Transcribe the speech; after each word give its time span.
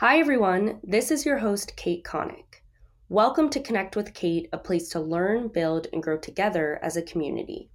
Hi, 0.00 0.20
everyone. 0.20 0.78
This 0.84 1.10
is 1.10 1.26
your 1.26 1.38
host, 1.38 1.74
Kate 1.74 2.04
Connick. 2.04 2.62
Welcome 3.08 3.50
to 3.50 3.58
Connect 3.58 3.96
with 3.96 4.14
Kate, 4.14 4.48
a 4.52 4.56
place 4.56 4.88
to 4.90 5.00
learn, 5.00 5.48
build, 5.48 5.88
and 5.92 6.00
grow 6.00 6.16
together 6.16 6.78
as 6.84 6.96
a 6.96 7.02
community. 7.02 7.68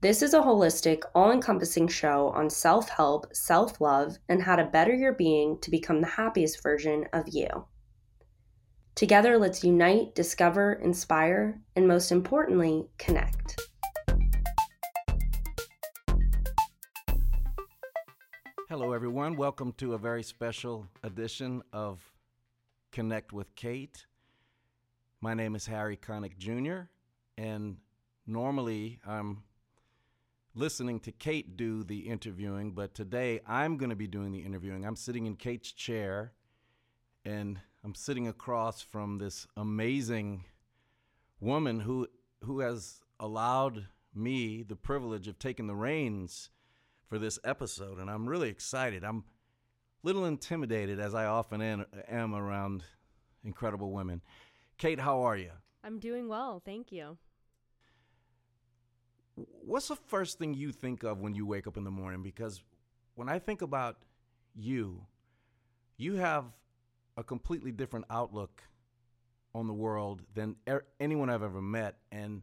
This 0.00 0.20
is 0.20 0.34
a 0.34 0.40
holistic, 0.40 1.02
all 1.14 1.30
encompassing 1.30 1.86
show 1.86 2.30
on 2.30 2.50
self 2.50 2.88
help, 2.88 3.28
self 3.32 3.80
love, 3.80 4.16
and 4.28 4.42
how 4.42 4.56
to 4.56 4.64
better 4.64 4.92
your 4.92 5.12
being 5.12 5.56
to 5.60 5.70
become 5.70 6.00
the 6.00 6.08
happiest 6.08 6.60
version 6.60 7.04
of 7.12 7.28
you. 7.28 7.46
Together, 8.96 9.38
let's 9.38 9.62
unite, 9.62 10.16
discover, 10.16 10.72
inspire, 10.72 11.60
and 11.76 11.86
most 11.86 12.10
importantly, 12.10 12.88
connect. 12.98 13.60
Hello, 18.76 18.90
everyone. 18.90 19.36
Welcome 19.36 19.70
to 19.74 19.94
a 19.94 19.98
very 19.98 20.24
special 20.24 20.88
edition 21.04 21.62
of 21.72 22.00
Connect 22.90 23.32
with 23.32 23.54
Kate. 23.54 24.04
My 25.20 25.32
name 25.32 25.54
is 25.54 25.64
Harry 25.66 25.96
Connick 25.96 26.36
Jr., 26.38 26.88
and 27.38 27.76
normally 28.26 28.98
I'm 29.06 29.44
listening 30.56 30.98
to 31.02 31.12
Kate 31.12 31.56
do 31.56 31.84
the 31.84 32.00
interviewing, 32.00 32.72
but 32.72 32.96
today 32.96 33.38
I'm 33.46 33.76
going 33.76 33.90
to 33.90 33.96
be 33.96 34.08
doing 34.08 34.32
the 34.32 34.40
interviewing. 34.40 34.84
I'm 34.84 34.96
sitting 34.96 35.26
in 35.26 35.36
Kate's 35.36 35.70
chair, 35.70 36.32
and 37.24 37.60
I'm 37.84 37.94
sitting 37.94 38.26
across 38.26 38.82
from 38.82 39.18
this 39.18 39.46
amazing 39.56 40.46
woman 41.38 41.78
who 41.78 42.08
who 42.42 42.58
has 42.58 42.98
allowed 43.20 43.86
me 44.12 44.64
the 44.64 44.74
privilege 44.74 45.28
of 45.28 45.38
taking 45.38 45.68
the 45.68 45.76
reins 45.76 46.50
for 47.08 47.18
this 47.18 47.38
episode, 47.44 47.98
and 47.98 48.10
I'm 48.10 48.28
really 48.28 48.48
excited. 48.48 49.04
I'm 49.04 49.18
a 49.18 49.22
little 50.02 50.24
intimidated, 50.24 50.98
as 51.00 51.14
I 51.14 51.26
often 51.26 51.60
am, 51.62 52.34
around 52.34 52.84
incredible 53.44 53.92
women. 53.92 54.20
Kate, 54.78 54.98
how 55.00 55.22
are 55.22 55.36
you? 55.36 55.50
I'm 55.82 55.98
doing 55.98 56.28
well, 56.28 56.62
thank 56.64 56.92
you. 56.92 57.18
What's 59.34 59.88
the 59.88 59.96
first 59.96 60.38
thing 60.38 60.54
you 60.54 60.72
think 60.72 61.02
of 61.02 61.20
when 61.20 61.34
you 61.34 61.44
wake 61.46 61.66
up 61.66 61.76
in 61.76 61.84
the 61.84 61.90
morning? 61.90 62.22
Because 62.22 62.62
when 63.14 63.28
I 63.28 63.38
think 63.38 63.62
about 63.62 63.96
you, 64.54 65.06
you 65.96 66.14
have 66.14 66.44
a 67.16 67.24
completely 67.24 67.72
different 67.72 68.06
outlook 68.10 68.62
on 69.54 69.66
the 69.66 69.72
world 69.72 70.22
than 70.34 70.56
er- 70.68 70.86
anyone 70.98 71.30
I've 71.30 71.42
ever 71.42 71.62
met. 71.62 71.96
And 72.10 72.42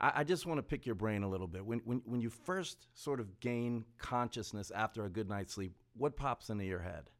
I, 0.00 0.12
I 0.16 0.24
just 0.24 0.46
want 0.46 0.58
to 0.58 0.62
pick 0.62 0.86
your 0.86 0.94
brain 0.94 1.22
a 1.22 1.28
little 1.28 1.46
bit. 1.46 1.64
When, 1.64 1.80
when, 1.84 2.02
when 2.04 2.20
you 2.20 2.30
first 2.30 2.86
sort 2.94 3.20
of 3.20 3.40
gain 3.40 3.84
consciousness 3.98 4.70
after 4.74 5.04
a 5.04 5.10
good 5.10 5.28
night's 5.28 5.54
sleep, 5.54 5.72
what 5.96 6.16
pops 6.16 6.50
into 6.50 6.64
your 6.64 6.80
head? 6.80 7.10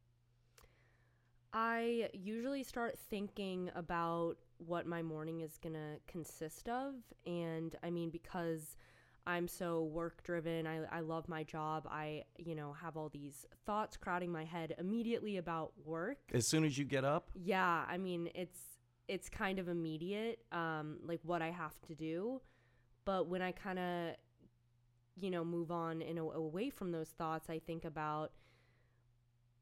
I 1.53 2.09
usually 2.13 2.63
start 2.63 2.97
thinking 3.09 3.69
about 3.75 4.37
what 4.57 4.85
my 4.85 5.01
morning 5.01 5.41
is 5.41 5.57
going 5.57 5.73
to 5.73 5.99
consist 6.07 6.69
of. 6.69 6.93
And 7.25 7.75
I 7.83 7.89
mean, 7.89 8.09
because 8.09 8.77
I'm 9.27 9.47
so 9.47 9.83
work 9.83 10.23
driven, 10.23 10.65
I, 10.65 10.85
I 10.91 11.01
love 11.01 11.27
my 11.27 11.43
job. 11.43 11.87
I, 11.91 12.23
you 12.37 12.55
know, 12.55 12.73
have 12.73 12.95
all 12.95 13.09
these 13.09 13.45
thoughts 13.65 13.97
crowding 13.97 14.31
my 14.31 14.45
head 14.45 14.75
immediately 14.79 15.37
about 15.37 15.73
work. 15.83 16.19
As 16.33 16.47
soon 16.47 16.63
as 16.63 16.77
you 16.77 16.85
get 16.85 17.03
up? 17.03 17.29
Yeah. 17.35 17.83
I 17.87 17.97
mean, 17.97 18.29
it's, 18.33 18.59
it's 19.07 19.27
kind 19.29 19.59
of 19.59 19.67
immediate, 19.67 20.39
um, 20.53 20.99
like 21.03 21.19
what 21.23 21.41
I 21.41 21.51
have 21.51 21.75
to 21.87 21.95
do. 21.95 22.39
But 23.05 23.27
when 23.27 23.41
I 23.41 23.51
kind 23.51 23.79
of, 23.79 24.15
you 25.15 25.31
know, 25.31 25.43
move 25.43 25.71
on 25.71 26.01
and 26.01 26.19
away 26.19 26.69
from 26.69 26.91
those 26.91 27.09
thoughts, 27.09 27.49
I 27.49 27.59
think 27.59 27.85
about 27.85 28.31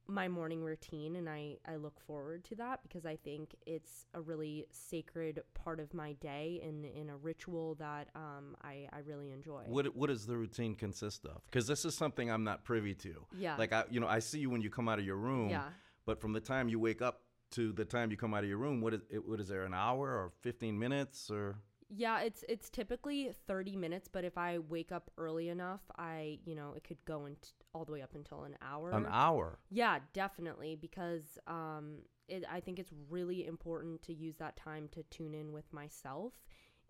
my 0.10 0.28
morning 0.28 0.64
routine 0.64 1.16
and 1.16 1.30
I, 1.30 1.58
I 1.68 1.76
look 1.76 2.00
forward 2.00 2.44
to 2.46 2.56
that 2.56 2.82
because 2.82 3.06
I 3.06 3.16
think 3.16 3.56
it's 3.66 4.06
a 4.14 4.22
really 4.22 4.66
sacred 4.72 5.42
part 5.54 5.80
of 5.80 5.94
my 5.94 6.14
day 6.14 6.62
and 6.66 6.84
in 6.84 7.10
a 7.10 7.18
ritual 7.18 7.76
that 7.76 8.08
um, 8.16 8.58
I, 8.64 8.88
I 8.92 9.00
really 9.06 9.32
enjoy. 9.32 9.64
What 9.68 9.96
what 9.96 10.08
does 10.08 10.26
the 10.26 10.36
routine 10.36 10.76
consist 10.76 11.26
of? 11.26 11.42
Because 11.46 11.68
this 11.68 11.86
is 11.86 11.96
something 11.96 12.30
I'm 12.32 12.44
not 12.44 12.64
privy 12.64 12.96
to. 12.96 13.26
Yeah. 13.38 13.56
Like 13.58 13.72
I 13.72 13.84
you 13.90 14.00
know, 14.00 14.08
I 14.08 14.20
see 14.20 14.40
you 14.40 14.50
when 14.50 14.62
you 14.62 14.70
come 14.70 14.90
out 14.90 15.00
of 15.00 15.06
your 15.06 15.18
room. 15.18 15.50
Yeah. 15.50 15.70
But 16.06 16.20
from 16.20 16.34
the 16.34 16.42
time 16.42 16.70
you 16.70 16.80
wake 16.80 17.02
up 17.02 17.22
to 17.52 17.72
the 17.72 17.86
time 17.86 18.10
you 18.12 18.18
come 18.18 18.34
out 18.34 18.44
of 18.44 18.50
your 18.50 18.58
room, 18.58 18.82
what 18.82 18.94
is 18.96 19.02
it 19.10 19.28
what 19.28 19.40
is 19.40 19.48
there 19.48 19.64
an 19.64 19.74
hour 19.74 20.08
or 20.08 20.32
fifteen 20.42 20.78
minutes 20.78 21.30
or 21.30 21.58
yeah, 21.90 22.22
it's 22.22 22.44
it's 22.48 22.70
typically 22.70 23.32
30 23.48 23.76
minutes, 23.76 24.08
but 24.08 24.24
if 24.24 24.38
I 24.38 24.60
wake 24.60 24.92
up 24.92 25.10
early 25.18 25.50
enough, 25.50 25.82
I, 25.98 26.40
you 26.46 26.56
know, 26.56 26.74
it 26.76 26.84
could 26.84 27.04
go 27.06 27.26
into 27.26 27.50
all 27.74 27.86
the 27.86 27.92
way 27.92 28.02
up 28.02 28.14
until 28.16 28.44
an 28.44 28.56
hour. 28.62 28.92
An 28.92 29.08
hour. 29.10 29.60
Yeah, 29.70 30.00
definitely 30.14 30.76
because 30.76 31.40
um 31.48 31.98
it 32.28 32.44
I 32.52 32.60
think 32.60 32.80
it's 32.80 32.92
really 33.10 33.46
important 33.48 34.04
to 34.04 34.14
use 34.14 34.38
that 34.38 34.56
time 34.56 34.88
to 34.92 35.04
tune 35.04 35.34
in 35.34 35.52
with 35.52 35.72
myself 35.74 36.34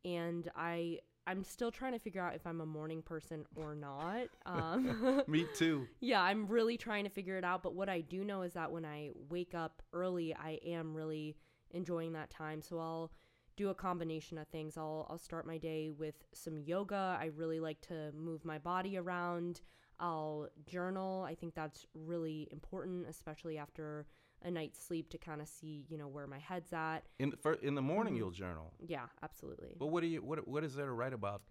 and 0.03 0.49
I 0.55 0.99
I'm 1.27 1.43
still 1.43 1.71
trying 1.71 1.93
to 1.93 1.99
figure 1.99 2.23
out 2.23 2.33
if 2.33 2.47
I'm 2.47 2.59
a 2.59 2.65
morning 2.65 3.01
person 3.01 3.45
or 3.55 3.75
not. 3.75 4.27
Um, 4.45 5.21
Me 5.27 5.45
too. 5.55 5.87
Yeah, 5.99 6.23
I'm 6.23 6.47
really 6.47 6.75
trying 6.75 7.03
to 7.03 7.09
figure 7.09 7.37
it 7.37 7.43
out. 7.43 7.61
But 7.61 7.75
what 7.75 7.87
I 7.87 8.01
do 8.01 8.23
know 8.23 8.41
is 8.41 8.53
that 8.53 8.71
when 8.71 8.83
I 8.83 9.11
wake 9.29 9.53
up 9.53 9.83
early, 9.93 10.33
I 10.33 10.59
am 10.65 10.95
really 10.95 11.37
enjoying 11.69 12.13
that 12.13 12.31
time. 12.31 12.63
So 12.63 12.79
I'll 12.79 13.11
do 13.59 13.69
a 13.69 13.75
combination 13.75 14.37
of 14.37 14.47
things. 14.47 14.77
I'll 14.77 15.05
I'll 15.09 15.17
start 15.17 15.45
my 15.45 15.57
day 15.57 15.89
with 15.89 16.15
some 16.33 16.57
yoga. 16.57 17.17
I 17.19 17.29
really 17.35 17.59
like 17.59 17.81
to 17.81 18.11
move 18.15 18.45
my 18.45 18.57
body 18.57 18.97
around. 18.97 19.61
I'll 19.99 20.47
journal. 20.65 21.25
I 21.27 21.35
think 21.35 21.55
that's 21.55 21.85
really 21.93 22.47
important, 22.53 23.05
especially 23.09 23.57
after 23.57 24.07
a 24.43 24.49
night's 24.49 24.81
sleep 24.81 25.09
to 25.09 25.17
kind 25.17 25.41
of 25.41 25.49
see, 25.49 25.85
you 25.89 25.97
know, 25.97 26.07
where 26.07 26.25
my 26.25 26.39
head's 26.39 26.71
at. 26.71 27.01
In 27.19 27.31
the, 27.31 27.37
for, 27.37 27.55
in 27.55 27.75
the 27.75 27.81
morning, 27.81 28.13
mm-hmm. 28.13 28.19
you'll 28.23 28.31
journal. 28.31 28.71
Yeah, 28.79 29.07
absolutely. 29.21 29.75
But 29.77 29.87
what 29.87 30.01
do 30.01 30.07
you 30.07 30.23
what 30.23 30.47
what 30.47 30.63
is 30.63 30.73
there 30.73 30.85
to 30.85 30.93
write 30.93 31.13
about 31.13 31.41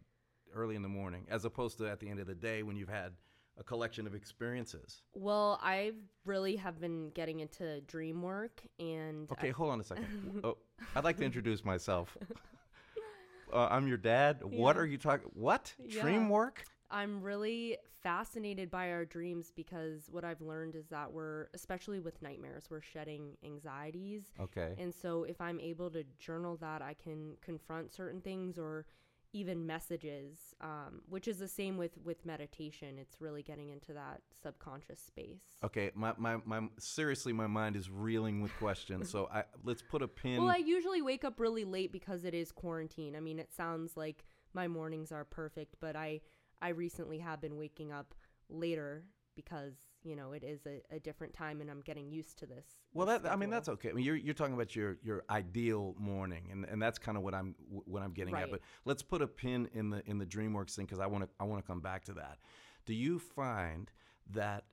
early 0.55 0.77
in 0.77 0.83
the 0.83 0.89
morning, 0.89 1.27
as 1.31 1.45
opposed 1.45 1.77
to 1.79 1.91
at 1.91 2.01
the 2.01 2.09
end 2.09 2.21
of 2.21 2.27
the 2.27 2.35
day 2.35 2.63
when 2.63 2.77
you've 2.77 2.89
had 2.89 3.13
a 3.59 3.65
collection 3.65 4.07
of 4.07 4.15
experiences? 4.15 5.03
Well, 5.15 5.59
I 5.63 5.93
really 6.25 6.57
have 6.57 6.81
been 6.81 7.11
getting 7.11 7.41
into 7.41 7.81
dream 7.83 8.23
work 8.23 8.63
and 8.79 9.31
Okay, 9.33 9.49
I- 9.49 9.53
hold 9.53 9.71
on 9.71 9.81
a 9.81 9.85
second. 9.85 10.41
oh, 10.45 10.57
I'd 10.95 11.05
like 11.05 11.17
to 11.19 11.25
introduce 11.25 11.65
myself. 11.65 12.17
uh, 13.53 13.69
I'm 13.71 13.89
your 13.89 13.97
dad. 13.97 14.41
Yeah. 14.41 14.59
What 14.59 14.77
are 14.77 14.87
you 14.87 14.99
talking 14.99 15.31
What? 15.35 15.75
Yeah. 15.79 16.03
Dream 16.03 16.29
work? 16.29 16.65
I'm 16.91 17.21
really 17.21 17.77
fascinated 18.03 18.71
by 18.71 18.93
our 18.93 19.05
dreams 19.05 19.53
because 19.55 20.09
what 20.11 20.25
I've 20.25 20.41
learned 20.41 20.75
is 20.75 20.87
that 20.89 21.13
we're, 21.13 21.49
especially 21.53 22.01
with 22.01 22.23
nightmares, 22.23 22.69
we're 22.71 22.81
shedding 22.81 23.37
anxieties. 23.45 24.33
Okay. 24.41 24.75
And 24.79 24.95
so 24.95 25.25
if 25.25 25.41
I'm 25.41 25.61
able 25.61 25.91
to 25.91 26.05
journal 26.19 26.57
that, 26.61 26.81
I 26.81 26.95
can 26.95 27.37
confront 27.43 27.93
certain 27.93 28.21
things 28.21 28.59
or 28.59 28.87
even 29.33 29.67
messages 29.67 30.55
um, 30.61 31.03
which 31.09 31.29
is 31.29 31.39
the 31.39 31.49
same 31.49 31.77
with 31.77 31.99
with 32.05 32.25
meditation. 32.25 32.99
It's 32.99 33.21
really 33.21 33.43
getting 33.43 33.71
into 33.71 33.93
that 33.93 34.23
subconscious 34.43 35.01
space. 35.01 35.43
Okay 35.63 35.91
my, 35.95 36.13
my, 36.17 36.37
my 36.45 36.69
seriously 36.79 37.33
my 37.33 37.47
mind 37.47 37.77
is 37.77 37.91
reeling 37.91 38.41
with 38.41 38.57
questions 38.59 39.11
so 39.11 39.29
I, 39.33 39.45
let's 39.65 39.83
put 39.83 40.03
a 40.03 40.09
pin 40.09 40.43
well 40.43 40.51
i 40.51 40.57
usually 40.57 41.03
wake 41.03 41.25
up 41.25 41.41
really 41.41 41.65
late 41.65 41.93
because 41.93 42.25
it 42.25 42.35
is 42.35 42.53
quarantine. 42.53 43.17
I 43.17 43.21
mean 43.21 43.39
it 43.39 43.53
sounds 43.55 43.97
like 43.97 44.25
my 44.55 44.69
mornings 44.69 45.13
are 45.13 45.25
perfect 45.25 45.77
but 45.81 45.97
i 45.97 46.21
i 46.63 46.71
recently 46.71 47.19
have 47.19 47.41
been 47.41 47.57
waking 47.57 47.93
up 47.93 48.15
later 48.49 49.05
because 49.37 49.75
you 50.03 50.15
know 50.17 50.33
it 50.33 50.45
is 50.45 50.61
a, 50.67 50.81
a 50.95 51.01
different 51.01 51.33
time 51.33 51.61
and 51.61 51.71
i'm 51.71 51.81
getting 51.81 52.11
used 52.11 52.39
to 52.39 52.47
this 52.47 52.65
well 52.95 53.07
that 53.07 53.27
i 53.27 53.37
mean 53.37 53.51
that's 53.51 53.69
okay. 53.69 53.91
I 53.91 53.93
mean 53.93 54.05
you're, 54.05 54.17
you're 54.17 54.35
talking 54.35 54.55
about 54.55 54.75
your 54.77 54.97
your 55.03 55.25
ideal 55.31 55.95
morning 55.99 56.49
and, 56.51 56.65
and 56.65 56.81
that's 56.81 56.99
kind 56.99 57.17
of 57.17 57.25
what 57.25 57.35
i'm 57.35 57.55
what 57.69 58.03
i'm 58.03 58.13
getting 58.13 58.35
right. 58.35 58.45
at 58.45 58.51
but 58.51 58.61
let's 58.85 59.03
put 59.03 59.23
a 59.23 59.27
pin 59.27 59.69
in 59.75 59.91
the 59.91 60.03
in 60.09 60.19
the 60.19 60.27
dreamworks 60.27 60.75
thing 60.75 60.85
because 60.85 61.01
i 61.01 61.07
want 61.07 61.25
to 61.25 61.31
i 61.41 61.45
want 61.45 61.63
to 61.63 61.67
come 61.67 61.81
back 61.81 62.05
to 62.05 62.13
that. 62.15 62.39
Do 62.87 62.95
you 62.95 63.19
find 63.19 63.91
that 64.31 64.65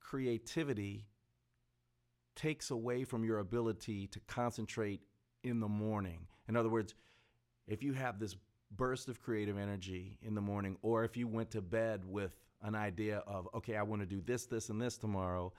creativity 0.00 1.06
takes 2.36 2.70
away 2.70 3.04
from 3.04 3.22
your 3.22 3.38
ability 3.38 4.06
to 4.08 4.20
concentrate 4.26 5.02
in 5.42 5.60
the 5.60 5.68
morning? 5.68 6.26
In 6.48 6.56
other 6.56 6.70
words 6.70 6.94
if 7.66 7.82
you 7.82 7.92
have 7.94 8.18
this 8.18 8.36
burst 8.76 9.08
of 9.08 9.20
creative 9.22 9.56
energy 9.58 10.18
in 10.22 10.34
the 10.34 10.40
morning 10.40 10.76
or 10.82 11.04
if 11.04 11.16
you 11.16 11.26
went 11.28 11.50
to 11.50 11.62
bed 11.62 12.02
with 12.04 12.43
an 12.64 12.74
idea 12.74 13.18
of, 13.26 13.48
okay, 13.54 13.76
I 13.76 13.82
want 13.82 14.02
to 14.02 14.06
do 14.06 14.20
this, 14.20 14.46
this, 14.46 14.70
and 14.70 14.80
this 14.80 14.96
tomorrow, 14.96 15.52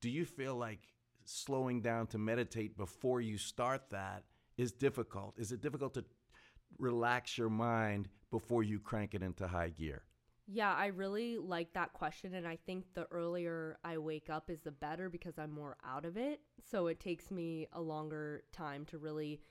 do 0.00 0.10
you 0.10 0.24
feel 0.24 0.56
like 0.56 0.80
slowing 1.24 1.82
down 1.82 2.06
to 2.08 2.18
meditate 2.18 2.76
before 2.76 3.20
you 3.20 3.36
start 3.38 3.90
that 3.90 4.24
is 4.56 4.72
difficult? 4.72 5.34
Is 5.38 5.52
it 5.52 5.60
difficult 5.60 5.94
to 5.94 6.04
relax 6.78 7.38
your 7.38 7.50
mind 7.50 8.08
before 8.30 8.62
you 8.62 8.80
crank 8.80 9.14
it 9.14 9.22
into 9.22 9.46
high 9.46 9.68
gear? 9.68 10.02
Yeah, 10.50 10.72
I 10.74 10.86
really 10.86 11.36
like 11.36 11.74
that 11.74 11.92
question. 11.92 12.34
And 12.34 12.48
I 12.48 12.56
think 12.64 12.86
the 12.94 13.06
earlier 13.10 13.78
I 13.84 13.98
wake 13.98 14.30
up 14.30 14.48
is 14.48 14.62
the 14.62 14.70
better 14.70 15.10
because 15.10 15.38
I'm 15.38 15.50
more 15.50 15.76
out 15.86 16.06
of 16.06 16.16
it. 16.16 16.40
So 16.70 16.86
it 16.86 17.00
takes 17.00 17.30
me 17.30 17.68
a 17.74 17.80
longer 17.80 18.44
time 18.50 18.86
to 18.86 18.96
really, 18.96 19.42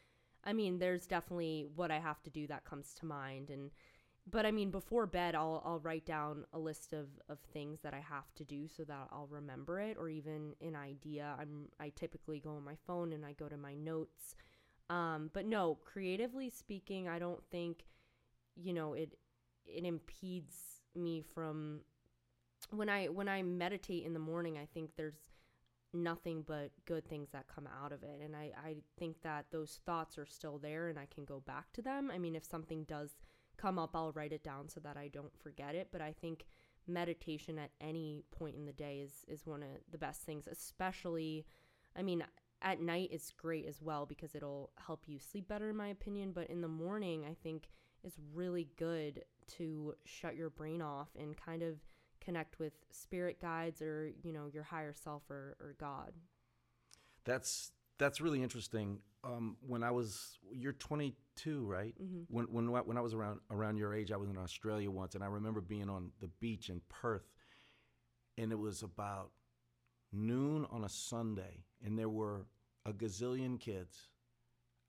I 0.44 0.54
mean, 0.54 0.80
there's 0.80 1.06
definitely 1.06 1.68
what 1.76 1.92
I 1.92 2.00
have 2.00 2.24
to 2.24 2.32
do 2.32 2.48
that 2.48 2.66
comes 2.66 2.96
to 2.96 3.06
mind. 3.06 3.52
And 3.52 3.70
but 4.30 4.46
I 4.46 4.52
mean, 4.52 4.72
before 4.72 5.06
bed, 5.06 5.36
I'll 5.36 5.62
I'll 5.66 5.80
write 5.80 6.06
down 6.06 6.46
a 6.54 6.60
list 6.60 6.94
of 6.94 7.08
of 7.30 7.40
things 7.54 7.80
that 7.82 7.94
I 7.94 8.00
have 8.00 8.34
to 8.36 8.44
do 8.44 8.68
so 8.68 8.84
that 8.84 9.08
I'll 9.12 9.28
remember 9.30 9.80
it, 9.80 9.98
or 9.98 10.10
even 10.10 10.54
an 10.62 10.76
idea. 10.76 11.36
I'm 11.40 11.70
I 11.80 11.90
typically 11.90 12.40
go 12.40 12.52
on 12.52 12.64
my 12.64 12.76
phone 12.86 13.14
and 13.14 13.26
I 13.26 13.34
go 13.34 13.48
to 13.48 13.58
my 13.58 13.74
notes. 13.74 14.36
Um, 14.90 15.30
but 15.34 15.46
no, 15.46 15.76
creatively 15.84 16.50
speaking, 16.50 17.10
I 17.10 17.20
don't 17.20 17.44
think, 17.52 17.84
you 18.56 18.74
know, 18.74 18.94
it 18.94 19.18
it 19.66 19.86
impedes 19.86 20.82
me 20.96 21.22
from 21.22 21.82
when 22.72 22.90
I 22.90 23.06
when 23.08 23.30
I 23.30 23.44
meditate 23.44 24.06
in 24.06 24.14
the 24.14 24.20
morning. 24.20 24.58
I 24.58 24.66
think 24.74 24.92
there's 24.96 25.30
nothing 25.94 26.44
but 26.46 26.72
good 26.86 27.08
things 27.08 27.30
that 27.32 27.48
come 27.48 27.68
out 27.82 27.92
of 27.92 28.04
it, 28.04 28.20
and 28.24 28.36
I 28.36 28.52
I 28.58 28.76
think 28.98 29.22
that 29.24 29.46
those 29.52 29.80
thoughts 29.86 30.18
are 30.18 30.26
still 30.26 30.58
there, 30.58 30.90
and 30.90 31.00
I 31.00 31.08
can 31.14 31.26
go 31.26 31.42
back 31.46 31.72
to 31.74 31.82
them. 31.82 32.12
I 32.14 32.18
mean, 32.18 32.36
if 32.36 32.46
something 32.46 32.84
does 32.84 33.16
come 33.58 33.80
up, 33.80 33.96
I'll 33.96 34.12
write 34.12 34.34
it 34.34 34.44
down 34.44 34.70
so 34.70 34.80
that 34.82 34.98
I 34.98 35.08
don't 35.08 35.36
forget 35.38 35.76
it. 35.76 35.90
But 35.92 36.02
I 36.02 36.14
think 36.14 36.46
meditation 36.88 37.60
at 37.60 37.72
any 37.82 38.24
point 38.32 38.56
in 38.56 38.66
the 38.66 38.72
day 38.72 39.00
is 39.04 39.26
is 39.28 39.46
one 39.46 39.62
of 39.62 39.70
the 39.92 39.98
best 39.98 40.22
things, 40.22 40.48
especially 40.48 41.46
I 41.96 42.04
mean, 42.04 42.24
at 42.62 42.82
night 42.82 43.10
is 43.12 43.34
great 43.38 43.66
as 43.66 43.82
well 43.82 44.06
because 44.06 44.36
it'll 44.36 44.72
help 44.86 45.04
you 45.08 45.20
sleep 45.20 45.48
better 45.48 45.70
in 45.70 45.76
my 45.76 45.88
opinion, 45.88 46.32
but 46.32 46.50
in 46.50 46.62
the 46.62 46.68
morning 46.68 47.26
I 47.30 47.36
think 47.44 47.70
it's 48.04 48.18
really 48.34 48.70
good 48.78 49.24
to 49.58 49.96
shut 50.06 50.36
your 50.36 50.50
brain 50.50 50.82
off 50.82 51.10
and 51.20 51.36
kind 51.36 51.64
of 51.64 51.76
connect 52.22 52.60
with 52.60 52.74
spirit 52.92 53.42
guides 53.42 53.82
or, 53.82 54.12
you 54.22 54.34
know, 54.34 54.48
your 54.52 54.64
higher 54.64 54.94
self 54.94 55.24
or, 55.30 55.56
or 55.60 55.76
God. 55.80 56.14
That's 57.26 57.72
that's 57.98 58.22
really 58.22 58.42
interesting. 58.42 59.00
Um, 59.24 59.58
when 59.66 59.84
I 59.84 59.92
was, 59.92 60.40
you're 60.52 60.74
22, 60.74 61.66
right? 61.66 61.94
Mm-hmm. 62.02 62.22
When 62.30 62.46
when 62.46 62.72
when 62.72 62.98
I 62.98 63.02
was 63.02 63.14
around 63.14 63.40
around 63.52 63.78
your 63.78 63.94
age, 63.94 64.12
I 64.12 64.18
was 64.18 64.30
in 64.30 64.38
Australia 64.38 64.90
once, 64.92 65.16
and 65.16 65.24
I 65.24 65.28
remember 65.28 65.62
being 65.62 65.90
on 65.90 66.12
the 66.22 66.28
beach 66.40 66.70
in 66.70 66.82
Perth, 66.90 67.30
and 68.38 68.52
it 68.52 68.60
was 68.60 68.84
about 68.84 69.32
noon 70.14 70.66
on 70.72 70.84
a 70.84 70.90
Sunday, 70.90 71.66
and 71.84 71.98
there 71.98 72.10
were 72.10 72.46
a 72.86 72.94
gazillion 72.94 73.60
kids 73.60 74.10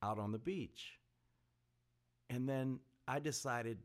out 0.03 0.19
on 0.19 0.33
the 0.33 0.39
beach. 0.39 0.99
And 2.31 2.49
then 2.49 2.79
I 3.09 3.19
decided 3.19 3.79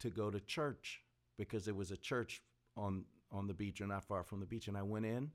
to 0.00 0.10
go 0.10 0.30
to 0.30 0.38
church 0.40 1.02
because 1.38 1.64
there 1.64 1.74
was 1.74 1.90
a 1.90 1.96
church 1.96 2.42
on 2.76 3.04
on 3.32 3.46
the 3.46 3.54
beach 3.54 3.80
or 3.80 3.86
not 3.86 4.04
far 4.04 4.22
from 4.22 4.40
the 4.40 4.46
beach, 4.46 4.68
and 4.68 4.76
I 4.76 4.82
went 4.82 5.06
in. 5.06 5.30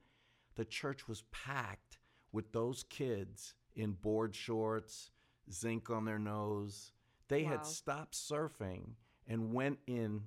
The 0.55 0.65
church 0.65 1.07
was 1.07 1.23
packed 1.31 1.97
with 2.31 2.51
those 2.51 2.83
kids 2.83 3.55
in 3.75 3.93
board 3.93 4.35
shorts, 4.35 5.11
zinc 5.51 5.89
on 5.89 6.05
their 6.05 6.19
nose. 6.19 6.91
They 7.27 7.43
Wow. 7.43 7.49
had 7.49 7.65
stopped 7.65 8.13
surfing 8.15 8.95
and 9.27 9.53
went 9.53 9.79
in 9.87 10.23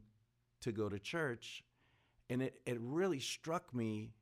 to 0.60 0.72
go 0.72 0.88
to 0.88 0.98
church. 0.98 1.64
And 2.30 2.42
it, 2.42 2.60
it 2.64 2.78
really 2.80 3.20
struck 3.20 3.74
me 3.74 4.12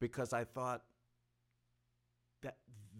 because 0.00 0.32
I 0.32 0.44
thought 0.44 0.84
that, 2.42 2.56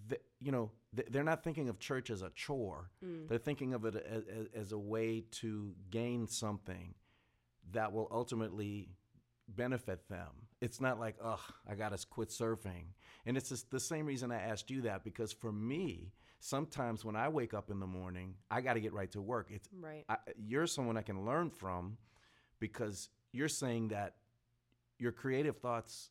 th- 0.09 0.21
you 0.41 0.53
know, 0.53 0.71
they're 0.93 1.25
not 1.25 1.43
thinking 1.43 1.69
of 1.69 1.79
church 1.79 2.11
as 2.11 2.23
a 2.23 2.31
chore. 2.31 2.91
Mm. 3.05 3.29
They're 3.29 3.39
thinking 3.39 3.75
of 3.75 3.85
it 3.85 3.97
as, 3.97 4.25
as 4.55 4.73
a 4.73 4.79
way 4.79 5.25
to 5.33 5.75
gain 5.91 6.27
something 6.27 6.95
that 7.73 7.93
will 7.93 8.09
ultimately 8.11 8.91
benefit 9.49 10.09
them. 10.09 10.46
It's 10.61 10.81
not 10.81 10.99
like, 10.99 11.17
ugh, 11.23 11.41
I 11.69 11.75
got 11.75 11.97
to 11.97 12.07
quit 12.07 12.31
surfing. 12.31 12.85
And 13.27 13.37
it's 13.37 13.51
just 13.51 13.71
the 13.71 13.81
same 13.81 14.07
reason 14.07 14.33
I 14.33 14.41
asked 14.41 14.71
you 14.71 14.83
that 14.83 15.05
because 15.05 15.33
for 15.33 15.53
me, 15.53 16.13
sometimes 16.41 17.05
when 17.05 17.15
I 17.17 17.29
wake 17.29 17.53
up 17.55 17.71
in 17.71 17.79
the 17.81 17.87
morning, 17.87 18.35
I 18.51 18.61
got 18.63 18.75
to 18.75 18.81
get 18.81 18.93
right 18.95 19.11
to 19.13 19.21
work. 19.21 19.49
It's 19.51 19.69
Right. 19.79 20.05
I, 20.09 20.17
you're 20.39 20.67
someone 20.67 20.97
I 20.97 21.03
can 21.03 21.27
learn 21.27 21.51
from 21.51 21.99
because 22.59 23.11
you're 23.33 23.49
saying 23.49 23.89
that 23.89 24.15
your 24.99 25.13
creative 25.13 25.59
thoughts 25.59 26.11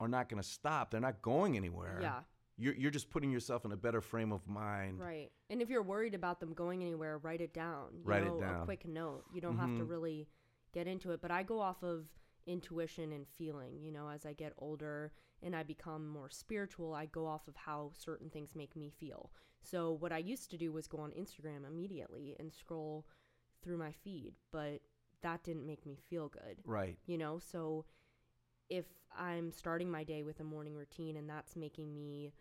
are 0.00 0.08
not 0.08 0.28
going 0.28 0.42
to 0.42 0.48
stop. 0.48 0.90
They're 0.90 1.00
not 1.00 1.22
going 1.22 1.56
anywhere. 1.56 1.98
Yeah. 2.02 2.20
You're, 2.56 2.74
you're 2.74 2.90
just 2.90 3.10
putting 3.10 3.30
yourself 3.30 3.64
in 3.64 3.72
a 3.72 3.76
better 3.76 4.00
frame 4.00 4.32
of 4.32 4.46
mind. 4.48 5.00
Right. 5.00 5.30
And 5.50 5.60
if 5.62 5.68
you're 5.70 5.82
worried 5.82 6.14
about 6.14 6.40
them 6.40 6.52
going 6.52 6.82
anywhere, 6.82 7.18
write 7.18 7.40
it 7.40 7.52
down. 7.54 7.86
You 7.92 8.04
Write 8.04 8.22
it 8.22 8.26
know, 8.26 8.40
down. 8.40 8.62
A 8.62 8.64
quick 8.64 8.86
note. 8.86 9.24
You 9.32 9.40
don't 9.40 9.58
have 9.58 9.76
to 9.76 9.84
Mhm. 9.84 9.88
really 9.90 10.28
get 10.72 10.86
into 10.88 11.12
it. 11.12 11.20
But 11.20 11.30
I 11.30 11.42
go 11.44 11.60
off 11.60 11.82
of 11.84 12.06
intuition 12.46 13.12
and 13.12 13.26
feeling. 13.28 13.78
You 13.80 13.92
know, 13.92 14.08
as 14.08 14.24
I 14.26 14.32
get 14.32 14.52
older 14.58 15.12
and 15.42 15.54
I 15.54 15.62
become 15.62 16.08
more 16.08 16.30
spiritual, 16.30 16.94
I 16.94 17.06
go 17.06 17.26
off 17.26 17.48
of 17.48 17.56
how 17.56 17.90
certain 17.94 18.30
things 18.30 18.54
make 18.54 18.74
me 18.76 18.90
feel. 18.90 19.30
So 19.62 19.92
what 19.92 20.12
I 20.12 20.18
used 20.18 20.50
to 20.50 20.58
do 20.58 20.72
was 20.72 20.86
go 20.86 20.98
on 20.98 21.10
Instagram 21.12 21.66
immediately 21.66 22.36
and 22.38 22.52
scroll 22.52 23.06
through 23.62 23.78
my 23.78 23.92
feed, 23.92 24.34
but 24.52 24.80
that 25.22 25.42
didn't 25.42 25.66
make 25.66 25.86
me 25.86 25.96
feel 26.10 26.28
good 26.28 26.58
Right. 26.66 26.98
you 27.06 27.16
know 27.16 27.38
so 27.38 27.86
if 28.68 28.84
i'm 29.16 29.50
starting 29.52 29.90
my 29.90 30.04
day 30.04 30.22
with 30.22 30.38
a 30.40 30.44
morning 30.44 30.74
routine 30.74 31.16
and 31.16 31.30
that's 31.30 31.56
making 31.56 31.94
me 31.94 32.34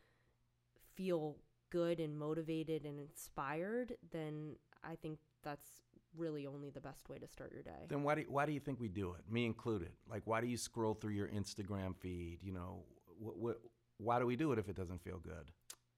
feel 0.95 1.37
good 1.69 1.99
and 1.99 2.17
motivated 2.17 2.85
and 2.85 2.99
inspired 2.99 3.95
then 4.11 4.55
i 4.83 4.95
think 4.95 5.19
that's 5.43 5.83
really 6.17 6.45
only 6.47 6.69
the 6.69 6.81
best 6.81 7.09
way 7.09 7.17
to 7.17 7.27
start 7.27 7.51
your 7.51 7.63
day 7.63 7.85
Then 7.89 8.03
why 8.03 8.15
do 8.15 8.21
you, 8.21 8.27
why 8.29 8.45
do 8.45 8.51
you 8.51 8.59
think 8.59 8.79
we 8.79 8.87
do 8.87 9.13
it? 9.13 9.31
Me 9.31 9.45
included. 9.45 9.89
Like 10.09 10.23
why 10.25 10.41
do 10.41 10.47
you 10.47 10.57
scroll 10.57 10.93
through 10.93 11.13
your 11.13 11.27
Instagram 11.27 11.95
feed? 11.95 12.39
You 12.41 12.53
know, 12.53 12.83
what, 13.19 13.37
what, 13.37 13.61
why 13.97 14.19
do 14.19 14.25
we 14.25 14.35
do 14.35 14.51
it 14.51 14.59
if 14.59 14.69
it 14.69 14.75
doesn't 14.75 15.01
feel 15.03 15.19
good? 15.19 15.51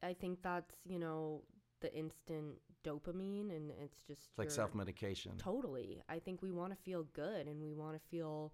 i 0.03 0.13
think 0.13 0.39
that's 0.43 0.75
you 0.85 0.99
know 0.99 1.41
the 1.81 1.91
instant 1.95 2.55
dopamine 2.83 3.55
and 3.55 3.71
it's 3.83 4.01
just 4.07 4.21
It's 4.29 4.37
like 4.37 4.51
self 4.51 4.73
medication. 4.75 5.33
Totally. 5.37 6.01
I 6.07 6.19
think 6.19 6.41
we 6.41 6.51
want 6.51 6.71
to 6.71 6.77
feel 6.83 7.03
good 7.13 7.47
and 7.47 7.61
we 7.61 7.73
want 7.73 7.95
to 7.95 7.99
feel, 8.09 8.53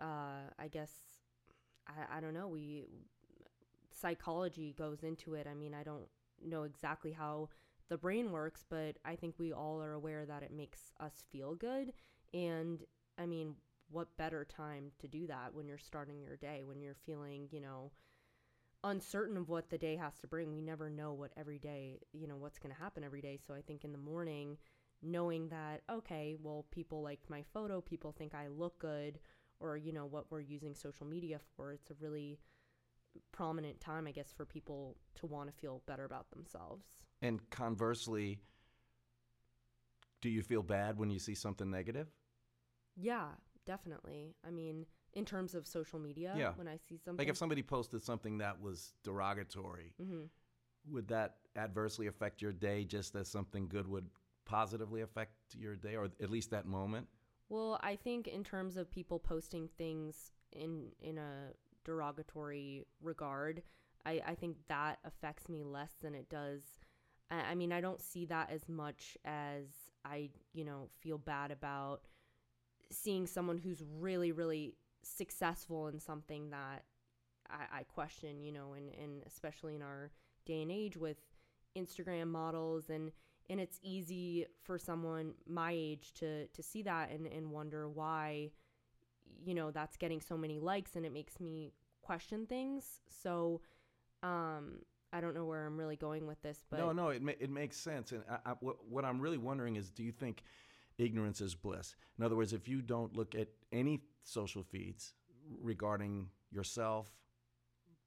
uh, 0.00 0.48
I 0.58 0.68
guess, 0.68 0.92
I, 1.86 2.18
I 2.18 2.20
don't 2.20 2.34
know, 2.34 2.48
we, 2.48 2.84
psychology 3.90 4.74
goes 4.78 5.02
into 5.02 5.34
it. 5.34 5.46
I 5.50 5.54
mean, 5.54 5.74
I 5.74 5.82
don't 5.82 6.06
know 6.44 6.62
exactly 6.62 7.12
how 7.12 7.48
the 7.90 7.98
brain 7.98 8.30
works, 8.30 8.64
but 8.70 8.96
I 9.04 9.16
think 9.16 9.34
we 9.36 9.52
all 9.52 9.82
are 9.82 9.92
aware 9.92 10.24
that 10.24 10.42
it 10.42 10.52
makes 10.52 10.92
us 11.00 11.24
feel 11.30 11.54
good. 11.54 11.92
And 12.32 12.80
I 13.18 13.26
mean, 13.26 13.56
what 13.90 14.16
better 14.16 14.44
time 14.44 14.92
to 15.00 15.08
do 15.08 15.26
that 15.26 15.52
when 15.52 15.66
you're 15.66 15.76
starting 15.76 16.22
your 16.22 16.36
day, 16.36 16.62
when 16.64 16.80
you're 16.80 16.96
feeling, 17.04 17.48
you 17.50 17.60
know, 17.60 17.90
uncertain 18.84 19.36
of 19.36 19.48
what 19.48 19.68
the 19.68 19.76
day 19.76 19.96
has 19.96 20.18
to 20.20 20.26
bring. 20.26 20.52
We 20.52 20.62
never 20.62 20.88
know 20.88 21.12
what 21.12 21.32
every 21.36 21.58
day, 21.58 21.98
you 22.12 22.26
know, 22.26 22.36
what's 22.36 22.58
going 22.58 22.74
to 22.74 22.80
happen 22.80 23.04
every 23.04 23.20
day. 23.20 23.38
So 23.46 23.52
I 23.52 23.60
think 23.60 23.84
in 23.84 23.92
the 23.92 23.98
morning, 23.98 24.56
knowing 25.02 25.48
that, 25.48 25.82
okay, 25.90 26.36
well, 26.40 26.66
people 26.70 27.02
liked 27.02 27.28
my 27.28 27.42
photo, 27.52 27.80
people 27.80 28.12
think 28.12 28.34
I 28.34 28.46
look 28.48 28.78
good, 28.78 29.18
or, 29.58 29.76
you 29.76 29.92
know, 29.92 30.06
what 30.06 30.30
we're 30.30 30.40
using 30.40 30.74
social 30.74 31.06
media 31.06 31.38
for, 31.56 31.72
it's 31.72 31.90
a 31.90 31.94
really 32.00 32.38
prominent 33.32 33.80
time, 33.80 34.06
I 34.06 34.12
guess, 34.12 34.32
for 34.32 34.44
people 34.44 34.96
to 35.16 35.26
want 35.26 35.50
to 35.50 35.56
feel 35.56 35.82
better 35.86 36.04
about 36.04 36.30
themselves. 36.30 36.86
And 37.22 37.48
conversely, 37.50 38.40
do 40.20 40.28
you 40.28 40.42
feel 40.42 40.62
bad 40.62 40.98
when 40.98 41.10
you 41.10 41.18
see 41.18 41.34
something 41.34 41.70
negative? 41.70 42.08
Yeah, 42.96 43.28
definitely. 43.66 44.34
I 44.46 44.50
mean, 44.50 44.86
in 45.14 45.24
terms 45.24 45.54
of 45.54 45.66
social 45.66 45.98
media, 45.98 46.34
Yeah. 46.36 46.52
when 46.56 46.68
I 46.68 46.76
see 46.76 46.96
something. 46.98 47.24
Like 47.24 47.28
if 47.30 47.36
somebody 47.36 47.62
posted 47.62 48.02
something 48.02 48.38
that 48.38 48.60
was 48.60 48.94
derogatory, 49.02 49.92
hmm 50.00 50.24
would 50.90 51.08
that 51.08 51.36
adversely 51.56 52.06
affect 52.06 52.40
your 52.40 52.52
day 52.52 52.84
just 52.84 53.14
as 53.14 53.28
something 53.28 53.68
good 53.68 53.86
would 53.86 54.06
positively 54.46 55.02
affect 55.02 55.34
your 55.54 55.76
day 55.76 55.94
or 55.94 56.06
at 56.22 56.30
least 56.30 56.50
that 56.50 56.64
moment? 56.66 57.06
Well, 57.50 57.78
I 57.82 57.96
think 57.96 58.28
in 58.28 58.44
terms 58.44 58.76
of 58.76 58.90
people 58.90 59.18
posting 59.18 59.68
things 59.76 60.32
in 60.52 60.92
in 61.00 61.18
a 61.18 61.52
derogatory 61.90 62.86
regard, 63.02 63.62
I, 64.06 64.20
I 64.26 64.34
think 64.34 64.56
that 64.68 64.98
affects 65.04 65.48
me 65.48 65.64
less 65.64 65.92
than 66.00 66.14
it 66.14 66.28
does. 66.28 66.62
I, 67.30 67.50
I 67.50 67.54
mean, 67.54 67.72
I 67.72 67.80
don't 67.80 68.00
see 68.00 68.26
that 68.26 68.50
as 68.50 68.68
much 68.68 69.16
as 69.24 69.64
I, 70.04 70.30
you 70.52 70.64
know, 70.64 70.88
feel 71.00 71.18
bad 71.18 71.50
about 71.50 72.02
seeing 72.92 73.26
someone 73.26 73.58
who's 73.58 73.82
really, 73.98 74.32
really 74.32 74.74
successful 75.02 75.88
in 75.88 75.98
something 75.98 76.50
that 76.50 76.84
I, 77.48 77.80
I 77.80 77.82
question, 77.82 78.40
you 78.40 78.52
know, 78.52 78.74
and, 78.74 78.90
and 79.02 79.22
especially 79.26 79.74
in 79.74 79.82
our 79.82 80.10
day 80.46 80.62
and 80.62 80.70
age 80.70 80.96
with 80.96 81.18
Instagram 81.76 82.28
models 82.28 82.90
and 82.90 83.12
and 83.48 83.60
it's 83.60 83.80
easy 83.82 84.46
for 84.62 84.78
someone 84.78 85.34
my 85.46 85.72
age 85.72 86.12
to 86.14 86.46
to 86.48 86.62
see 86.62 86.82
that 86.82 87.10
and 87.10 87.26
and 87.26 87.50
wonder 87.50 87.88
why 87.88 88.50
you 89.44 89.54
know 89.54 89.70
that's 89.70 89.96
getting 89.96 90.20
so 90.20 90.36
many 90.36 90.58
likes 90.58 90.96
and 90.96 91.06
it 91.06 91.12
makes 91.12 91.38
me 91.40 91.72
question 92.10 92.44
things 92.44 92.98
so 93.22 93.60
um 94.24 94.80
i 95.12 95.20
don't 95.20 95.32
know 95.32 95.44
where 95.44 95.64
i'm 95.64 95.78
really 95.78 95.94
going 95.94 96.26
with 96.26 96.42
this 96.42 96.64
but 96.68 96.78
no, 96.78 96.90
no, 96.90 97.08
it 97.10 97.22
ma- 97.22 97.38
it 97.38 97.50
makes 97.50 97.76
sense. 97.76 98.10
And 98.10 98.24
I, 98.28 98.50
I, 98.50 98.52
what, 98.58 98.76
what 98.88 99.04
I'm 99.04 99.20
really 99.20 99.38
wondering 99.38 99.76
is, 99.76 99.90
do 99.90 100.02
you 100.02 100.10
think 100.10 100.42
ignorance 100.98 101.40
is 101.40 101.54
bliss? 101.54 101.94
In 102.18 102.24
other 102.24 102.34
words, 102.34 102.52
if 102.52 102.66
you 102.66 102.82
don't 102.82 103.16
look 103.16 103.36
at 103.36 103.46
any 103.70 104.00
social 104.24 104.64
feeds 104.64 105.14
regarding 105.62 106.30
yourself, 106.50 107.10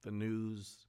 the 0.02 0.10
news, 0.10 0.86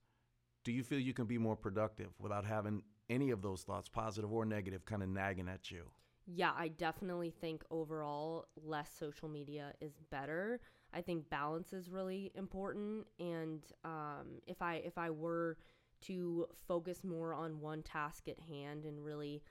do 0.66 0.74
you 0.74 0.84
feel 0.84 1.00
you 1.00 1.14
can 1.14 1.26
be 1.26 1.38
more 1.38 1.56
productive 1.56 2.10
without 2.20 2.44
having 2.46 2.84
any 3.10 3.32
of 3.32 3.42
those 3.42 3.62
thoughts, 3.64 3.88
positive 3.88 4.32
or 4.34 4.46
negative, 4.46 4.84
kind 4.84 5.02
of 5.02 5.08
nagging 5.08 5.48
at 5.48 5.72
you? 5.72 5.86
Yeah, 6.28 6.52
I 6.58 6.70
definitely 6.70 7.32
think 7.40 7.64
overall 7.70 8.48
less 8.62 8.90
social 9.00 9.30
media 9.30 9.74
is 9.80 9.94
better. 10.12 10.60
I 10.96 11.02
think 11.02 11.30
balance 11.30 11.74
is 11.74 11.90
really 11.90 12.32
important 12.36 13.06
and 13.20 13.62
um, 13.84 14.42
if 14.48 14.62
I 14.62 14.76
if 14.76 14.98
I 14.98 15.10
were 15.10 15.58
to 16.02 16.48
focus 16.68 17.04
more 17.04 17.34
on 17.34 17.60
one 17.60 17.82
task 17.82 18.28
at 18.28 18.40
hand 18.40 18.86
and 18.86 19.04
really 19.04 19.44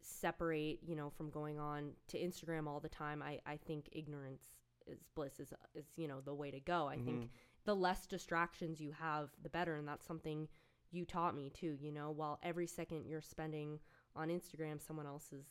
separate, 0.00 0.80
you 0.86 0.96
know, 0.96 1.10
from 1.10 1.30
going 1.30 1.58
on 1.58 1.90
to 2.08 2.18
Instagram 2.18 2.66
all 2.66 2.80
the 2.80 2.88
time, 2.88 3.22
I, 3.22 3.40
I 3.46 3.56
think 3.56 3.88
ignorance 3.92 4.44
is 4.86 5.00
bliss 5.14 5.38
is 5.38 5.52
is 5.74 5.84
you 5.96 6.08
know 6.08 6.20
the 6.20 6.34
way 6.34 6.50
to 6.50 6.60
go. 6.60 6.88
I 6.88 6.96
mm-hmm. 6.96 7.04
think 7.04 7.30
the 7.64 7.76
less 7.76 8.06
distractions 8.06 8.80
you 8.80 8.92
have, 8.92 9.30
the 9.42 9.50
better, 9.50 9.76
and 9.76 9.86
that's 9.86 10.06
something 10.06 10.48
you 10.90 11.04
taught 11.04 11.36
me 11.36 11.50
too. 11.50 11.76
You 11.80 11.92
know, 11.92 12.10
while 12.10 12.38
every 12.42 12.66
second 12.66 13.06
you're 13.06 13.20
spending 13.20 13.80
on 14.16 14.28
Instagram, 14.28 14.80
someone 14.84 15.06
else 15.06 15.32
is 15.32 15.44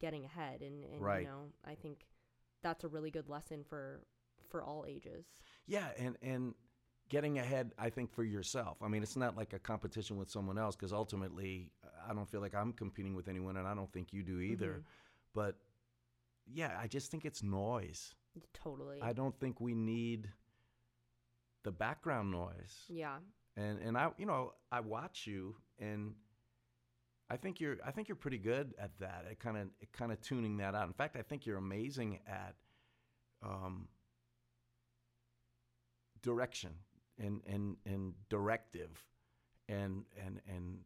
getting 0.00 0.24
ahead, 0.24 0.60
and, 0.62 0.84
and 0.84 1.00
right. 1.00 1.22
you 1.22 1.26
know, 1.26 1.46
I 1.66 1.74
think 1.74 2.06
that's 2.62 2.84
a 2.84 2.88
really 2.88 3.10
good 3.10 3.28
lesson 3.28 3.64
for 3.68 4.02
for 4.48 4.62
all 4.62 4.84
ages. 4.88 5.26
Yeah, 5.66 5.88
and 5.98 6.16
and 6.22 6.54
getting 7.08 7.38
ahead 7.38 7.70
i 7.78 7.88
think 7.88 8.10
for 8.10 8.24
yourself 8.24 8.78
i 8.82 8.88
mean 8.88 9.00
it's 9.00 9.14
not 9.14 9.36
like 9.36 9.52
a 9.52 9.60
competition 9.60 10.16
with 10.16 10.28
someone 10.28 10.58
else 10.58 10.74
because 10.74 10.92
ultimately 10.92 11.70
i 12.04 12.12
don't 12.12 12.28
feel 12.28 12.40
like 12.40 12.52
i'm 12.52 12.72
competing 12.72 13.14
with 13.14 13.28
anyone 13.28 13.56
and 13.58 13.68
i 13.68 13.72
don't 13.76 13.92
think 13.92 14.12
you 14.12 14.24
do 14.24 14.40
either 14.40 14.70
mm-hmm. 14.70 14.80
but 15.32 15.54
yeah 16.52 16.76
i 16.82 16.88
just 16.88 17.08
think 17.12 17.24
it's 17.24 17.44
noise 17.44 18.12
Totally. 18.52 19.00
I 19.00 19.12
don't 19.12 19.38
think 19.38 19.60
we 19.60 19.74
need 19.74 20.28
the 21.64 21.70
background 21.70 22.30
noise. 22.30 22.84
Yeah. 22.88 23.16
And 23.56 23.78
and 23.80 23.96
I 23.96 24.10
you 24.18 24.26
know, 24.26 24.52
I 24.70 24.80
watch 24.80 25.26
you 25.26 25.56
and 25.78 26.14
I 27.30 27.36
think 27.36 27.60
you're 27.60 27.76
I 27.84 27.90
think 27.90 28.08
you're 28.08 28.16
pretty 28.16 28.38
good 28.38 28.74
at 28.78 28.98
that. 29.00 29.24
At 29.30 29.38
kind 29.38 29.56
of 29.56 29.68
kind 29.92 30.12
of 30.12 30.20
tuning 30.20 30.58
that 30.58 30.74
out. 30.74 30.86
In 30.86 30.92
fact, 30.92 31.16
I 31.16 31.22
think 31.22 31.46
you're 31.46 31.56
amazing 31.56 32.20
at 32.26 32.54
um, 33.42 33.88
direction 36.26 36.74
and 37.18 37.40
and 37.46 37.76
and 37.86 38.12
directive 38.28 39.02
and 39.68 40.04
and 40.22 40.40
and 40.46 40.80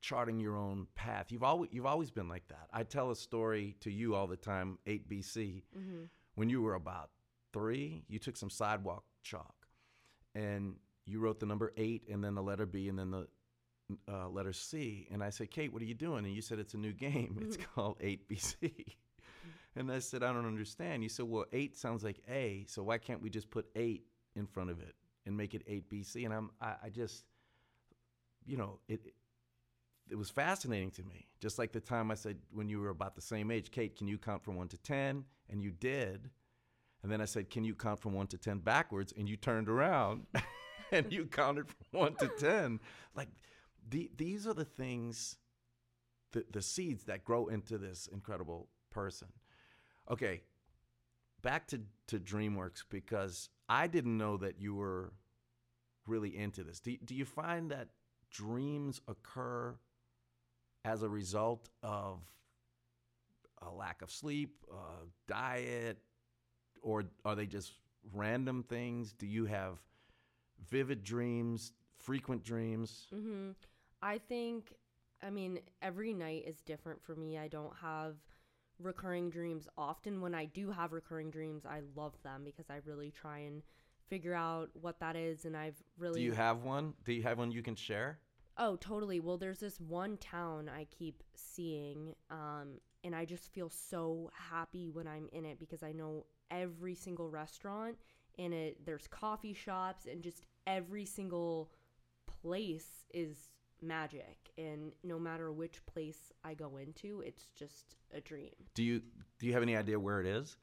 charting 0.00 0.40
your 0.40 0.56
own 0.56 0.86
path. 0.94 1.30
You've 1.30 1.42
always 1.42 1.70
you've 1.72 1.86
always 1.86 2.10
been 2.10 2.28
like 2.28 2.48
that. 2.48 2.68
I 2.72 2.84
tell 2.84 3.10
a 3.10 3.16
story 3.16 3.76
to 3.80 3.90
you 3.90 4.14
all 4.14 4.26
the 4.26 4.36
time, 4.36 4.78
8BC. 4.86 5.62
Mm-hmm 5.78 6.04
when 6.34 6.48
you 6.48 6.62
were 6.62 6.74
about 6.74 7.10
three, 7.52 8.04
you 8.08 8.18
took 8.18 8.36
some 8.36 8.50
sidewalk 8.50 9.04
chalk 9.22 9.54
and 10.34 10.74
you 11.04 11.20
wrote 11.20 11.40
the 11.40 11.46
number 11.46 11.72
eight 11.76 12.08
and 12.10 12.22
then 12.22 12.34
the 12.34 12.42
letter 12.42 12.66
B 12.66 12.88
and 12.88 12.98
then 12.98 13.10
the 13.10 13.26
uh, 14.08 14.28
letter 14.28 14.52
C. 14.52 15.08
And 15.10 15.22
I 15.22 15.30
said, 15.30 15.50
Kate, 15.50 15.72
what 15.72 15.82
are 15.82 15.86
you 15.86 15.94
doing? 15.94 16.24
And 16.24 16.34
you 16.34 16.42
said, 16.42 16.58
it's 16.58 16.74
a 16.74 16.78
new 16.78 16.92
game. 16.92 17.38
It's 17.42 17.56
mm-hmm. 17.56 17.72
called 17.74 17.98
8BC. 18.00 18.72
and 19.76 19.90
I 19.90 19.98
said, 19.98 20.22
I 20.22 20.32
don't 20.32 20.46
understand. 20.46 21.02
You 21.02 21.08
said, 21.08 21.26
well, 21.26 21.44
eight 21.52 21.76
sounds 21.76 22.02
like 22.02 22.20
A, 22.30 22.64
so 22.68 22.82
why 22.82 22.98
can't 22.98 23.22
we 23.22 23.28
just 23.28 23.50
put 23.50 23.66
eight 23.76 24.06
in 24.34 24.46
front 24.46 24.70
of 24.70 24.80
it 24.80 24.94
and 25.26 25.36
make 25.36 25.54
it 25.54 25.66
8BC? 25.68 26.24
And 26.24 26.34
I'm, 26.34 26.50
I, 26.60 26.74
I 26.84 26.88
just, 26.90 27.24
you 28.44 28.56
know, 28.56 28.78
it, 28.88 29.14
it 30.10 30.16
was 30.16 30.30
fascinating 30.30 30.90
to 30.92 31.02
me. 31.02 31.26
Just 31.40 31.58
like 31.58 31.72
the 31.72 31.80
time 31.80 32.10
I 32.10 32.14
said 32.14 32.36
when 32.52 32.68
you 32.68 32.80
were 32.80 32.90
about 32.90 33.14
the 33.14 33.22
same 33.22 33.50
age, 33.50 33.70
Kate, 33.70 33.96
can 33.96 34.08
you 34.08 34.18
count 34.18 34.44
from 34.44 34.56
one 34.56 34.68
to 34.68 34.78
10? 34.78 35.24
And 35.50 35.62
you 35.62 35.70
did. 35.70 36.30
And 37.02 37.10
then 37.10 37.20
I 37.20 37.24
said, 37.24 37.50
can 37.50 37.64
you 37.64 37.74
count 37.74 38.00
from 38.00 38.14
one 38.14 38.28
to 38.28 38.38
10 38.38 38.58
backwards? 38.58 39.12
And 39.16 39.28
you 39.28 39.36
turned 39.36 39.68
around 39.68 40.26
and 40.92 41.12
you 41.12 41.26
counted 41.26 41.68
from 41.68 42.00
one 42.00 42.14
to 42.16 42.28
10. 42.28 42.80
Like 43.14 43.28
the, 43.88 44.10
these 44.16 44.46
are 44.46 44.54
the 44.54 44.64
things, 44.64 45.36
the, 46.32 46.44
the 46.50 46.62
seeds 46.62 47.04
that 47.04 47.24
grow 47.24 47.46
into 47.48 47.78
this 47.78 48.08
incredible 48.12 48.68
person. 48.90 49.28
Okay, 50.10 50.42
back 51.42 51.66
to, 51.68 51.80
to 52.08 52.18
DreamWorks 52.18 52.84
because 52.88 53.48
I 53.68 53.86
didn't 53.86 54.16
know 54.16 54.36
that 54.38 54.60
you 54.60 54.74
were 54.74 55.12
really 56.06 56.36
into 56.36 56.62
this. 56.64 56.80
Do, 56.80 56.96
do 57.04 57.14
you 57.14 57.24
find 57.24 57.70
that 57.70 57.88
dreams 58.30 59.00
occur 59.08 59.74
as 60.84 61.02
a 61.02 61.08
result 61.08 61.68
of 61.82 62.20
a 63.60 63.70
lack 63.70 64.02
of 64.02 64.10
sleep, 64.10 64.64
uh, 64.72 65.04
diet, 65.28 65.98
or 66.82 67.04
are 67.24 67.36
they 67.36 67.46
just 67.46 67.72
random 68.12 68.64
things? 68.64 69.12
Do 69.12 69.26
you 69.26 69.44
have 69.46 69.78
vivid 70.68 71.04
dreams, 71.04 71.72
frequent 71.98 72.42
dreams? 72.42 73.06
Mm-hmm. 73.14 73.50
I 74.02 74.18
think, 74.18 74.72
I 75.22 75.30
mean, 75.30 75.60
every 75.80 76.12
night 76.12 76.44
is 76.46 76.60
different 76.60 77.00
for 77.02 77.14
me. 77.14 77.38
I 77.38 77.46
don't 77.46 77.74
have 77.80 78.16
recurring 78.84 79.30
dreams 79.30 79.68
often. 79.76 80.20
When 80.20 80.34
I 80.34 80.46
do 80.46 80.70
have 80.70 80.92
recurring 80.92 81.30
dreams, 81.30 81.64
I 81.64 81.80
love 81.96 82.14
them 82.22 82.42
because 82.44 82.70
I 82.70 82.80
really 82.84 83.10
try 83.10 83.38
and 83.38 83.62
figure 84.08 84.34
out 84.34 84.70
what 84.74 85.00
that 85.00 85.16
is. 85.16 85.44
And 85.44 85.56
I've 85.56 85.82
really. 85.98 86.20
Do 86.20 86.26
you 86.26 86.32
have 86.32 86.62
one? 86.62 86.94
Do 87.04 87.12
you 87.12 87.22
have 87.22 87.38
one 87.38 87.50
you 87.50 87.62
can 87.62 87.74
share? 87.74 88.18
Oh, 88.58 88.76
totally. 88.76 89.20
Well, 89.20 89.38
there's 89.38 89.60
this 89.60 89.80
one 89.80 90.18
town 90.18 90.68
I 90.68 90.86
keep 90.96 91.22
seeing, 91.34 92.14
um, 92.30 92.80
and 93.02 93.16
I 93.16 93.24
just 93.24 93.50
feel 93.52 93.70
so 93.70 94.30
happy 94.34 94.90
when 94.90 95.06
I'm 95.08 95.28
in 95.32 95.46
it 95.46 95.58
because 95.58 95.82
I 95.82 95.92
know 95.92 96.26
every 96.50 96.94
single 96.94 97.30
restaurant 97.30 97.96
in 98.36 98.52
it. 98.52 98.84
There's 98.84 99.06
coffee 99.06 99.54
shops, 99.54 100.06
and 100.06 100.22
just 100.22 100.44
every 100.66 101.06
single 101.06 101.70
place 102.42 103.06
is 103.14 103.48
magic. 103.82 104.50
And 104.58 104.92
no 105.02 105.18
matter 105.18 105.52
which 105.52 105.84
place 105.86 106.32
I 106.44 106.54
go 106.54 106.76
into, 106.76 107.20
it's 107.20 107.48
just 107.54 107.96
a 108.14 108.20
dream. 108.20 108.52
Do 108.74 108.82
you 108.82 109.02
do 109.38 109.46
you 109.46 109.52
have 109.52 109.62
any 109.62 109.76
idea 109.76 109.98
where 109.98 110.20
it 110.20 110.26
is? 110.26 110.56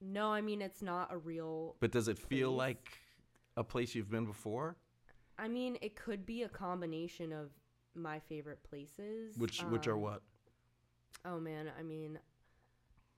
No, 0.00 0.32
I 0.32 0.40
mean 0.40 0.62
it's 0.62 0.82
not 0.82 1.12
a 1.12 1.18
real. 1.18 1.76
But 1.80 1.92
does 1.92 2.08
it 2.08 2.18
feel 2.18 2.50
place. 2.50 2.58
like 2.58 2.98
a 3.56 3.64
place 3.64 3.94
you've 3.94 4.10
been 4.10 4.26
before? 4.26 4.76
I 5.38 5.46
mean, 5.48 5.78
it 5.80 5.94
could 5.94 6.26
be 6.26 6.42
a 6.42 6.48
combination 6.48 7.32
of 7.32 7.50
my 7.94 8.18
favorite 8.18 8.62
places. 8.64 9.36
Which 9.38 9.62
um, 9.62 9.70
which 9.70 9.86
are 9.86 9.94
um, 9.94 10.02
what? 10.02 10.22
Oh 11.24 11.38
man, 11.38 11.70
I 11.78 11.82
mean, 11.82 12.18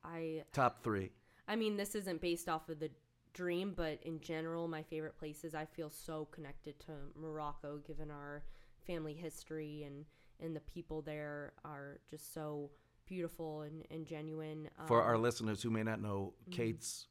I 0.05 0.43
top 0.53 0.83
three. 0.83 1.11
I 1.49 1.57
mean, 1.57 1.77
this 1.77 1.95
isn't 1.95 2.21
based 2.21 2.49
off 2.49 2.69
of 2.69 2.79
the 2.79 2.91
dream, 3.33 3.73
but 3.77 3.99
in 4.03 4.21
general, 4.21 4.69
my 4.69 4.83
favorite 4.83 5.19
places. 5.19 5.55
I 5.55 5.65
feel 5.65 5.91
so 5.91 6.29
connected 6.31 6.79
to 6.81 6.93
Morocco, 7.17 7.79
given 7.87 8.11
our 8.11 8.43
family 8.91 9.15
history 9.15 9.85
and 9.87 10.05
and 10.41 10.57
the 10.57 10.61
people 10.61 11.03
there 11.03 11.53
are 11.65 12.01
just 12.09 12.33
so 12.33 12.71
beautiful 13.07 13.63
and, 13.63 13.85
and 13.91 14.07
genuine. 14.07 14.71
Um, 14.79 14.87
For 14.87 15.03
our 15.03 15.17
um, 15.17 15.23
listeners 15.23 15.63
who 15.63 15.71
may 15.71 15.83
not 15.83 16.01
know, 16.01 16.33
mm-hmm. 16.43 16.53
Kate's 16.57 17.07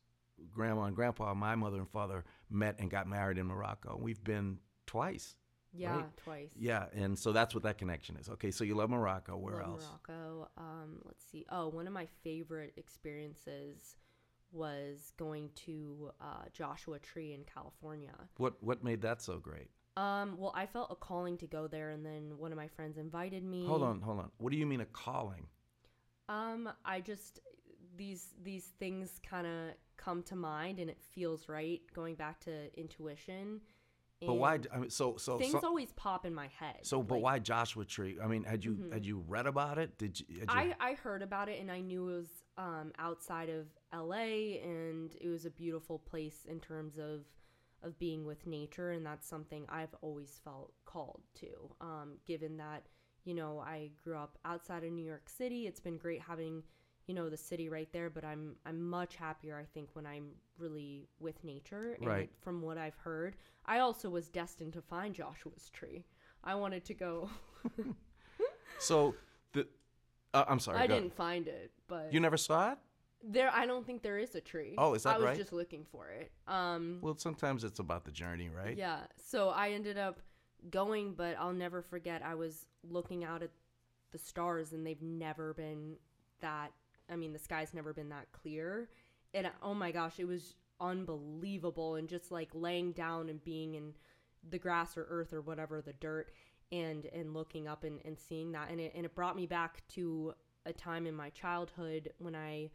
grandma 0.51 0.83
and 0.83 0.95
grandpa, 0.95 1.33
my 1.33 1.55
mother 1.55 1.77
and 1.77 1.89
father 1.89 2.23
met 2.49 2.77
and 2.79 2.89
got 2.89 3.07
married 3.07 3.37
in 3.37 3.45
Morocco. 3.45 3.97
We've 4.01 4.23
been 4.23 4.57
twice. 4.87 5.35
Yeah, 5.71 5.97
right? 5.97 6.17
twice. 6.17 6.49
Yeah, 6.57 6.85
and 6.95 7.19
so 7.19 7.31
that's 7.31 7.53
what 7.53 7.63
that 7.63 7.77
connection 7.77 8.17
is. 8.17 8.27
Okay, 8.29 8.49
so 8.49 8.63
you 8.63 8.73
love 8.73 8.89
Morocco. 8.89 9.37
Where 9.37 9.57
love 9.57 9.65
else? 9.65 9.85
Morocco. 9.85 10.49
Um, 10.57 11.01
let's 11.05 11.23
see. 11.31 11.45
Oh, 11.51 11.67
one 11.67 11.85
of 11.85 11.93
my 11.93 12.07
favorite 12.23 12.73
experiences 12.75 13.95
was 14.51 15.11
going 15.17 15.51
to 15.67 16.11
uh, 16.19 16.45
Joshua 16.51 16.97
Tree 16.97 17.33
in 17.33 17.43
California. 17.43 18.15
What 18.37 18.63
What 18.63 18.83
made 18.83 19.01
that 19.03 19.21
so 19.21 19.37
great? 19.37 19.69
Um, 19.99 20.35
well, 20.37 20.53
I 20.55 20.65
felt 20.65 20.91
a 20.91 20.95
calling 20.95 21.37
to 21.37 21.47
go 21.47 21.67
there, 21.67 21.89
and 21.89 22.05
then 22.05 22.37
one 22.37 22.51
of 22.51 22.57
my 22.57 22.67
friends 22.67 22.97
invited 22.97 23.43
me. 23.43 23.65
Hold 23.65 23.83
on, 23.83 24.01
hold 24.01 24.19
on. 24.19 24.31
What 24.37 24.51
do 24.51 24.57
you 24.57 24.65
mean 24.65 24.81
a 24.81 24.85
calling? 24.85 25.47
Um, 26.27 26.69
I 26.85 27.01
just 27.01 27.39
these 27.97 28.33
these 28.41 28.65
things 28.79 29.19
kind 29.27 29.47
of 29.47 29.73
come 29.97 30.23
to 30.23 30.35
mind, 30.35 30.79
and 30.79 30.89
it 30.89 30.99
feels 31.13 31.49
right. 31.49 31.81
Going 31.93 32.15
back 32.15 32.39
to 32.41 32.79
intuition 32.79 33.61
but 34.25 34.33
why? 34.33 34.59
I 34.73 34.79
mean, 34.79 34.89
so 34.89 35.15
so 35.17 35.37
things 35.37 35.53
so, 35.53 35.61
always 35.63 35.91
pop 35.93 36.25
in 36.25 36.33
my 36.33 36.47
head. 36.59 36.79
So, 36.81 37.01
but 37.01 37.15
like, 37.15 37.23
why 37.23 37.39
Joshua 37.39 37.85
Tree? 37.85 38.17
I 38.21 38.27
mean, 38.27 38.43
had 38.43 38.65
you 38.65 38.73
mm-hmm. 38.73 38.91
had 38.91 39.05
you 39.05 39.23
read 39.27 39.47
about 39.47 39.77
it? 39.77 39.97
Did 39.97 40.19
you, 40.19 40.25
you? 40.29 40.45
I 40.49 40.75
I 40.79 40.93
heard 40.95 41.21
about 41.21 41.47
it 41.47 41.61
and 41.61 41.71
I 41.71 41.79
knew 41.79 42.09
it 42.09 42.15
was 42.17 42.27
um, 42.57 42.91
outside 42.99 43.49
of 43.49 43.67
L.A. 43.93 44.59
and 44.61 45.15
it 45.21 45.29
was 45.29 45.45
a 45.45 45.49
beautiful 45.49 45.99
place 45.99 46.45
in 46.49 46.59
terms 46.59 46.97
of 46.97 47.21
of 47.83 47.97
being 47.99 48.25
with 48.25 48.45
nature, 48.47 48.91
and 48.91 49.05
that's 49.05 49.27
something 49.27 49.65
I've 49.69 49.95
always 50.01 50.39
felt 50.43 50.73
called 50.85 51.21
to. 51.39 51.47
Um, 51.81 52.13
given 52.25 52.57
that 52.57 52.87
you 53.25 53.33
know 53.33 53.59
I 53.59 53.91
grew 54.03 54.17
up 54.17 54.37
outside 54.45 54.83
of 54.83 54.91
New 54.91 55.05
York 55.05 55.29
City, 55.29 55.67
it's 55.67 55.79
been 55.79 55.97
great 55.97 56.21
having 56.21 56.63
you 57.07 57.15
know 57.15 57.27
the 57.27 57.37
city 57.37 57.69
right 57.69 57.91
there 57.91 58.07
but 58.07 58.23
i'm 58.23 58.55
i'm 58.67 58.87
much 58.87 59.15
happier 59.15 59.57
i 59.57 59.65
think 59.73 59.89
when 59.93 60.05
i'm 60.05 60.27
really 60.59 61.07
with 61.19 61.43
nature. 61.43 61.95
And 61.97 62.05
right. 62.05 62.29
from 62.39 62.61
what 62.61 62.77
i've 62.77 62.97
heard 62.97 63.35
i 63.65 63.79
also 63.79 64.11
was 64.11 64.29
destined 64.29 64.73
to 64.73 64.81
find 64.83 65.15
joshua's 65.15 65.71
tree. 65.71 66.05
I 66.43 66.53
wanted 66.53 66.85
to 66.85 66.93
go. 66.93 67.29
So 68.79 69.15
the 69.53 69.67
uh, 70.33 70.45
i'm 70.47 70.59
sorry 70.59 70.79
i 70.79 70.87
didn't 70.87 71.13
find 71.13 71.47
it 71.47 71.71
but 71.87 72.13
you 72.13 72.19
never 72.19 72.37
saw 72.37 72.71
it 72.71 72.77
there 73.23 73.51
i 73.53 73.65
don't 73.65 73.85
think 73.85 74.01
there 74.01 74.17
is 74.17 74.33
a 74.35 74.41
tree 74.41 74.75
oh 74.77 74.93
is 74.93 75.03
that 75.03 75.11
right 75.11 75.15
i 75.15 75.19
was 75.19 75.25
right? 75.27 75.37
just 75.37 75.51
looking 75.51 75.85
for 75.91 76.07
it 76.09 76.31
um 76.47 76.99
well 77.01 77.17
sometimes 77.17 77.63
it's 77.63 77.79
about 77.79 78.05
the 78.05 78.11
journey 78.11 78.49
right 78.49 78.77
yeah 78.77 78.99
so 79.17 79.49
i 79.49 79.69
ended 79.71 79.97
up 79.97 80.19
going 80.69 81.13
but 81.13 81.35
i'll 81.39 81.53
never 81.53 81.81
forget 81.81 82.21
i 82.23 82.33
was 82.33 82.65
looking 82.89 83.23
out 83.23 83.43
at 83.43 83.49
the 84.11 84.17
stars 84.17 84.71
and 84.71 84.87
they've 84.87 85.01
never 85.01 85.53
been 85.53 85.95
that 86.41 86.71
I 87.09 87.15
mean, 87.15 87.33
the 87.33 87.39
sky's 87.39 87.73
never 87.73 87.93
been 87.93 88.09
that 88.09 88.31
clear. 88.31 88.89
And 89.33 89.49
oh 89.63 89.73
my 89.73 89.91
gosh, 89.91 90.19
it 90.19 90.27
was 90.27 90.55
unbelievable. 90.79 91.95
And 91.95 92.07
just 92.07 92.31
like 92.31 92.49
laying 92.53 92.91
down 92.91 93.29
and 93.29 93.43
being 93.43 93.75
in 93.75 93.93
the 94.47 94.59
grass 94.59 94.95
or 94.95 95.05
earth 95.09 95.33
or 95.33 95.41
whatever, 95.41 95.81
the 95.81 95.93
dirt, 95.93 96.31
and 96.71 97.05
and 97.07 97.33
looking 97.33 97.67
up 97.67 97.83
and, 97.83 97.99
and 98.05 98.17
seeing 98.17 98.51
that. 98.51 98.69
And 98.69 98.79
it, 98.79 98.93
and 98.95 99.05
it 99.05 99.15
brought 99.15 99.35
me 99.35 99.47
back 99.47 99.81
to 99.95 100.33
a 100.65 100.73
time 100.73 101.07
in 101.07 101.15
my 101.15 101.29
childhood 101.29 102.11
when 102.19 102.35
I 102.35 102.69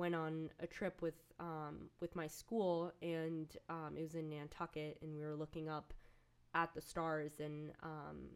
went 0.00 0.14
on 0.14 0.48
a 0.58 0.66
trip 0.66 1.02
with 1.02 1.14
um, 1.38 1.90
with 2.00 2.16
my 2.16 2.26
school, 2.26 2.92
and 3.02 3.56
um, 3.68 3.94
it 3.96 4.02
was 4.02 4.14
in 4.14 4.30
Nantucket, 4.30 4.98
and 5.02 5.14
we 5.14 5.22
were 5.22 5.36
looking 5.36 5.68
up 5.68 5.92
at 6.54 6.74
the 6.74 6.80
stars, 6.80 7.32
and 7.38 7.70
um, 7.82 8.30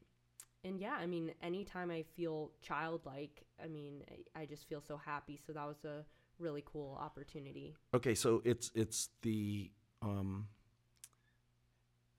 and 0.62 0.78
yeah, 0.78 0.96
I 1.00 1.06
mean, 1.06 1.32
anytime 1.42 1.90
I 1.90 2.04
feel 2.16 2.52
childlike, 2.62 3.44
I 3.62 3.66
mean, 3.66 4.02
I 4.36 4.44
just 4.44 4.68
feel 4.68 4.80
so 4.80 4.96
happy. 4.96 5.40
So 5.44 5.52
that 5.54 5.66
was 5.66 5.84
a 5.84 6.04
really 6.38 6.62
cool 6.66 6.98
opportunity. 7.00 7.74
Okay, 7.94 8.14
so 8.14 8.42
it's 8.44 8.70
it's 8.74 9.08
the 9.22 9.70
um, 10.02 10.46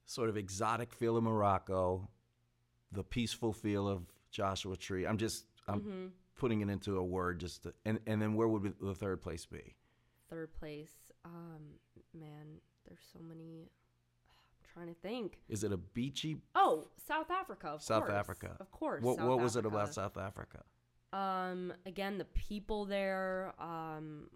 sort 0.06 0.28
of 0.28 0.36
exotic 0.36 0.92
feel 0.92 1.16
of 1.16 1.22
Morocco, 1.22 2.08
the 2.90 3.04
peaceful 3.04 3.52
feel 3.52 3.88
of 3.88 4.02
Joshua 4.32 4.76
Tree. 4.76 5.06
I'm 5.06 5.18
just 5.18 5.44
I'm 5.68 5.80
mm-hmm. 5.80 6.06
Putting 6.36 6.60
it 6.60 6.68
into 6.68 6.98
a 6.98 7.04
word, 7.04 7.40
just 7.40 7.64
to, 7.64 7.74
and 7.84 7.98
and 8.06 8.20
then 8.20 8.34
where 8.34 8.48
would 8.48 8.74
the 8.80 8.94
third 8.94 9.20
place 9.20 9.46
be? 9.46 9.74
Third 10.30 10.52
place, 10.58 11.12
um, 11.24 11.62
man, 12.14 12.60
there's 12.86 13.00
so 13.12 13.18
many 13.20 13.70
I'm 14.60 14.72
trying 14.72 14.94
to 14.94 15.00
think. 15.00 15.38
Is 15.48 15.64
it 15.64 15.72
a 15.72 15.76
beachy? 15.76 16.38
Oh, 16.54 16.88
South 17.06 17.30
Africa. 17.30 17.76
South 17.80 18.04
course. 18.04 18.14
Africa. 18.14 18.56
Of 18.60 18.70
course. 18.70 19.02
What, 19.02 19.20
what 19.20 19.40
was 19.40 19.56
Africa. 19.56 19.68
it 19.68 19.74
about 19.74 19.94
South 19.94 20.16
Africa? 20.16 20.62
Um, 21.12 21.72
again, 21.86 22.18
the 22.18 22.24
people 22.26 22.84
there, 22.84 23.54
um, 23.58 24.28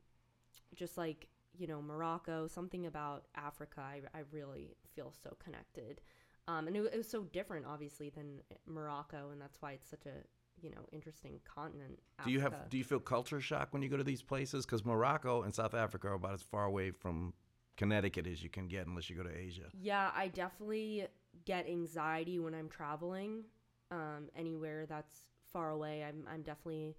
just 0.74 0.96
like 0.96 1.28
you 1.58 1.66
know 1.66 1.82
Morocco, 1.82 2.46
something 2.46 2.86
about 2.86 3.24
Africa. 3.34 3.80
I, 3.80 4.00
I 4.16 4.22
really 4.32 4.76
feel 4.94 5.12
so 5.22 5.36
connected. 5.42 6.00
Um, 6.48 6.66
and 6.66 6.76
it, 6.76 6.90
it 6.92 6.96
was 6.96 7.08
so 7.08 7.24
different, 7.24 7.66
obviously, 7.66 8.10
than 8.10 8.40
Morocco, 8.66 9.30
and 9.30 9.40
that's 9.40 9.60
why 9.60 9.72
it's 9.72 9.88
such 9.88 10.06
a 10.06 10.24
you 10.62 10.70
know 10.70 10.86
interesting 10.92 11.40
continent. 11.44 11.98
Africa. 12.18 12.24
Do 12.28 12.32
you 12.32 12.40
have 12.40 12.68
do 12.70 12.78
you 12.78 12.84
feel 12.84 13.00
culture 13.00 13.40
shock 13.40 13.68
when 13.72 13.82
you 13.82 13.88
go 13.88 13.96
to 13.96 14.04
these 14.04 14.22
places? 14.22 14.66
Because 14.66 14.84
Morocco 14.84 15.42
and 15.42 15.54
South 15.54 15.74
Africa 15.74 16.08
are 16.08 16.14
about 16.14 16.34
as 16.34 16.42
far 16.42 16.64
away 16.64 16.90
from 16.90 17.34
Connecticut 17.76 18.26
as 18.26 18.42
you 18.42 18.50
can 18.50 18.68
get 18.68 18.86
unless 18.86 19.08
you 19.08 19.16
go 19.16 19.22
to 19.22 19.36
Asia. 19.36 19.70
Yeah, 19.72 20.10
I 20.14 20.28
definitely 20.28 21.06
get 21.44 21.68
anxiety 21.68 22.38
when 22.38 22.54
I'm 22.54 22.68
traveling 22.68 23.44
um, 23.90 24.28
anywhere 24.36 24.86
that's 24.86 25.24
far 25.52 25.70
away. 25.70 26.04
I'm 26.04 26.24
I'm 26.32 26.42
definitely 26.42 26.96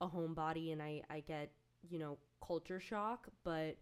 a 0.00 0.06
homebody 0.06 0.72
and 0.72 0.82
I 0.82 1.02
I 1.10 1.20
get 1.20 1.50
you 1.88 1.98
know 1.98 2.18
culture 2.46 2.80
shock, 2.80 3.28
but 3.44 3.76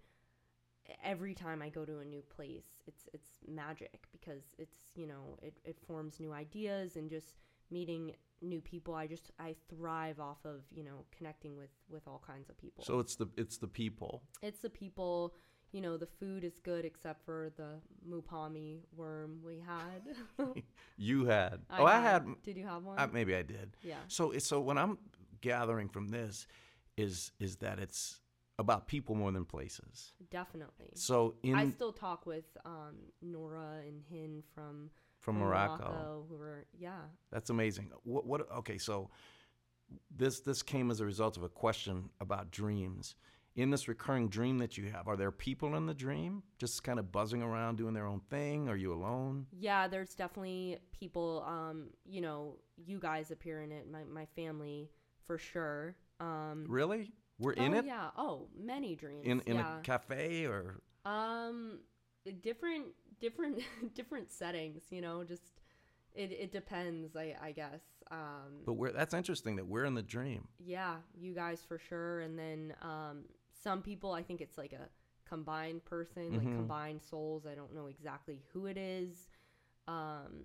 every 1.03 1.35
time 1.35 1.63
I 1.63 1.69
go 1.69 1.85
to 1.85 1.99
a 1.99 2.05
new 2.05 2.23
place, 2.23 2.83
it's 2.87 3.09
it's 3.13 3.29
magic 3.49 4.07
because 4.13 4.55
it's 4.59 4.77
you 4.95 5.07
know 5.07 5.39
it, 5.43 5.55
it 5.65 5.79
forms 5.87 6.21
new 6.21 6.33
ideas 6.33 6.97
and 6.97 7.11
just 7.11 7.35
meeting 7.71 8.13
new 8.43 8.61
people. 8.61 8.95
I 8.95 9.07
just 9.07 9.31
I 9.39 9.57
thrive 9.69 10.21
off 10.21 10.39
of 10.45 10.63
you 10.75 10.85
know 10.85 11.05
connecting 11.17 11.57
with 11.57 11.71
with 11.89 12.07
all 12.07 12.23
kinds 12.27 12.49
of 12.49 12.59
people. 12.59 12.85
So 12.85 12.99
it's 12.99 13.17
the 13.17 13.29
it's 13.37 13.59
the 13.59 13.69
people. 13.69 14.23
It's 14.43 14.61
the 14.61 14.71
people 14.71 15.35
you 15.73 15.81
know, 15.83 15.97
the 15.97 16.07
food 16.07 16.45
is 16.45 16.59
good 16.63 16.85
except 16.85 17.25
for 17.27 17.51
the 17.57 17.81
mopane 18.09 18.79
worm 18.97 19.41
we 19.45 19.59
had. 19.59 20.17
you 20.97 21.27
had. 21.27 21.61
I 21.69 21.81
oh, 21.81 21.87
had. 21.87 21.97
I 21.97 22.01
had. 22.01 22.27
Did 22.45 22.57
you 22.57 22.65
have 22.65 22.85
one? 22.85 22.99
I, 22.99 23.07
maybe 23.07 23.35
I 23.35 23.43
did. 23.43 23.77
Yeah. 23.83 23.97
So, 24.09 24.31
it's 24.31 24.47
so 24.47 24.61
what 24.61 24.79
I'm 24.79 24.97
gathering 25.41 25.89
from 25.89 26.09
this 26.09 26.47
is 26.97 27.33
is 27.39 27.57
that 27.57 27.79
it's 27.79 28.21
about 28.59 28.87
people 28.87 29.15
more 29.15 29.33
than 29.33 29.45
places. 29.45 30.13
Definitely. 30.31 30.93
So 30.95 31.35
in 31.43 31.55
I 31.55 31.71
still 31.71 31.93
talk 31.93 32.25
with 32.27 32.45
um, 32.65 32.97
Nora 33.21 33.81
and 33.87 34.01
Hin 34.09 34.43
from 34.55 34.91
from, 35.27 35.39
Morocco. 35.41 35.85
Morocco. 35.85 36.27
were 36.31 36.67
yeah. 36.79 37.01
That's 37.31 37.51
amazing. 37.51 37.91
What 38.05 38.27
what 38.27 38.51
okay, 38.59 38.79
so 38.79 39.11
this 40.17 40.41
this 40.41 40.63
came 40.63 40.91
as 40.91 41.01
a 41.01 41.05
result 41.05 41.37
of 41.37 41.43
a 41.43 41.49
question 41.49 42.11
about 42.21 42.51
dreams 42.51 43.17
in 43.57 43.71
this 43.71 43.89
recurring 43.89 44.29
dream 44.29 44.59
that 44.59 44.77
you 44.77 44.91
have, 44.91 45.09
are 45.09 45.17
there 45.17 45.31
people 45.31 45.77
in 45.77 45.87
the 45.87 45.95
dream 45.95 46.43
just 46.59 46.85
kind 46.85 46.99
of 46.99 47.11
buzzing 47.11 47.43
around 47.43 47.77
doing 47.77 47.95
their 47.95 48.07
own 48.07 48.21
thing? 48.31 48.69
Are 48.69 48.77
you 48.77 48.93
alone? 48.93 49.47
Yeah, 49.59 49.89
there's 49.89 50.15
definitely 50.15 50.79
people. 50.93 51.45
Um, 51.47 51.89
you 52.05 52.21
know, 52.21 52.57
you 52.77 53.01
guys 53.01 53.31
appear 53.31 53.63
in 53.63 53.73
it. 53.73 53.91
My 53.91 54.05
my 54.05 54.27
family 54.37 54.91
for 55.27 55.39
sure. 55.39 55.97
Um, 56.21 56.67
really? 56.69 57.13
We're 57.39 57.53
in 57.53 57.75
oh, 57.75 57.79
it? 57.79 57.87
Yeah. 57.87 58.09
Oh, 58.17 58.49
many 58.57 58.95
dreams. 58.95 59.25
In 59.25 59.41
in 59.47 59.57
yeah. 59.57 59.79
a 59.79 59.81
cafe 59.81 60.45
or 60.45 60.81
um 61.07 61.81
different 62.43 62.87
different 63.21 63.63
different 63.95 64.31
settings, 64.31 64.85
you 64.91 65.01
know, 65.01 65.25
just 65.25 65.61
it, 66.15 66.33
it 66.33 66.53
depends, 66.53 67.15
I, 67.15 67.35
I 67.43 67.53
guess. 67.53 67.83
Um, 68.11 68.63
but 68.65 68.75
we're 68.75 68.93
that's 68.93 69.15
interesting 69.15 69.57
that 69.57 69.67
we're 69.67 69.85
in 69.85 69.95
the 69.95 70.03
dream. 70.03 70.49
Yeah, 70.59 70.97
you 71.19 71.35
guys 71.35 71.63
for 71.67 71.79
sure. 71.79 72.21
And 72.21 72.39
then 72.39 72.75
um, 72.81 73.25
some 73.67 73.83
people 73.83 74.13
i 74.13 74.23
think 74.23 74.41
it's 74.41 74.57
like 74.57 74.73
a 74.73 74.89
combined 75.29 75.85
person 75.85 76.31
mm-hmm. 76.31 76.37
like 76.37 76.57
combined 76.57 77.03
souls 77.03 77.47
i 77.51 77.55
don't 77.55 77.75
know 77.75 77.87
exactly 77.87 78.41
who 78.53 78.67
it 78.67 78.77
is 78.77 79.29
um 79.89 80.45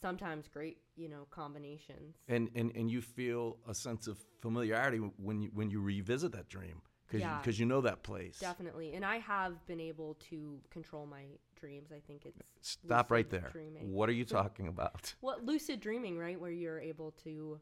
sometimes 0.00 0.48
great 0.48 0.78
you 0.96 1.08
know 1.08 1.26
combinations 1.30 2.16
and 2.28 2.48
and 2.54 2.74
and 2.74 2.90
you 2.90 3.02
feel 3.02 3.58
a 3.68 3.74
sense 3.74 4.06
of 4.06 4.18
familiarity 4.40 4.98
when 5.18 5.42
you 5.42 5.50
when 5.52 5.70
you 5.70 5.80
revisit 5.82 6.32
that 6.32 6.48
dream 6.48 6.80
because 7.06 7.20
yeah, 7.20 7.38
because 7.38 7.58
you, 7.58 7.66
you, 7.66 7.68
know 7.68 7.82
that 7.82 8.02
place 8.02 8.38
definitely 8.38 8.94
and 8.94 9.04
i 9.04 9.18
have 9.18 9.64
been 9.66 9.80
able 9.80 10.14
to 10.14 10.58
control 10.70 11.04
my 11.04 11.24
dreams 11.62 11.92
i 11.92 12.00
think 12.06 12.26
it's 12.26 12.38
stop 12.60 13.10
right 13.10 13.30
there 13.30 13.50
dreaming. 13.52 13.92
what 13.92 14.08
are 14.08 14.12
you 14.12 14.24
talking 14.24 14.68
about 14.68 15.14
what 15.20 15.44
lucid 15.44 15.80
dreaming 15.80 16.18
right 16.18 16.40
where 16.40 16.50
you're 16.50 16.80
able 16.80 17.12
to 17.12 17.58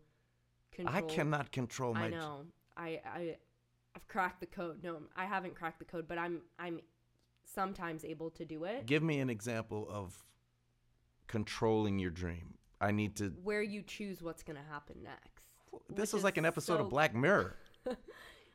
control 0.72 0.96
i 0.96 1.02
cannot 1.02 1.52
control 1.52 1.94
my 1.94 2.06
i 2.06 2.08
know 2.08 2.42
i 2.76 3.00
i 3.04 3.36
I've 3.94 4.06
cracked 4.08 4.40
the 4.40 4.46
code. 4.46 4.82
No, 4.82 4.98
I 5.16 5.24
haven't 5.24 5.54
cracked 5.54 5.78
the 5.78 5.84
code, 5.84 6.06
but 6.06 6.18
I'm 6.18 6.42
I'm 6.58 6.80
sometimes 7.44 8.04
able 8.04 8.30
to 8.30 8.44
do 8.44 8.64
it. 8.64 8.86
Give 8.86 9.02
me 9.02 9.20
an 9.20 9.30
example 9.30 9.86
of 9.90 10.24
controlling 11.26 11.98
your 11.98 12.10
dream. 12.10 12.54
I 12.80 12.92
need 12.92 13.16
to 13.16 13.32
where 13.42 13.62
you 13.62 13.82
choose 13.82 14.22
what's 14.22 14.42
going 14.42 14.56
to 14.56 14.72
happen 14.72 14.96
next. 15.02 15.44
This 15.88 16.14
is 16.14 16.24
like 16.24 16.36
an 16.36 16.46
episode 16.46 16.76
so... 16.76 16.84
of 16.84 16.90
Black 16.90 17.14
Mirror. 17.14 17.56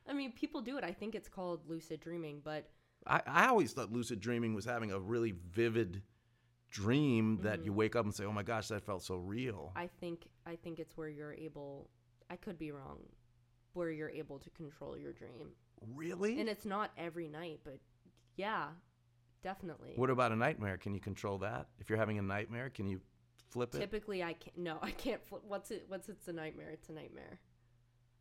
I 0.07 0.13
mean, 0.13 0.31
people 0.33 0.61
do 0.61 0.77
it. 0.77 0.83
I 0.83 0.91
think 0.91 1.15
it's 1.15 1.29
called 1.29 1.67
lucid 1.67 1.99
dreaming, 1.99 2.41
but 2.43 2.69
I, 3.07 3.21
I 3.25 3.47
always 3.47 3.73
thought 3.73 3.91
lucid 3.91 4.19
dreaming 4.19 4.53
was 4.53 4.65
having 4.65 4.91
a 4.91 4.99
really 4.99 5.33
vivid 5.51 6.01
dream 6.69 7.39
that 7.43 7.57
mm-hmm. 7.57 7.65
you 7.65 7.73
wake 7.73 7.95
up 7.95 8.05
and 8.05 8.13
say, 8.13 8.25
"Oh 8.25 8.31
my 8.31 8.43
gosh, 8.43 8.67
that 8.69 8.85
felt 8.85 9.03
so 9.03 9.15
real." 9.15 9.71
I 9.75 9.87
think 9.99 10.27
I 10.45 10.55
think 10.55 10.79
it's 10.79 10.97
where 10.97 11.09
you're 11.09 11.33
able. 11.33 11.89
I 12.29 12.35
could 12.35 12.57
be 12.57 12.71
wrong 12.71 12.99
where 13.73 13.91
you're 13.91 14.09
able 14.09 14.39
to 14.39 14.49
control 14.51 14.97
your 14.97 15.11
dream. 15.11 15.49
Really? 15.93 16.39
And 16.39 16.49
it's 16.49 16.65
not 16.65 16.91
every 16.97 17.27
night, 17.27 17.59
but 17.63 17.77
yeah, 18.37 18.67
definitely. 19.43 19.93
What 19.95 20.09
about 20.09 20.31
a 20.31 20.35
nightmare? 20.35 20.77
Can 20.77 20.93
you 20.93 20.99
control 20.99 21.37
that? 21.39 21.67
If 21.79 21.89
you're 21.89 21.99
having 21.99 22.17
a 22.17 22.21
nightmare, 22.21 22.69
can 22.69 22.87
you 22.87 23.01
flip 23.51 23.75
it? 23.75 23.79
Typically, 23.79 24.23
I 24.23 24.33
can't. 24.33 24.57
No, 24.57 24.79
I 24.81 24.91
can't 24.91 25.21
flip. 25.27 25.43
What's 25.47 25.71
it? 25.71 25.85
What's 25.87 26.09
it's 26.09 26.27
a 26.27 26.33
nightmare? 26.33 26.69
It's 26.71 26.89
a 26.89 26.93
nightmare. 26.93 27.39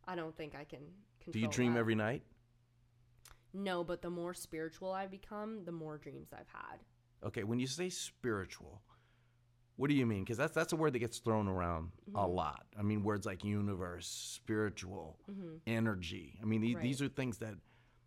I 0.07 0.15
don't 0.15 0.35
think 0.35 0.53
I 0.53 0.65
can 0.65 0.81
control. 1.19 1.33
Do 1.33 1.39
you 1.39 1.47
dream 1.47 1.73
that. 1.73 1.79
every 1.79 1.95
night? 1.95 2.21
No, 3.55 3.83
but 3.83 4.01
the 4.01 4.09
more 4.09 4.33
spiritual 4.33 4.91
I've 4.91 5.11
become, 5.11 5.63
the 5.63 5.71
more 5.71 5.97
dreams 5.97 6.29
I've 6.33 6.49
had. 6.51 6.79
Okay, 7.25 7.43
when 7.43 7.57
you 7.57 7.67
say 7.67 7.89
spiritual, 7.89 8.81
what 9.77 9.89
do 9.89 9.95
you 9.95 10.05
mean? 10.05 10.23
Because 10.23 10.37
that's 10.37 10.53
that's 10.53 10.73
a 10.73 10.75
word 10.75 10.93
that 10.93 10.99
gets 10.99 11.19
thrown 11.19 11.47
around 11.47 11.91
mm-hmm. 12.09 12.17
a 12.17 12.27
lot. 12.27 12.65
I 12.77 12.81
mean, 12.81 13.01
words 13.01 13.25
like 13.25 13.43
universe, 13.45 14.07
spiritual, 14.07 15.19
mm-hmm. 15.31 15.55
energy. 15.65 16.37
I 16.41 16.45
mean, 16.45 16.61
these, 16.61 16.75
right. 16.75 16.83
these 16.83 17.01
are 17.01 17.07
things 17.07 17.37
that 17.37 17.55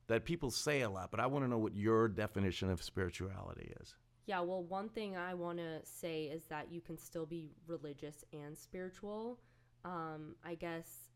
that 0.09 0.25
people 0.25 0.51
say 0.51 0.83
a 0.83 0.91
lot. 0.91 1.11
But 1.11 1.21
I 1.21 1.27
want 1.27 1.45
to 1.45 1.49
know 1.49 1.59
what 1.59 1.75
your 1.75 2.09
definition 2.09 2.71
of 2.71 2.83
spirituality 2.83 3.73
is. 3.81 3.95
Yeah, 4.27 4.41
well, 4.41 4.63
one 4.63 4.91
thing 4.91 5.17
I 5.17 5.33
want 5.33 5.57
to 5.57 5.81
say 5.85 6.25
is 6.25 6.45
that 6.51 6.71
you 6.71 6.83
can 6.83 6.99
still 6.99 7.25
be 7.25 7.51
religious 7.67 8.25
and 8.35 8.57
spiritual. 8.57 9.39
Um, 9.87 10.37
I 10.45 10.55
guess 10.55 11.09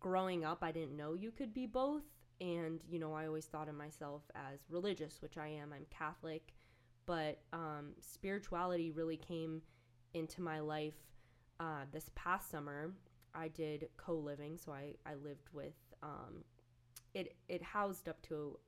growing 0.00 0.42
up, 0.42 0.62
I 0.62 0.72
didn't 0.72 0.96
know 0.96 1.12
you 1.12 1.30
could 1.30 1.52
be 1.52 1.66
both. 1.66 2.04
And, 2.40 2.80
you 2.88 2.98
know, 2.98 3.12
I 3.12 3.26
always 3.26 3.46
thought 3.46 3.68
of 3.68 3.74
myself 3.74 4.22
as 4.34 4.60
religious, 4.68 5.22
which 5.22 5.38
I 5.38 5.48
am. 5.48 5.72
I'm 5.72 5.86
Catholic 5.90 6.52
but 7.06 7.40
um, 7.52 7.92
spirituality 8.00 8.90
really 8.90 9.16
came 9.16 9.62
into 10.14 10.40
my 10.40 10.60
life 10.60 10.94
uh, 11.60 11.84
this 11.92 12.10
past 12.14 12.50
summer. 12.50 12.92
I 13.34 13.48
did 13.48 13.88
co 13.96 14.14
living, 14.14 14.58
so 14.58 14.72
I, 14.72 14.94
I 15.06 15.14
lived 15.14 15.48
with 15.52 15.74
um, 16.02 16.44
it. 17.14 17.36
It 17.48 17.62
housed 17.62 18.08
up 18.08 18.20
to 18.28 18.58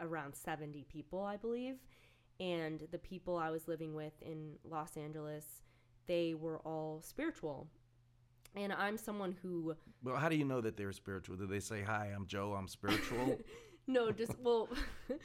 around 0.00 0.34
seventy 0.34 0.84
people, 0.84 1.22
I 1.22 1.36
believe, 1.36 1.76
and 2.40 2.86
the 2.90 2.98
people 2.98 3.36
I 3.36 3.50
was 3.50 3.68
living 3.68 3.94
with 3.94 4.14
in 4.22 4.54
Los 4.64 4.96
Angeles, 4.96 5.44
they 6.06 6.34
were 6.34 6.58
all 6.60 7.02
spiritual, 7.02 7.68
And 8.58 8.72
I'm 8.72 8.96
someone 8.98 9.36
who 9.40 9.76
Well, 10.02 10.16
how 10.16 10.28
do 10.28 10.36
you 10.36 10.44
know 10.44 10.60
that 10.60 10.76
they're 10.76 10.92
spiritual? 10.92 11.36
Do 11.36 11.46
they 11.46 11.60
say, 11.60 11.82
"Hi, 11.82 12.06
I'm 12.14 12.26
Joe. 12.26 12.54
I'm 12.54 12.66
spiritual"? 12.68 13.38
no, 13.86 14.10
just 14.10 14.36
well 14.40 14.68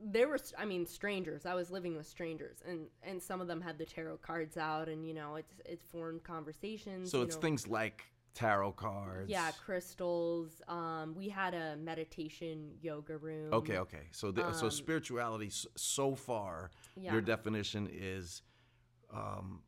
there 0.00 0.28
were 0.28 0.38
I 0.58 0.64
mean 0.64 0.86
strangers. 0.86 1.46
I 1.46 1.54
was 1.54 1.70
living 1.70 1.96
with 1.96 2.06
strangers 2.06 2.58
and 2.68 2.86
and 3.02 3.22
some 3.22 3.40
of 3.40 3.48
them 3.48 3.60
had 3.60 3.78
the 3.78 3.84
tarot 3.86 4.18
cards 4.18 4.56
out 4.56 4.88
and 4.88 5.06
you 5.06 5.14
know, 5.14 5.36
it's 5.36 5.54
it's 5.64 5.84
formed 5.86 6.22
conversations. 6.22 7.10
so 7.10 7.22
it's 7.22 7.34
know. 7.36 7.40
things 7.40 7.66
like 7.66 8.04
tarot 8.34 8.72
cards. 8.72 9.28
Yeah, 9.30 9.50
crystals. 9.64 10.60
Um, 10.68 11.14
we 11.16 11.28
had 11.28 11.54
a 11.54 11.76
meditation 11.76 12.72
yoga 12.80 13.16
room. 13.16 13.52
Okay, 13.52 13.78
okay. 13.78 14.06
So 14.12 14.30
the, 14.30 14.52
so 14.52 14.66
Um, 14.66 14.70
spirituality 14.70 15.50
so 15.76 16.14
far, 16.14 16.70
Yeah. 16.94 17.12
your 17.14 17.22
definition 17.22 17.88
is 17.90 18.42
um, 19.10 19.62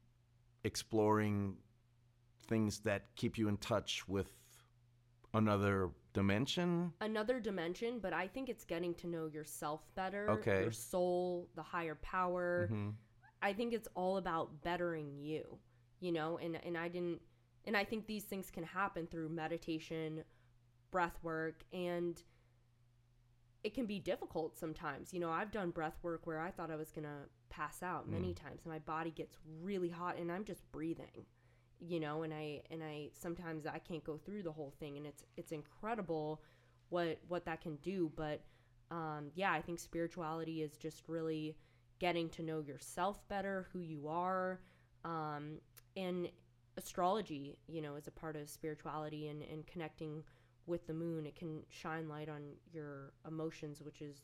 exploring 0.63 1.57
things 2.51 2.81
that 2.81 3.05
keep 3.17 3.39
you 3.39 3.49
in 3.49 3.57
touch 3.57 4.07
with 4.07 4.31
another 5.33 5.91
dimension. 6.13 6.93
Another 7.01 7.41
dimension, 7.41 8.01
but 8.01 8.13
I 8.13 8.27
think 8.27 8.49
it's 8.51 8.65
getting 8.65 8.93
to 8.97 9.07
know 9.07 9.27
yourself 9.27 9.81
better. 9.95 10.29
Okay. 10.31 10.61
Your 10.63 10.73
soul, 10.73 11.49
the 11.55 11.63
higher 11.63 11.95
power. 11.95 12.69
Mhm. 12.71 12.95
I 13.41 13.55
think 13.55 13.73
it's 13.73 13.89
all 13.95 14.19
about 14.19 14.61
bettering 14.63 15.17
you, 15.17 15.59
you 16.01 16.13
know, 16.13 16.37
and, 16.37 16.57
and 16.57 16.77
I 16.77 16.89
didn't, 16.89 17.23
and 17.65 17.77
I 17.77 17.85
think 17.85 18.07
these 18.07 18.25
things 18.25 18.51
can 18.51 18.65
happen 18.65 19.07
through 19.07 19.31
meditation, 19.31 20.25
breath 20.91 21.19
work, 21.23 21.63
and 21.73 22.23
it 23.63 23.73
can 23.73 23.87
be 23.87 23.99
difficult 23.99 24.59
sometimes. 24.59 25.15
You 25.15 25.21
know, 25.21 25.31
I've 25.31 25.53
done 25.53 25.71
breath 25.71 25.99
work 26.03 26.27
where 26.27 26.41
I 26.41 26.51
thought 26.51 26.71
I 26.71 26.77
was 26.77 26.91
going 26.91 27.05
to 27.05 27.29
pass 27.51 27.83
out 27.83 28.09
many 28.09 28.33
times 28.33 28.63
and 28.65 28.73
my 28.73 28.79
body 28.79 29.11
gets 29.11 29.37
really 29.63 29.91
hot 29.91 30.17
and 30.19 30.31
I'm 30.33 30.45
just 30.45 30.71
breathing. 30.73 31.27
You 31.81 32.01
know, 32.01 32.23
and 32.23 32.33
I 32.35 32.63
and 32.71 32.83
I 32.83 33.09
sometimes 33.13 33.67
I 33.67 33.79
can't 33.79 34.05
go 34.05 34.19
through 34.19 34.43
the 34.43 34.53
whole 34.53 34.73
thing 34.79 34.97
and 34.99 35.07
it's 35.07 35.25
it's 35.37 35.53
incredible 35.53 36.43
what 36.91 37.19
what 37.29 37.45
that 37.47 37.61
can 37.63 37.77
do, 37.77 38.13
but 38.17 38.43
um 38.91 39.31
yeah, 39.35 39.53
I 39.53 39.63
think 39.63 39.79
spirituality 39.79 40.63
is 40.63 40.77
just 40.77 41.03
really 41.09 41.57
getting 41.99 42.29
to 42.31 42.43
know 42.43 42.61
yourself 42.61 43.27
better, 43.29 43.69
who 43.73 43.81
you 43.81 44.09
are, 44.09 44.61
um, 45.05 45.59
and 45.97 46.29
astrology, 46.77 47.59
you 47.69 47.83
know, 47.83 47.95
is 47.95 48.09
a 48.09 48.11
part 48.11 48.37
of 48.37 48.49
spirituality 48.49 49.29
and, 49.29 49.43
and 49.43 49.67
connecting 49.67 50.25
with 50.67 50.87
the 50.87 50.95
moon. 50.95 51.27
It 51.27 51.37
can 51.37 51.63
shine 51.69 52.09
light 52.09 52.29
on 52.29 52.43
your 52.73 53.13
emotions, 53.29 53.83
which 53.83 54.01
is 54.01 54.23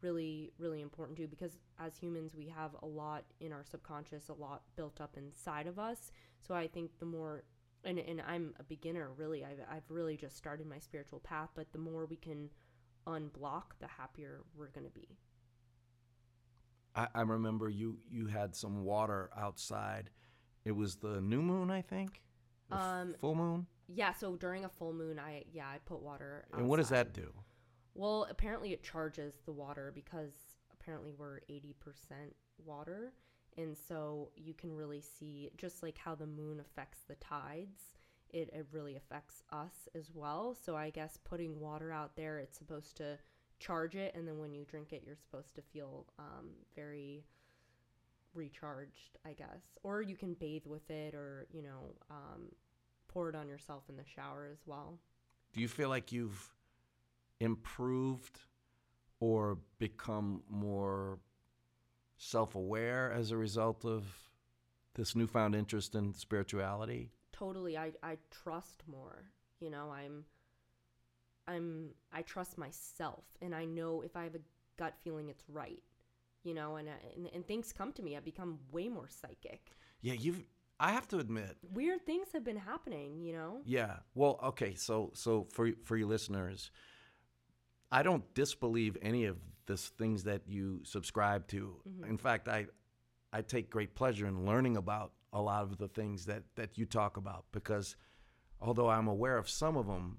really, 0.00 0.52
really 0.58 0.80
important 0.80 1.16
too, 1.16 1.28
because 1.28 1.58
as 1.78 1.96
humans, 1.96 2.34
we 2.34 2.48
have 2.48 2.72
a 2.82 2.86
lot 2.86 3.24
in 3.40 3.52
our 3.52 3.64
subconscious, 3.64 4.28
a 4.28 4.34
lot 4.34 4.62
built 4.74 5.00
up 5.00 5.16
inside 5.16 5.66
of 5.66 5.78
us. 5.78 6.10
So 6.46 6.54
I 6.54 6.66
think 6.68 6.90
the 6.98 7.06
more 7.06 7.44
and, 7.84 7.98
and 7.98 8.20
I'm 8.20 8.54
a 8.60 8.62
beginner 8.62 9.10
really 9.16 9.44
I've, 9.44 9.60
I've 9.70 9.90
really 9.90 10.16
just 10.16 10.36
started 10.36 10.66
my 10.66 10.78
spiritual 10.78 11.20
path 11.20 11.50
but 11.54 11.72
the 11.72 11.78
more 11.78 12.06
we 12.06 12.16
can 12.16 12.50
unblock 13.06 13.74
the 13.80 13.88
happier 13.88 14.42
we're 14.56 14.68
going 14.68 14.86
to 14.86 14.92
be 14.92 15.18
I, 16.94 17.08
I 17.14 17.22
remember 17.22 17.68
you 17.68 17.98
you 18.10 18.26
had 18.26 18.54
some 18.54 18.84
water 18.84 19.30
outside. 19.36 20.10
It 20.64 20.72
was 20.72 20.96
the 20.96 21.20
new 21.20 21.42
moon, 21.42 21.70
I 21.70 21.82
think. 21.82 22.22
The 22.70 22.76
Um, 22.76 23.14
full 23.20 23.34
moon. 23.34 23.66
Yeah, 23.88 24.12
so 24.12 24.36
during 24.36 24.64
a 24.64 24.68
full 24.68 24.92
moon, 24.92 25.18
I 25.18 25.44
yeah, 25.52 25.68
I 25.68 25.78
put 25.84 26.02
water. 26.02 26.44
And 26.52 26.68
what 26.68 26.76
does 26.76 26.90
that 26.90 27.12
do? 27.12 27.32
Well, 27.94 28.26
apparently 28.30 28.72
it 28.72 28.82
charges 28.82 29.40
the 29.44 29.52
water 29.52 29.90
because 29.94 30.32
apparently 30.72 31.12
we're 31.12 31.40
eighty 31.48 31.74
percent 31.78 32.34
water, 32.64 33.12
and 33.56 33.76
so 33.76 34.30
you 34.36 34.54
can 34.54 34.72
really 34.72 35.00
see 35.00 35.50
just 35.56 35.82
like 35.82 35.98
how 35.98 36.14
the 36.14 36.26
moon 36.26 36.60
affects 36.60 37.00
the 37.08 37.14
tides. 37.16 37.96
It, 38.30 38.48
it 38.54 38.66
really 38.72 38.96
affects 38.96 39.42
us 39.52 39.88
as 39.94 40.10
well. 40.14 40.56
So 40.64 40.74
I 40.74 40.88
guess 40.88 41.18
putting 41.22 41.60
water 41.60 41.92
out 41.92 42.16
there, 42.16 42.38
it's 42.38 42.56
supposed 42.56 42.96
to 42.96 43.18
charge 43.60 43.94
it, 43.94 44.14
and 44.14 44.26
then 44.26 44.38
when 44.38 44.52
you 44.52 44.64
drink 44.64 44.92
it, 44.92 45.02
you're 45.04 45.16
supposed 45.16 45.54
to 45.54 45.62
feel 45.62 46.06
um, 46.18 46.50
very 46.74 47.24
recharged, 48.34 49.18
I 49.26 49.34
guess. 49.34 49.78
Or 49.82 50.00
you 50.00 50.16
can 50.16 50.34
bathe 50.34 50.66
with 50.66 50.90
it, 50.90 51.14
or 51.14 51.46
you 51.52 51.62
know, 51.62 51.94
um, 52.10 52.48
pour 53.08 53.28
it 53.28 53.34
on 53.34 53.48
yourself 53.48 53.84
in 53.88 53.96
the 53.96 54.04
shower 54.04 54.48
as 54.50 54.60
well. 54.66 54.98
Do 55.52 55.60
you 55.60 55.68
feel 55.68 55.90
like 55.90 56.12
you've 56.12 56.50
improved 57.40 58.40
or 59.20 59.58
become 59.78 60.42
more 60.48 61.18
self-aware 62.24 63.10
as 63.12 63.30
a 63.32 63.36
result 63.36 63.84
of 63.84 64.04
this 64.94 65.16
newfound 65.16 65.54
interest 65.54 65.94
in 65.94 66.14
spirituality? 66.14 67.10
totally 67.32 67.76
I, 67.76 67.92
I 68.02 68.18
trust 68.30 68.82
more 68.86 69.24
you 69.58 69.70
know 69.70 69.90
i'm 69.90 70.24
i'm 71.48 71.88
i 72.12 72.22
trust 72.22 72.56
myself 72.58 73.24
and 73.40 73.54
i 73.54 73.64
know 73.64 74.02
if 74.02 74.14
i 74.16 74.22
have 74.24 74.34
a 74.36 74.40
gut 74.76 74.94
feeling 75.02 75.28
it's 75.28 75.44
right 75.48 75.82
you 76.44 76.54
know 76.54 76.76
and, 76.76 76.88
uh, 76.88 76.92
and 77.16 77.28
and 77.34 77.46
things 77.46 77.72
come 77.72 77.92
to 77.94 78.02
me 78.02 78.16
i've 78.16 78.24
become 78.24 78.58
way 78.70 78.88
more 78.88 79.08
psychic 79.08 79.72
Yeah, 80.02 80.14
you've. 80.14 80.44
I 80.80 80.90
have 80.92 81.06
to 81.08 81.18
admit, 81.18 81.56
weird 81.72 82.04
things 82.06 82.28
have 82.32 82.44
been 82.44 82.56
happening 82.56 83.22
you 83.22 83.32
know 83.32 83.60
Yeah. 83.64 83.96
Well, 84.14 84.38
okay. 84.50 84.74
So, 84.74 85.10
so 85.14 85.46
for 85.54 85.70
for 85.84 85.96
your 85.96 86.08
listeners, 86.08 86.70
I 87.90 88.02
don't 88.02 88.24
disbelieve 88.34 88.96
any 89.02 89.24
of 89.26 89.36
this 89.72 89.88
things 89.88 90.24
that 90.24 90.42
you 90.46 90.80
subscribe 90.84 91.46
to. 91.48 91.76
In 92.08 92.18
fact, 92.18 92.48
I 92.48 92.66
I 93.32 93.40
take 93.42 93.70
great 93.70 93.94
pleasure 93.94 94.26
in 94.26 94.44
learning 94.44 94.76
about 94.76 95.12
a 95.32 95.40
lot 95.40 95.62
of 95.62 95.78
the 95.78 95.88
things 95.88 96.26
that 96.26 96.42
that 96.56 96.76
you 96.78 96.84
talk 96.86 97.16
about 97.16 97.44
because 97.52 97.96
although 98.60 98.90
I'm 98.90 99.08
aware 99.08 99.38
of 99.38 99.48
some 99.48 99.76
of 99.76 99.86
them, 99.86 100.18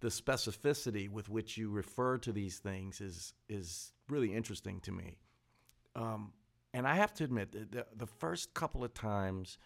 the 0.00 0.08
specificity 0.08 1.10
with 1.10 1.28
which 1.28 1.56
you 1.58 1.68
refer 1.70 2.18
to 2.18 2.32
these 2.32 2.58
things 2.58 3.00
is 3.00 3.34
is 3.48 3.92
really 4.08 4.32
interesting 4.32 4.80
to 4.80 4.92
me. 4.92 5.18
Um, 5.96 6.32
and 6.72 6.86
I 6.86 6.94
have 6.96 7.12
to 7.14 7.24
admit, 7.24 7.52
that 7.52 7.70
the, 7.72 7.86
the 7.96 8.06
first 8.06 8.52
couple 8.54 8.82
of 8.84 8.92
times 8.94 9.58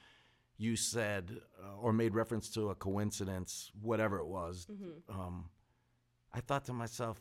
you 0.58 0.76
said 0.76 1.40
uh, 1.62 1.76
or 1.80 1.92
made 1.92 2.14
reference 2.14 2.48
to 2.50 2.70
a 2.70 2.74
coincidence, 2.74 3.70
whatever 3.80 4.18
it 4.18 4.26
was, 4.26 4.66
um, 5.08 5.48
I 6.32 6.40
thought 6.40 6.64
to 6.66 6.72
myself, 6.72 7.18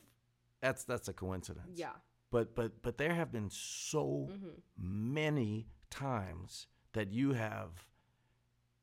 "That's 0.62 0.84
that's 0.84 1.08
a 1.08 1.14
coincidence." 1.14 1.78
yeah 1.78 1.92
But 2.32 2.56
but 2.56 2.82
but 2.82 2.98
there 2.98 3.14
have 3.14 3.32
been 3.32 3.50
so 3.50 4.30
many 4.78 5.68
times 5.90 6.68
that 6.94 7.12
you 7.12 7.34
have 7.34 7.86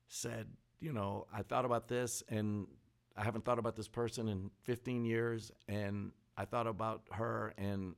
said, 0.07 0.47
you 0.79 0.93
know, 0.93 1.27
I 1.33 1.41
thought 1.43 1.65
about 1.65 1.87
this 1.87 2.23
and 2.29 2.67
I 3.17 3.23
haven't 3.23 3.45
thought 3.45 3.59
about 3.59 3.75
this 3.75 3.87
person 3.87 4.27
in 4.27 4.51
15 4.63 5.05
years, 5.05 5.51
and 5.69 6.11
I 6.37 6.43
thought 6.45 6.67
about 6.67 7.03
her, 7.11 7.53
and 7.57 7.95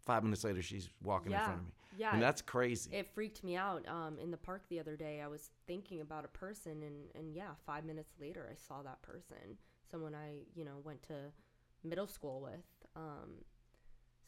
five 0.00 0.24
minutes 0.24 0.42
later 0.42 0.62
she's 0.62 0.88
walking 1.02 1.32
in 1.32 1.38
front 1.38 1.60
of 1.60 1.66
me. 1.66 1.72
Yeah, 1.98 2.14
and 2.14 2.22
that's 2.22 2.40
crazy. 2.40 2.90
it 2.94 3.06
freaked 3.14 3.44
me 3.44 3.56
out 3.56 3.86
um, 3.88 4.18
in 4.18 4.30
the 4.30 4.36
park 4.38 4.62
the 4.68 4.78
other 4.80 4.96
day 4.96 5.20
i 5.20 5.26
was 5.26 5.50
thinking 5.66 6.00
about 6.00 6.24
a 6.24 6.28
person 6.28 6.82
and, 6.82 7.10
and 7.14 7.34
yeah 7.34 7.50
five 7.66 7.84
minutes 7.84 8.12
later 8.20 8.48
i 8.50 8.54
saw 8.54 8.82
that 8.82 9.02
person 9.02 9.58
someone 9.90 10.14
i 10.14 10.36
you 10.54 10.64
know 10.64 10.76
went 10.84 11.02
to 11.02 11.14
middle 11.82 12.06
school 12.06 12.40
with 12.40 12.60
um, 12.98 13.30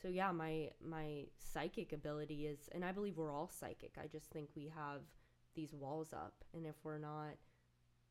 so 0.01 0.09
yeah 0.09 0.33
my 0.33 0.71
my 0.83 1.25
psychic 1.39 1.93
ability 1.93 2.47
is 2.47 2.69
and 2.73 2.85
i 2.85 2.93
believe 2.93 3.17
we're 3.17 3.33
all 3.33 3.49
psychic. 3.49 3.93
I 4.03 4.07
just 4.07 4.31
think 4.31 4.49
we 4.55 4.73
have 4.75 5.03
these 5.55 5.75
walls 5.75 6.13
up 6.13 6.35
and 6.55 6.65
if 6.67 6.77
we're 6.85 6.99
not 6.99 7.35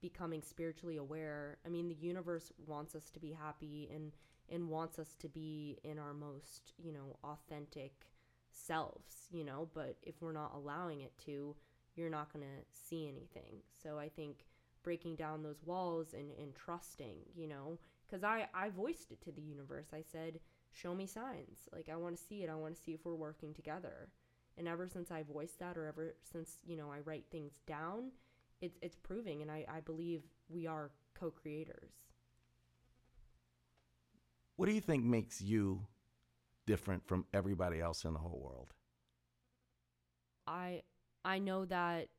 becoming 0.01 0.41
spiritually 0.41 0.97
aware 0.97 1.57
i 1.65 1.69
mean 1.69 1.87
the 1.87 1.95
universe 1.95 2.51
wants 2.67 2.95
us 2.95 3.09
to 3.11 3.19
be 3.19 3.31
happy 3.31 3.89
and 3.93 4.11
and 4.49 4.69
wants 4.69 4.99
us 4.99 5.15
to 5.19 5.29
be 5.29 5.79
in 5.83 5.99
our 5.99 6.13
most 6.13 6.73
you 6.77 6.91
know 6.91 7.17
authentic 7.23 7.93
selves 8.51 9.27
you 9.31 9.43
know 9.43 9.69
but 9.73 9.95
if 10.03 10.15
we're 10.21 10.31
not 10.33 10.53
allowing 10.55 11.01
it 11.01 11.13
to 11.25 11.55
you're 11.95 12.09
not 12.09 12.31
going 12.31 12.45
to 12.45 12.63
see 12.87 13.07
anything. 13.07 13.57
So 13.83 13.97
i 13.97 14.09
think 14.09 14.45
breaking 14.83 15.15
down 15.15 15.43
those 15.43 15.61
walls 15.65 16.13
and, 16.13 16.31
and 16.39 16.55
trusting 16.55 17.17
you 17.35 17.47
know 17.47 17.77
because 18.07 18.23
I, 18.23 18.47
I 18.55 18.69
voiced 18.69 19.11
it 19.11 19.21
to 19.23 19.31
the 19.31 19.41
universe. 19.41 19.87
I 19.93 20.01
said 20.01 20.39
show 20.73 20.93
me 20.93 21.05
signs 21.05 21.67
like 21.73 21.89
i 21.89 21.95
want 21.95 22.15
to 22.15 22.21
see 22.21 22.43
it 22.43 22.49
i 22.49 22.55
want 22.55 22.75
to 22.75 22.81
see 22.81 22.93
if 22.93 23.05
we're 23.05 23.15
working 23.15 23.53
together 23.53 24.09
and 24.57 24.67
ever 24.67 24.87
since 24.87 25.11
i 25.11 25.23
voiced 25.23 25.59
that 25.59 25.77
or 25.77 25.87
ever 25.87 26.15
since 26.31 26.57
you 26.65 26.77
know 26.77 26.91
i 26.91 26.99
write 26.99 27.25
things 27.31 27.53
down 27.67 28.11
it's, 28.61 28.77
it's 28.81 28.97
proving 28.97 29.41
and 29.41 29.49
I, 29.49 29.65
I 29.73 29.79
believe 29.79 30.21
we 30.49 30.67
are 30.67 30.91
co-creators 31.17 31.91
what 34.59 34.65
do 34.65 34.73
you 34.73 34.81
think 34.81 35.05
makes 35.05 35.39
you 35.41 35.87
different 36.69 37.07
from 37.07 37.25
everybody 37.33 37.79
else 37.79 38.03
in 38.03 38.11
the 38.11 38.19
whole 38.19 38.41
world? 38.43 38.73
I 40.45 40.81
I 41.23 41.39
know 41.39 41.63
that 41.63 42.09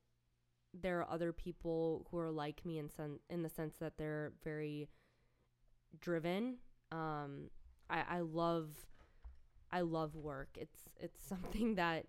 there 0.72 1.00
are 1.00 1.10
other 1.10 1.34
people 1.34 2.06
who 2.10 2.18
are 2.18 2.30
like 2.30 2.64
me 2.64 2.78
in 2.78 2.88
sen- 2.88 3.20
in 3.28 3.42
the 3.42 3.50
sense 3.50 3.74
that 3.78 3.98
they're 3.98 4.32
very 4.42 4.88
driven. 6.00 6.56
Um, 6.90 7.50
I 7.90 8.04
I 8.08 8.20
love 8.20 8.68
I 9.72 9.80
love 9.82 10.14
work. 10.16 10.50
It's 10.56 10.80
it's 10.98 11.22
something 11.26 11.74
that 11.76 12.06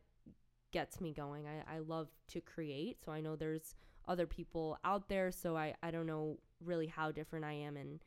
gets 0.71 1.01
me 1.01 1.13
going. 1.13 1.45
I, 1.47 1.75
I 1.75 1.79
love 1.79 2.09
to 2.29 2.41
create. 2.41 2.97
So 3.03 3.11
I 3.11 3.21
know 3.21 3.35
there's 3.35 3.75
other 4.07 4.25
people 4.25 4.77
out 4.83 5.09
there, 5.09 5.31
so 5.31 5.55
I 5.57 5.75
I 5.83 5.91
don't 5.91 6.07
know 6.07 6.37
really 6.63 6.87
how 6.87 7.11
different 7.11 7.45
I 7.45 7.53
am 7.53 7.77
in 7.77 7.99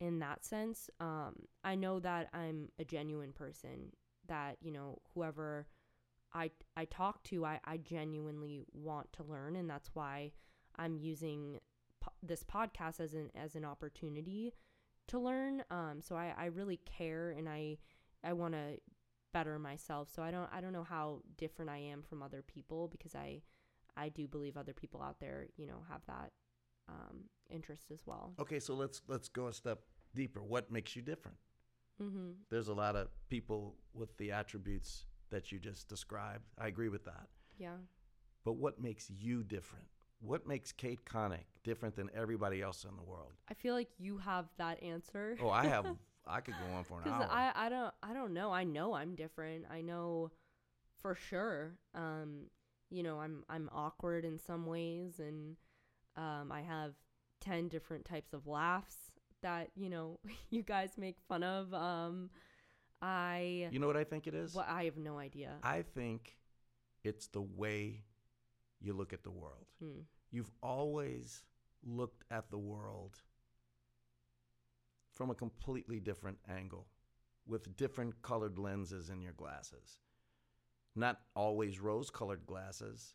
in 0.00 0.18
that 0.18 0.44
sense. 0.44 0.90
Um, 1.00 1.34
I 1.64 1.74
know 1.74 2.00
that 2.00 2.28
I'm 2.32 2.68
a 2.78 2.84
genuine 2.84 3.32
person. 3.32 3.92
That 4.28 4.56
you 4.60 4.72
know 4.72 4.98
whoever 5.14 5.66
I 6.34 6.50
I 6.76 6.84
talk 6.86 7.22
to, 7.24 7.44
I 7.44 7.60
I 7.64 7.76
genuinely 7.78 8.64
want 8.72 9.12
to 9.14 9.24
learn, 9.24 9.56
and 9.56 9.68
that's 9.68 9.90
why 9.94 10.32
I'm 10.76 10.96
using 10.96 11.58
po- 12.00 12.12
this 12.22 12.44
podcast 12.44 13.00
as 13.00 13.14
an 13.14 13.30
as 13.34 13.54
an 13.56 13.64
opportunity 13.64 14.54
to 15.08 15.18
learn. 15.18 15.62
Um, 15.70 16.00
so 16.00 16.16
I 16.16 16.34
I 16.36 16.46
really 16.46 16.80
care, 16.84 17.30
and 17.30 17.48
I 17.48 17.78
I 18.24 18.32
want 18.32 18.54
to 18.54 18.78
better 19.32 19.58
myself. 19.58 20.08
So 20.14 20.22
I 20.22 20.30
don't 20.30 20.48
I 20.52 20.60
don't 20.60 20.72
know 20.72 20.84
how 20.84 21.20
different 21.36 21.70
I 21.70 21.78
am 21.78 22.02
from 22.02 22.22
other 22.22 22.42
people 22.42 22.88
because 22.88 23.14
I 23.14 23.42
I 23.96 24.08
do 24.08 24.26
believe 24.26 24.56
other 24.56 24.72
people 24.72 25.02
out 25.02 25.20
there, 25.20 25.46
you 25.56 25.66
know, 25.66 25.82
have 25.88 26.02
that 26.06 26.32
um, 26.88 27.24
interest 27.50 27.90
as 27.92 28.00
well. 28.06 28.34
Okay, 28.40 28.60
so 28.60 28.74
let's 28.74 29.02
let's 29.08 29.28
go 29.28 29.48
a 29.48 29.52
step 29.52 29.80
deeper. 30.14 30.42
What 30.42 30.70
makes 30.70 30.96
you 30.96 31.02
different? 31.02 31.36
Mm-hmm. 32.02 32.30
There's 32.50 32.68
a 32.68 32.74
lot 32.74 32.96
of 32.96 33.08
people 33.28 33.76
with 33.94 34.16
the 34.16 34.32
attributes 34.32 35.06
that 35.30 35.52
you 35.52 35.58
just 35.58 35.88
described. 35.88 36.44
I 36.58 36.68
agree 36.68 36.88
with 36.88 37.04
that. 37.04 37.28
Yeah. 37.58 37.76
But 38.44 38.54
what 38.54 38.80
makes 38.80 39.08
you 39.10 39.44
different? 39.44 39.86
What 40.24 40.46
makes 40.46 40.70
Kate 40.70 41.04
Connick 41.04 41.46
different 41.64 41.96
than 41.96 42.08
everybody 42.14 42.62
else 42.62 42.84
in 42.84 42.96
the 42.96 43.02
world? 43.02 43.32
I 43.50 43.54
feel 43.54 43.74
like 43.74 43.88
you 43.98 44.18
have 44.18 44.46
that 44.56 44.82
answer. 44.82 45.36
Oh, 45.42 45.50
I 45.50 45.66
have. 45.66 45.86
I 46.26 46.40
could 46.40 46.54
go 46.54 46.76
on 46.76 46.84
for 46.84 47.02
an 47.02 47.08
hour. 47.12 47.28
I, 47.28 47.52
I 47.54 47.68
don't 47.68 47.92
I 48.02 48.12
don't 48.12 48.32
know. 48.32 48.52
I 48.52 48.62
know 48.62 48.94
I'm 48.94 49.16
different. 49.16 49.64
I 49.70 49.80
know 49.80 50.30
for 51.00 51.16
sure. 51.16 51.72
Um, 51.96 52.44
you 52.90 53.02
know, 53.02 53.18
I'm 53.18 53.42
I'm 53.48 53.68
awkward 53.72 54.24
in 54.24 54.38
some 54.38 54.66
ways 54.66 55.18
and 55.18 55.56
um, 56.16 56.52
I 56.52 56.60
have 56.60 56.94
ten 57.40 57.66
different 57.66 58.04
types 58.04 58.32
of 58.32 58.46
laughs 58.46 58.94
that, 59.42 59.70
you 59.74 59.90
know, 59.90 60.20
you 60.50 60.62
guys 60.62 60.90
make 60.96 61.16
fun 61.28 61.42
of. 61.42 61.74
Um 61.74 62.30
I 63.00 63.66
you 63.72 63.80
know 63.80 63.88
what 63.88 63.96
I 63.96 64.04
think 64.04 64.28
it 64.28 64.34
is? 64.34 64.54
well, 64.54 64.66
I 64.68 64.84
have 64.84 64.96
no 64.96 65.18
idea. 65.18 65.54
I 65.64 65.82
think 65.82 66.36
it's 67.02 67.26
the 67.26 67.42
way 67.42 68.04
you 68.82 68.92
look 68.92 69.12
at 69.12 69.22
the 69.22 69.30
world. 69.30 69.66
Hmm. 69.82 70.00
You've 70.30 70.50
always 70.62 71.42
looked 71.84 72.24
at 72.30 72.50
the 72.50 72.58
world 72.58 73.16
from 75.12 75.30
a 75.30 75.34
completely 75.34 76.00
different 76.00 76.38
angle 76.50 76.86
with 77.46 77.76
different 77.76 78.20
colored 78.22 78.58
lenses 78.58 79.10
in 79.10 79.20
your 79.20 79.32
glasses. 79.32 79.98
Not 80.94 81.20
always 81.34 81.80
rose 81.80 82.10
colored 82.10 82.46
glasses, 82.46 83.14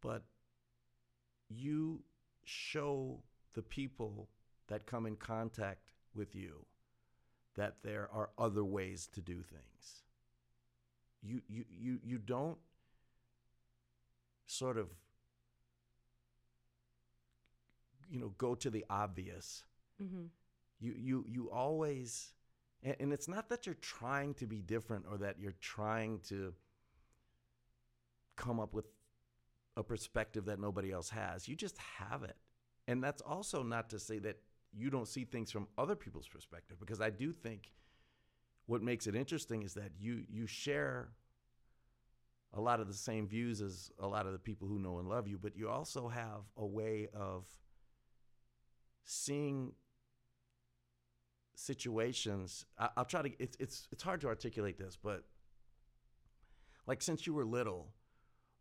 but 0.00 0.24
you 1.48 2.02
show 2.44 3.22
the 3.54 3.62
people 3.62 4.28
that 4.68 4.86
come 4.86 5.06
in 5.06 5.16
contact 5.16 5.92
with 6.14 6.34
you 6.34 6.64
that 7.56 7.76
there 7.82 8.08
are 8.12 8.30
other 8.38 8.64
ways 8.64 9.08
to 9.14 9.20
do 9.20 9.42
things. 9.42 10.04
You 11.22 11.42
you 11.48 11.64
you 11.76 11.98
you 12.02 12.18
don't 12.18 12.58
sort 14.50 14.78
of 14.78 14.88
you 18.10 18.18
know 18.18 18.32
go 18.36 18.54
to 18.54 18.70
the 18.70 18.84
obvious. 18.90 19.64
Mm-hmm. 20.02 20.24
You 20.80 20.94
you 20.96 21.24
you 21.28 21.50
always 21.50 22.34
and, 22.82 22.96
and 23.00 23.12
it's 23.12 23.28
not 23.28 23.48
that 23.50 23.66
you're 23.66 23.76
trying 23.76 24.34
to 24.34 24.46
be 24.46 24.60
different 24.60 25.04
or 25.10 25.18
that 25.18 25.38
you're 25.38 25.54
trying 25.60 26.20
to 26.28 26.52
come 28.36 28.58
up 28.58 28.74
with 28.74 28.86
a 29.76 29.82
perspective 29.82 30.46
that 30.46 30.58
nobody 30.58 30.90
else 30.90 31.10
has. 31.10 31.46
You 31.46 31.54
just 31.54 31.78
have 31.98 32.22
it. 32.22 32.36
And 32.88 33.02
that's 33.04 33.22
also 33.22 33.62
not 33.62 33.90
to 33.90 33.98
say 33.98 34.18
that 34.20 34.38
you 34.72 34.90
don't 34.90 35.06
see 35.06 35.24
things 35.24 35.52
from 35.52 35.68
other 35.78 35.94
people's 35.94 36.26
perspective 36.26 36.78
because 36.80 37.00
I 37.00 37.10
do 37.10 37.32
think 37.32 37.72
what 38.66 38.82
makes 38.82 39.06
it 39.06 39.14
interesting 39.14 39.62
is 39.62 39.74
that 39.74 39.92
you 39.98 40.24
you 40.28 40.46
share 40.46 41.10
a 42.52 42.60
lot 42.60 42.80
of 42.80 42.88
the 42.88 42.94
same 42.94 43.28
views 43.28 43.60
as 43.60 43.90
a 43.98 44.06
lot 44.06 44.26
of 44.26 44.32
the 44.32 44.38
people 44.38 44.66
who 44.66 44.78
know 44.78 44.98
and 44.98 45.08
love 45.08 45.28
you, 45.28 45.38
but 45.38 45.56
you 45.56 45.68
also 45.68 46.08
have 46.08 46.42
a 46.56 46.66
way 46.66 47.08
of 47.14 47.44
seeing 49.04 49.72
situations. 51.54 52.64
I, 52.78 52.88
I'll 52.96 53.04
try 53.04 53.22
to. 53.22 53.30
It's 53.38 53.56
it's 53.60 53.88
it's 53.92 54.02
hard 54.02 54.20
to 54.22 54.28
articulate 54.28 54.78
this, 54.78 54.98
but 55.00 55.24
like 56.86 57.02
since 57.02 57.26
you 57.26 57.34
were 57.34 57.44
little, 57.44 57.92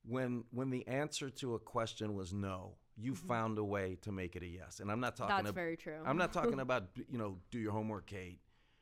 when 0.06 0.44
when 0.52 0.70
the 0.70 0.88
answer 0.88 1.30
to 1.30 1.56
a 1.56 1.60
question 1.60 2.14
was 2.14 2.32
no, 2.32 2.76
you 2.96 3.16
found 3.16 3.58
a 3.58 3.64
way 3.64 3.98
to 4.02 4.12
make 4.12 4.36
it 4.36 4.44
a 4.44 4.48
yes. 4.48 4.80
And 4.80 4.92
I'm 4.92 5.00
not 5.00 5.16
talking. 5.16 5.34
Mm-hmm. 5.34 5.46
That's 5.46 5.50
ab- 5.50 5.56
very 5.56 5.78
true. 5.78 6.00
I'm 6.06 6.18
not 6.18 6.32
talking 6.32 6.60
about 6.60 6.90
you 7.10 7.18
know 7.18 7.38
do 7.50 7.60
your 7.60 7.72
homework, 7.72 8.06
Kate. 8.06 8.40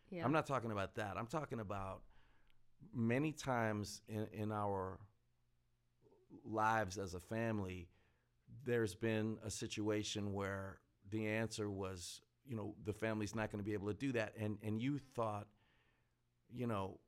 Yeah. 0.09 0.25
I'm 0.25 0.31
not 0.31 0.47
talking 0.47 0.71
about 0.71 0.95
that. 0.95 1.15
I'm 1.17 1.27
talking 1.27 1.59
about 1.59 2.01
many 2.93 3.31
times 3.31 4.01
in, 4.07 4.27
in 4.33 4.51
our 4.51 4.99
lives 6.43 6.97
as 6.97 7.13
a 7.13 7.19
family, 7.19 7.87
there's 8.65 8.95
been 8.95 9.37
a 9.43 9.49
situation 9.49 10.33
where 10.33 10.79
the 11.09 11.27
answer 11.27 11.69
was, 11.69 12.21
you 12.45 12.55
know, 12.55 12.75
the 12.85 12.93
family's 12.93 13.35
not 13.35 13.51
going 13.51 13.59
to 13.63 13.65
be 13.65 13.73
able 13.73 13.87
to 13.87 13.93
do 13.93 14.11
that. 14.13 14.33
And, 14.39 14.57
and 14.63 14.81
you 14.81 14.99
thought, 15.15 15.47
you 16.53 16.67
know, 16.67 16.99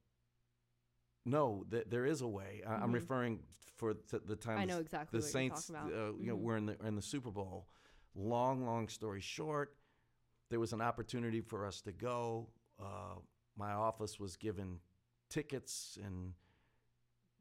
no, 1.26 1.66
th- 1.70 1.86
there 1.90 2.06
is 2.06 2.22
a 2.22 2.28
way. 2.28 2.62
I- 2.66 2.76
I'm 2.76 2.90
Mhm. 2.92 2.94
referring 2.94 3.44
for 3.76 3.94
th- 3.94 4.24
the 4.26 4.36
time 4.36 4.58
I 4.58 4.66
know 4.66 4.80
exactly 4.80 5.20
the 5.20 5.26
Saints, 5.26 5.70
uh, 5.70 6.14
you 6.18 6.28
know, 6.28 6.38
Mhm. 6.38 6.42
were 6.42 6.58
in 6.58 6.66
the 6.66 6.86
in 6.86 6.96
the 6.96 7.02
Super 7.02 7.32
Bowl. 7.32 7.68
Long, 8.16 8.66
long 8.66 8.88
story 8.90 9.22
short, 9.22 9.78
there 10.50 10.60
was 10.60 10.74
an 10.74 10.82
opportunity 10.82 11.42
for 11.42 11.66
us 11.66 11.82
to 11.82 11.92
go. 11.92 12.52
Uh, 12.80 13.16
my 13.56 13.72
office 13.74 14.20
was 14.20 14.36
given 14.36 14.82
tickets 15.30 15.98
and 16.04 16.34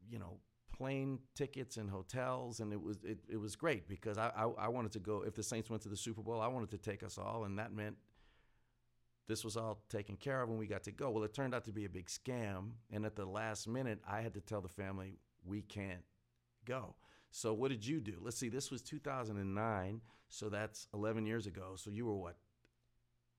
you 0.09 0.19
know 0.19 0.39
plane 0.75 1.19
tickets 1.35 1.77
and 1.77 1.89
hotels, 1.89 2.59
and 2.59 2.71
it 2.71 2.81
was 2.81 2.97
it, 3.03 3.19
it 3.29 3.37
was 3.37 3.55
great 3.55 3.87
because 3.87 4.17
I, 4.17 4.31
I 4.35 4.65
I 4.65 4.67
wanted 4.69 4.91
to 4.93 4.99
go. 4.99 5.23
If 5.25 5.35
the 5.35 5.43
Saints 5.43 5.69
went 5.69 5.83
to 5.83 5.89
the 5.89 5.97
Super 5.97 6.21
Bowl, 6.21 6.41
I 6.41 6.47
wanted 6.47 6.71
to 6.71 6.77
take 6.77 7.03
us 7.03 7.17
all, 7.17 7.43
and 7.43 7.59
that 7.59 7.73
meant 7.73 7.97
this 9.27 9.43
was 9.43 9.57
all 9.57 9.83
taken 9.89 10.15
care 10.15 10.41
of, 10.41 10.49
and 10.49 10.57
we 10.57 10.67
got 10.67 10.83
to 10.83 10.91
go. 10.91 11.11
Well, 11.11 11.23
it 11.23 11.33
turned 11.33 11.53
out 11.53 11.65
to 11.65 11.71
be 11.71 11.85
a 11.85 11.89
big 11.89 12.07
scam, 12.07 12.71
and 12.91 13.05
at 13.05 13.15
the 13.15 13.25
last 13.25 13.67
minute, 13.67 13.99
I 14.07 14.21
had 14.21 14.33
to 14.33 14.41
tell 14.41 14.61
the 14.61 14.69
family 14.69 15.19
we 15.45 15.61
can't 15.61 16.03
go. 16.65 16.95
So 17.31 17.53
what 17.53 17.69
did 17.69 17.85
you 17.85 17.99
do? 18.01 18.15
Let's 18.21 18.37
see. 18.37 18.49
This 18.49 18.71
was 18.71 18.81
2009, 18.81 20.01
so 20.29 20.49
that's 20.49 20.87
11 20.93 21.25
years 21.25 21.45
ago. 21.45 21.73
So 21.75 21.91
you 21.91 22.05
were 22.05 22.15
what? 22.15 22.37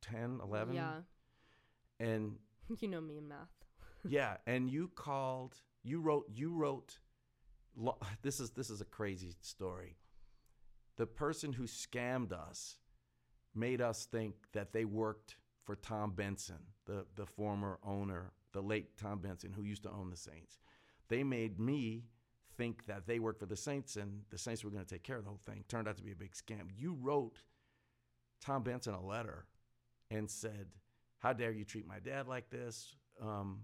10, 0.02 0.40
11? 0.42 0.74
Yeah. 0.74 0.92
And 1.98 2.36
You 2.78 2.88
know 2.88 3.00
me 3.00 3.18
in 3.18 3.26
math. 3.26 3.59
Yeah, 4.08 4.36
and 4.46 4.70
you 4.70 4.90
called. 4.94 5.56
You 5.82 6.00
wrote. 6.00 6.26
You 6.32 6.54
wrote. 6.54 6.98
This 8.22 8.40
is 8.40 8.50
this 8.50 8.70
is 8.70 8.80
a 8.80 8.84
crazy 8.84 9.34
story. 9.40 9.96
The 10.96 11.06
person 11.06 11.52
who 11.52 11.64
scammed 11.64 12.32
us 12.32 12.76
made 13.54 13.80
us 13.80 14.04
think 14.04 14.34
that 14.52 14.72
they 14.72 14.84
worked 14.84 15.36
for 15.64 15.76
Tom 15.76 16.12
Benson, 16.12 16.58
the 16.86 17.06
the 17.16 17.26
former 17.26 17.78
owner, 17.84 18.32
the 18.52 18.60
late 18.60 18.96
Tom 18.98 19.20
Benson, 19.20 19.52
who 19.52 19.62
used 19.62 19.84
to 19.84 19.90
own 19.90 20.10
the 20.10 20.16
Saints. 20.16 20.58
They 21.08 21.22
made 21.22 21.58
me 21.58 22.04
think 22.56 22.86
that 22.86 23.06
they 23.06 23.18
worked 23.18 23.40
for 23.40 23.46
the 23.46 23.56
Saints 23.56 23.96
and 23.96 24.22
the 24.30 24.38
Saints 24.38 24.62
were 24.62 24.70
going 24.70 24.84
to 24.84 24.94
take 24.94 25.02
care 25.02 25.16
of 25.16 25.24
the 25.24 25.30
whole 25.30 25.40
thing. 25.46 25.64
Turned 25.68 25.88
out 25.88 25.96
to 25.96 26.02
be 26.02 26.12
a 26.12 26.16
big 26.16 26.32
scam. 26.32 26.68
You 26.76 26.96
wrote 27.00 27.38
Tom 28.40 28.62
Benson 28.62 28.94
a 28.94 29.04
letter 29.04 29.46
and 30.10 30.30
said, 30.30 30.66
"How 31.18 31.32
dare 31.32 31.52
you 31.52 31.64
treat 31.64 31.86
my 31.86 32.00
dad 32.00 32.26
like 32.28 32.50
this?" 32.50 32.96
Um, 33.20 33.62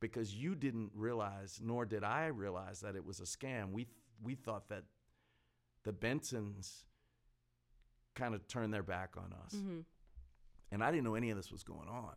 because 0.00 0.34
you 0.34 0.54
didn't 0.54 0.90
realize, 0.94 1.60
nor 1.62 1.84
did 1.86 2.04
I 2.04 2.26
realize 2.26 2.80
that 2.80 2.96
it 2.96 3.04
was 3.04 3.20
a 3.20 3.24
scam. 3.24 3.72
We 3.72 3.86
we 4.22 4.34
thought 4.34 4.68
that 4.68 4.84
the 5.84 5.92
Bensons 5.92 6.84
kind 8.14 8.34
of 8.34 8.46
turned 8.48 8.72
their 8.72 8.82
back 8.82 9.14
on 9.16 9.32
us, 9.44 9.52
hmm 9.52 9.80
and 10.72 10.82
I 10.82 10.90
didn't 10.90 11.04
know 11.04 11.14
any 11.14 11.30
of 11.30 11.36
this 11.36 11.52
was 11.52 11.62
going 11.62 11.88
on. 11.88 12.14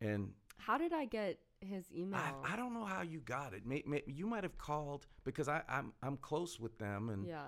And 0.00 0.32
How 0.58 0.76
did 0.76 0.92
I 0.92 1.04
get 1.04 1.38
his 1.60 1.84
email? 1.92 2.18
I, 2.20 2.52
I 2.52 2.56
don't 2.56 2.74
know 2.74 2.84
how 2.84 3.02
you 3.02 3.20
got 3.20 3.54
it. 3.54 3.64
May, 3.64 3.82
may, 3.86 4.02
you 4.06 4.26
might 4.26 4.42
have 4.42 4.58
called 4.58 5.06
because 5.24 5.48
I, 5.48 5.62
I'm 5.68 5.92
I'm 6.02 6.16
close 6.16 6.58
with 6.58 6.76
them, 6.78 7.10
and 7.10 7.26
yeah. 7.26 7.44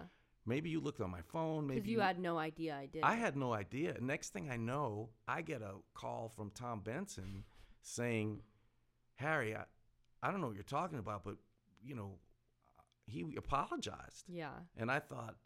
maybe 0.46 0.70
you 0.70 0.80
looked 0.80 1.00
on 1.00 1.10
my 1.10 1.22
phone. 1.22 1.66
Maybe 1.66 1.80
Because 1.80 1.90
you 1.90 2.00
had 2.00 2.18
no 2.20 2.38
idea 2.38 2.76
I 2.76 2.86
did. 2.86 3.02
I 3.02 3.14
had 3.14 3.36
no 3.36 3.52
idea. 3.52 3.96
Next 4.00 4.32
thing 4.32 4.48
I 4.48 4.56
know, 4.56 5.10
I 5.26 5.42
get 5.42 5.60
a 5.60 5.72
call 5.94 6.28
from 6.34 6.50
Tom 6.50 6.80
Benson 6.80 7.44
saying, 7.82 8.40
Harry, 9.16 9.54
I, 9.54 9.64
I 10.22 10.30
don't 10.30 10.40
know 10.40 10.46
what 10.46 10.56
you're 10.56 10.62
talking 10.64 10.98
about, 10.98 11.24
but, 11.24 11.36
you 11.82 11.94
know, 11.94 12.18
he 13.06 13.24
apologized. 13.36 14.24
Yeah. 14.28 14.50
And 14.76 14.90
I 14.90 14.98
thought, 15.00 15.36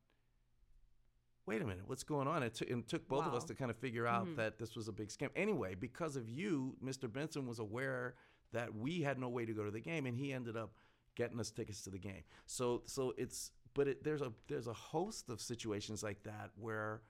wait 1.46 1.61
a 1.62 1.64
minute, 1.66 1.83
what's 1.87 2.04
going 2.04 2.28
on? 2.28 2.42
It, 2.42 2.54
took 2.54 2.68
it 2.68 2.88
took 2.88 3.09
both 3.09 3.26
of 3.26 3.35
us 3.35 3.44
to 3.44 3.54
kind 3.54 3.70
of 3.70 3.76
figure 3.76 4.06
out 4.06 4.26
Mhm. 4.26 4.37
that 4.37 4.59
this 4.59 4.76
was 4.76 4.88
a 4.88 4.92
big 4.92 5.09
scam. 5.09 5.30
Anyway, 5.37 5.74
because 5.74 6.16
of 6.16 6.28
you, 6.28 6.76
Mr. 6.83 7.12
Benson 7.12 7.46
was 7.46 7.59
aware 7.59 8.14
that 8.52 8.74
we 8.74 9.00
had 9.02 9.18
no 9.18 9.28
way 9.28 9.44
to 9.46 9.52
go 9.52 9.64
to 9.64 9.70
the 9.70 9.80
game, 9.80 10.06
and 10.06 10.16
he 10.16 10.33
ended 10.33 10.56
up 10.56 10.74
getting 11.16 11.38
us 11.40 11.50
tickets 11.50 11.83
to 11.83 11.90
the 11.90 11.98
game. 11.98 12.22
So, 12.46 12.83
so 12.87 13.14
it's 13.18 13.50
but 13.74 13.87
it, 13.88 14.02
there's 14.04 14.22
a 14.22 14.33
there's 14.48 14.66
a 14.66 14.72
host 14.72 15.28
of 15.28 15.40
situations 15.40 16.02
like 16.02 16.22
that 16.24 16.50
where 16.56 17.02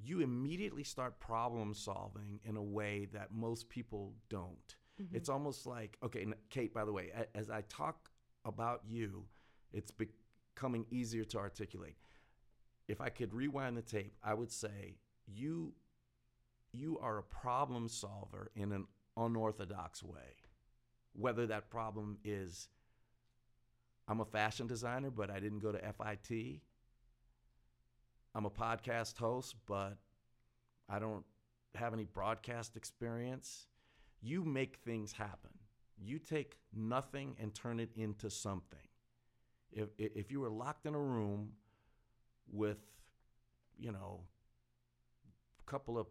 you 0.00 0.20
immediately 0.20 0.84
start 0.84 1.18
problem 1.20 1.74
solving 1.74 2.40
in 2.44 2.56
a 2.56 2.62
way 2.62 3.06
that 3.12 3.32
most 3.32 3.68
people 3.68 4.14
don't. 4.28 4.76
Mm-hmm. 5.00 5.16
It's 5.16 5.28
almost 5.28 5.66
like 5.66 5.96
okay, 6.02 6.26
Kate. 6.50 6.74
By 6.74 6.84
the 6.84 6.92
way, 6.92 7.12
as 7.34 7.50
I 7.50 7.62
talk 7.68 8.10
about 8.44 8.82
you, 8.86 9.24
it's 9.72 9.92
becoming 9.92 10.86
easier 10.90 11.24
to 11.24 11.38
articulate. 11.38 11.96
If 12.88 13.00
I 13.00 13.08
could 13.10 13.34
rewind 13.34 13.76
the 13.76 13.82
tape, 13.82 14.14
I 14.22 14.34
would 14.34 14.50
say 14.50 14.96
you 15.26 15.74
you 16.72 16.98
are 17.00 17.18
a 17.18 17.22
problem 17.22 17.88
solver 17.88 18.50
in 18.54 18.72
an 18.72 18.86
unorthodox 19.16 20.02
way. 20.02 20.36
Whether 21.12 21.46
that 21.46 21.70
problem 21.70 22.18
is 22.24 22.68
I'm 24.06 24.20
a 24.20 24.24
fashion 24.24 24.66
designer, 24.66 25.10
but 25.10 25.30
I 25.30 25.38
didn't 25.38 25.58
go 25.58 25.72
to 25.72 25.78
FIT. 25.78 26.60
I'm 28.34 28.46
a 28.46 28.50
podcast 28.50 29.18
host, 29.18 29.56
but 29.66 29.98
I 30.88 30.98
don't 30.98 31.24
have 31.74 31.92
any 31.92 32.04
broadcast 32.04 32.76
experience. 32.76 33.66
You 34.20 34.44
make 34.44 34.78
things 34.84 35.12
happen. 35.12 35.50
You 36.00 36.18
take 36.18 36.58
nothing 36.74 37.36
and 37.40 37.54
turn 37.54 37.80
it 37.80 37.90
into 37.96 38.30
something. 38.30 38.78
If, 39.72 39.88
if 39.98 40.30
you 40.30 40.40
were 40.40 40.50
locked 40.50 40.86
in 40.86 40.94
a 40.94 41.00
room 41.00 41.50
with, 42.50 42.78
you 43.78 43.92
know, 43.92 44.20
a 45.60 45.70
couple 45.70 45.98
of 45.98 46.06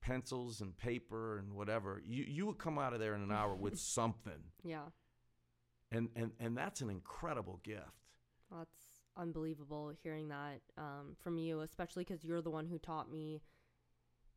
pencils 0.00 0.60
and 0.60 0.76
paper 0.76 1.38
and 1.38 1.52
whatever, 1.52 2.02
you, 2.06 2.24
you 2.26 2.46
would 2.46 2.58
come 2.58 2.78
out 2.78 2.92
of 2.92 3.00
there 3.00 3.14
in 3.14 3.22
an 3.22 3.32
hour 3.32 3.54
with 3.54 3.78
something. 3.78 4.52
Yeah. 4.64 4.86
And, 5.92 6.08
and, 6.16 6.32
and 6.40 6.56
that's 6.56 6.80
an 6.80 6.90
incredible 6.90 7.60
gift. 7.62 7.82
That's 8.50 8.96
unbelievable 9.16 9.92
hearing 10.02 10.28
that 10.28 10.60
um, 10.76 11.16
from 11.22 11.38
you, 11.38 11.60
especially 11.60 12.04
because 12.04 12.24
you're 12.24 12.42
the 12.42 12.50
one 12.50 12.66
who 12.66 12.78
taught 12.78 13.10
me 13.10 13.40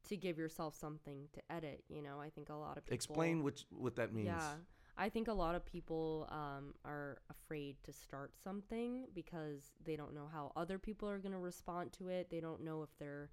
to 0.08 0.18
give 0.18 0.38
yourself 0.38 0.76
something 0.76 1.28
to 1.34 1.42
edit. 1.52 1.84
You 1.90 2.02
know, 2.02 2.20
I 2.20 2.30
think 2.30 2.50
a 2.50 2.56
lot 2.56 2.78
of 2.78 2.86
people. 2.86 2.96
Explain 2.96 3.44
which, 3.44 3.66
what 3.70 3.96
that 3.96 4.14
means. 4.14 4.28
Yeah. 4.28 4.54
I 4.98 5.08
think 5.08 5.30
a 5.30 5.34
lot 5.34 5.56
of 5.56 5.66
people 5.66 6.28
um, 6.30 6.74
are 6.84 7.22
afraid 7.30 7.78
to 7.84 7.94
start 7.94 8.34
something 8.44 9.06
because 9.16 9.72
they 9.86 9.96
don't 9.96 10.14
know 10.14 10.28
how 10.32 10.52
other 10.58 10.78
people 10.78 11.10
are 11.10 11.20
going 11.20 11.32
to 11.32 11.38
respond 11.38 11.94
to 11.94 12.10
it. 12.10 12.30
They 12.30 12.42
don't 12.42 12.64
know 12.66 12.84
if 12.84 12.90
they're 13.00 13.30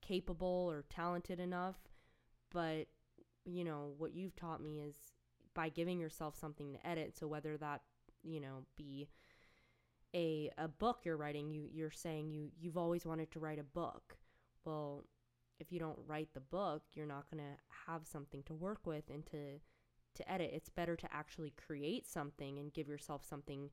capable 0.00 0.66
or 0.70 0.84
talented 0.88 1.38
enough. 1.38 1.76
But, 2.50 2.86
you 3.44 3.64
know, 3.64 3.92
what 3.98 4.14
you've 4.14 4.34
taught 4.34 4.62
me 4.62 4.80
is 4.80 4.94
by 5.54 5.68
giving 5.68 6.00
yourself 6.00 6.36
something 6.38 6.72
to 6.72 6.86
edit. 6.86 7.16
So 7.18 7.28
whether 7.28 7.56
that, 7.58 7.82
you 8.22 8.40
know, 8.40 8.64
be 8.76 9.08
a 10.14 10.50
a 10.58 10.68
book 10.68 11.00
you're 11.04 11.16
writing, 11.16 11.50
you 11.50 11.68
you're 11.72 11.90
saying 11.90 12.30
you 12.30 12.50
you've 12.58 12.76
always 12.76 13.04
wanted 13.06 13.30
to 13.32 13.40
write 13.40 13.58
a 13.58 13.64
book. 13.64 14.16
Well, 14.64 15.04
if 15.60 15.70
you 15.70 15.78
don't 15.78 15.98
write 16.06 16.28
the 16.34 16.40
book, 16.40 16.82
you're 16.94 17.06
not 17.06 17.30
going 17.30 17.42
to 17.42 17.58
have 17.86 18.06
something 18.06 18.42
to 18.44 18.54
work 18.54 18.80
with 18.86 19.04
and 19.12 19.24
to 19.26 19.60
to 20.16 20.30
edit. 20.30 20.50
It's 20.52 20.68
better 20.68 20.96
to 20.96 21.14
actually 21.14 21.52
create 21.56 22.06
something 22.06 22.58
and 22.58 22.72
give 22.72 22.88
yourself 22.88 23.24
something 23.24 23.70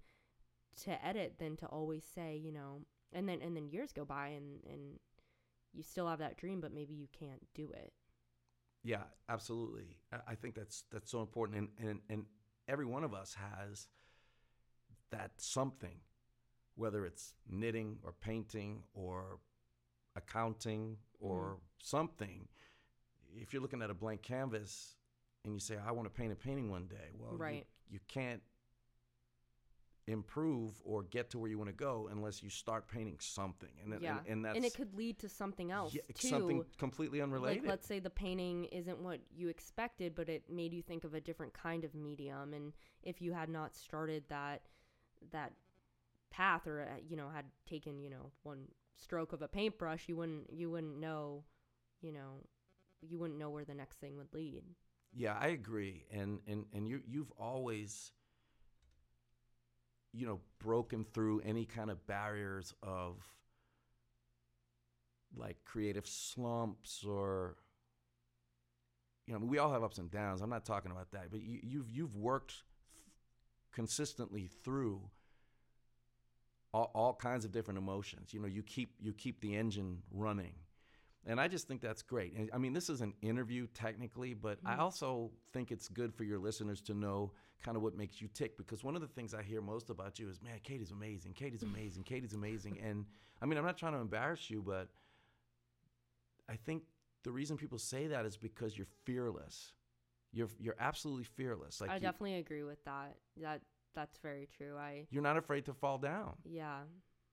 to 0.83 1.03
edit 1.05 1.35
than 1.39 1.57
to 1.57 1.65
always 1.65 2.03
say, 2.13 2.35
you 2.35 2.51
know, 2.51 2.81
and 3.13 3.27
then 3.27 3.41
and 3.41 3.55
then 3.55 3.69
years 3.69 3.91
go 3.91 4.05
by 4.05 4.27
and 4.27 4.59
and 4.69 4.99
you 5.73 5.83
still 5.83 6.07
have 6.07 6.19
that 6.19 6.37
dream 6.37 6.61
but 6.61 6.73
maybe 6.73 6.93
you 6.93 7.07
can't 7.17 7.45
do 7.55 7.71
it. 7.73 7.93
Yeah, 8.83 9.03
absolutely. 9.27 9.97
I 10.27 10.35
think 10.35 10.55
that's 10.55 10.83
that's 10.91 11.09
so 11.09 11.21
important 11.21 11.57
and 11.57 11.89
and 11.89 11.99
and 12.09 12.25
every 12.67 12.85
one 12.85 13.03
of 13.03 13.13
us 13.13 13.35
has 13.35 13.87
that 15.09 15.31
something 15.37 15.99
whether 16.75 17.05
it's 17.05 17.33
knitting 17.49 17.97
or 18.03 18.13
painting 18.13 18.83
or 18.93 19.39
accounting 20.17 20.97
or 21.19 21.55
mm. 21.55 21.59
something. 21.81 22.47
If 23.35 23.53
you're 23.53 23.61
looking 23.61 23.81
at 23.81 23.89
a 23.89 23.93
blank 23.93 24.23
canvas 24.23 24.95
and 25.45 25.53
you 25.53 25.59
say, 25.59 25.75
I 25.85 25.91
want 25.91 26.07
to 26.07 26.13
paint 26.13 26.31
a 26.31 26.35
painting 26.35 26.69
one 26.69 26.87
day, 26.87 27.11
well, 27.17 27.37
right. 27.37 27.67
you, 27.89 27.95
you 27.95 27.99
can't 28.07 28.41
improve 30.07 30.81
or 30.85 31.03
get 31.03 31.29
to 31.29 31.37
where 31.37 31.49
you 31.49 31.57
want 31.57 31.69
to 31.69 31.75
go 31.75 32.07
unless 32.11 32.41
you 32.41 32.49
start 32.49 32.87
painting 32.87 33.17
something 33.19 33.69
and 33.83 34.01
yeah. 34.01 34.19
and, 34.19 34.27
and, 34.27 34.45
that's 34.45 34.55
and 34.55 34.63
it 34.63 34.73
could 34.73 34.93
lead 34.95 35.19
to 35.19 35.27
something 35.27 35.69
else 35.69 35.93
yeah, 35.93 36.01
too 36.13 36.29
something 36.29 36.63
completely 36.77 37.21
unrelated 37.21 37.61
like 37.63 37.69
let's 37.69 37.85
say 37.85 37.99
the 37.99 38.09
painting 38.09 38.63
isn't 38.65 38.99
what 38.99 39.19
you 39.35 39.49
expected 39.49 40.15
but 40.15 40.29
it 40.29 40.43
made 40.49 40.73
you 40.73 40.81
think 40.81 41.03
of 41.03 41.13
a 41.13 41.19
different 41.19 41.53
kind 41.53 41.83
of 41.83 41.93
medium 41.93 42.53
and 42.53 42.71
if 43.03 43.21
you 43.21 43.33
had 43.33 43.49
not 43.49 43.75
started 43.75 44.23
that 44.29 44.61
that 45.33 45.51
path 46.31 46.65
or 46.67 46.83
uh, 46.83 46.99
you 47.05 47.17
know 47.17 47.27
had 47.33 47.45
taken 47.69 47.99
you 47.99 48.09
know 48.09 48.31
one 48.43 48.63
stroke 48.97 49.31
of 49.33 49.41
a 49.41 49.47
paintbrush 49.47 50.07
you 50.07 50.15
wouldn't 50.15 50.51
you 50.51 50.69
wouldn't 50.69 50.99
know 50.99 51.43
you 52.01 52.11
know 52.11 52.43
you 53.01 53.19
wouldn't 53.19 53.39
know 53.39 53.49
where 53.49 53.63
the 53.65 53.75
next 53.75 53.99
thing 53.99 54.17
would 54.17 54.33
lead. 54.33 54.63
Yeah 55.13 55.37
i 55.39 55.47
agree. 55.47 56.05
And 56.11 56.39
and 56.47 56.65
and 56.73 56.87
you 56.87 57.01
you've 57.07 57.31
always 57.39 58.11
you 60.13 60.25
know 60.25 60.39
broken 60.59 61.05
through 61.13 61.41
any 61.41 61.65
kind 61.65 61.91
of 61.91 62.05
barriers 62.07 62.73
of 62.81 63.23
like 65.35 65.57
creative 65.65 66.07
slumps 66.07 67.03
or 67.07 67.57
you 69.27 69.33
know 69.33 69.39
we 69.45 69.59
all 69.59 69.71
have 69.71 69.83
ups 69.83 69.97
and 69.99 70.09
downs. 70.09 70.41
I'm 70.41 70.49
not 70.49 70.65
talking 70.65 70.91
about 70.91 71.11
that 71.11 71.29
but 71.29 71.41
you, 71.41 71.59
you've 71.61 71.89
you've 71.89 72.15
worked 72.15 72.51
f- 72.51 72.63
consistently 73.71 74.49
through 74.63 75.01
all, 76.73 76.91
all 76.93 77.13
kinds 77.13 77.45
of 77.45 77.51
different 77.51 77.77
emotions. 77.77 78.33
You 78.33 78.39
know, 78.39 78.47
you 78.47 78.63
keep 78.63 78.91
you 79.01 79.13
keep 79.13 79.41
the 79.41 79.55
engine 79.55 80.01
running. 80.11 80.53
And 81.25 81.41
I 81.41 81.49
just 81.49 81.67
think 81.67 81.81
that's 81.81 82.01
great. 82.01 82.33
And 82.37 82.49
I 82.53 82.57
mean, 82.57 82.71
this 82.71 82.89
is 82.89 83.01
an 83.01 83.13
interview 83.21 83.67
technically, 83.73 84.33
but 84.33 84.63
mm-hmm. 84.63 84.67
I 84.67 84.77
also 84.77 85.31
think 85.51 85.71
it's 85.71 85.89
good 85.89 86.13
for 86.13 86.23
your 86.23 86.39
listeners 86.39 86.79
to 86.83 86.93
know 86.93 87.33
kind 87.61 87.75
of 87.75 87.83
what 87.83 87.97
makes 87.97 88.21
you 88.21 88.29
tick 88.33 88.57
because 88.57 88.83
one 88.83 88.95
of 88.95 89.01
the 89.01 89.07
things 89.07 89.33
I 89.33 89.43
hear 89.43 89.61
most 89.61 89.89
about 89.89 90.19
you 90.19 90.29
is, 90.29 90.41
man, 90.41 90.59
Katie's 90.63 90.91
amazing. 90.91 91.33
Katie's 91.33 91.63
amazing. 91.73 92.03
Katie's 92.03 92.33
amazing. 92.33 92.79
And 92.81 93.05
I 93.41 93.45
mean, 93.45 93.57
I'm 93.57 93.65
not 93.65 93.77
trying 93.77 93.93
to 93.93 93.99
embarrass 93.99 94.49
you, 94.49 94.63
but 94.65 94.87
I 96.49 96.55
think 96.55 96.83
the 97.23 97.31
reason 97.31 97.57
people 97.57 97.77
say 97.77 98.07
that 98.07 98.25
is 98.25 98.37
because 98.37 98.77
you're 98.77 98.87
fearless. 99.03 99.73
You're 100.31 100.49
you're 100.59 100.75
absolutely 100.79 101.25
fearless. 101.25 101.81
Like 101.81 101.89
I 101.89 101.99
definitely 101.99 102.35
agree 102.35 102.63
with 102.63 102.83
that. 102.85 103.17
That 103.41 103.61
that's 103.97 104.19
very 104.19 104.47
true. 104.55 104.77
I 104.77 105.07
You're 105.09 105.23
not 105.23 105.37
afraid 105.37 105.65
to 105.65 105.73
fall 105.73 105.97
down. 105.97 106.33
Yeah. 106.45 106.81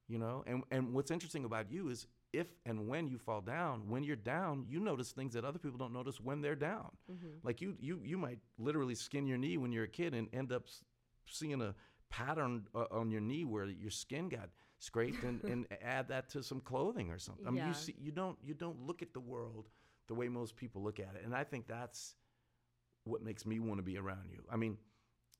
You 0.09 0.19
know, 0.19 0.43
and 0.47 0.63
and 0.71 0.95
what's 0.95 1.11
interesting 1.11 1.45
about 1.45 1.71
you 1.71 1.89
is 1.89 2.07
if 2.33 2.47
and 2.67 2.89
when 2.89 3.07
you 3.07 3.19
fall 3.19 3.41
down, 3.41 3.89
when 3.89 4.03
you're 4.03 4.17
down, 4.17 4.65
you 4.69 4.81
notice 4.81 5.13
things 5.13 5.35
that 5.35 5.45
other 5.45 5.59
people 5.59 5.79
don't 5.79 5.93
notice 5.93 6.21
when 6.21 6.41
they're 6.41 6.57
down. 6.57 6.91
Mm-hmm. 7.11 7.47
Like 7.47 7.61
you 7.61 7.77
you 7.79 8.01
you 8.03 8.19
might 8.19 8.39
literally 8.59 8.95
skin 8.95 9.27
your 9.27 9.39
knee 9.39 9.57
when 9.59 9.73
you're 9.73 9.85
a 9.85 9.89
kid 9.89 10.15
and 10.15 10.29
end 10.33 10.53
up 10.53 10.65
seeing 11.27 11.61
a 11.61 11.75
pattern 12.11 12.67
uh, 12.75 12.85
on 12.91 13.11
your 13.11 13.21
knee 13.21 13.45
where 13.45 13.67
your 13.67 13.91
skin 13.91 14.29
got 14.29 14.49
scraped 14.79 15.23
and, 15.23 15.43
and 15.45 15.67
add 15.83 16.09
that 16.09 16.29
to 16.31 16.43
some 16.43 16.61
clothing 16.61 17.11
or 17.11 17.19
something. 17.19 17.47
I 17.47 17.51
mean, 17.51 17.59
yeah. 17.59 17.69
you 17.69 17.75
see, 17.75 17.95
you 17.99 18.13
don't 18.13 18.39
you 18.43 18.55
don't 18.55 18.81
look 18.87 19.03
at 19.03 19.13
the 19.13 19.21
world 19.21 19.69
the 20.09 20.15
way 20.15 20.29
most 20.29 20.57
people 20.57 20.83
look 20.83 20.99
at 20.99 21.15
it, 21.17 21.23
and 21.25 21.35
I 21.35 21.45
think 21.45 21.67
that's 21.67 22.15
what 23.05 23.23
makes 23.23 23.47
me 23.47 23.59
want 23.59 23.79
to 23.79 23.83
be 23.83 23.99
around 23.99 24.31
you. 24.31 24.43
I 24.51 24.57
mean, 24.57 24.79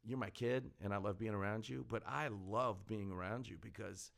you're 0.05 0.19
my 0.19 0.31
kid 0.31 0.71
and 0.83 0.93
I 0.93 0.99
love 0.99 1.19
being 1.19 1.35
around 1.35 1.69
you, 1.69 1.85
but 1.89 2.03
I 2.07 2.29
love 2.29 2.87
being 2.87 3.11
around 3.11 3.49
you 3.49 3.57
because 3.61 4.11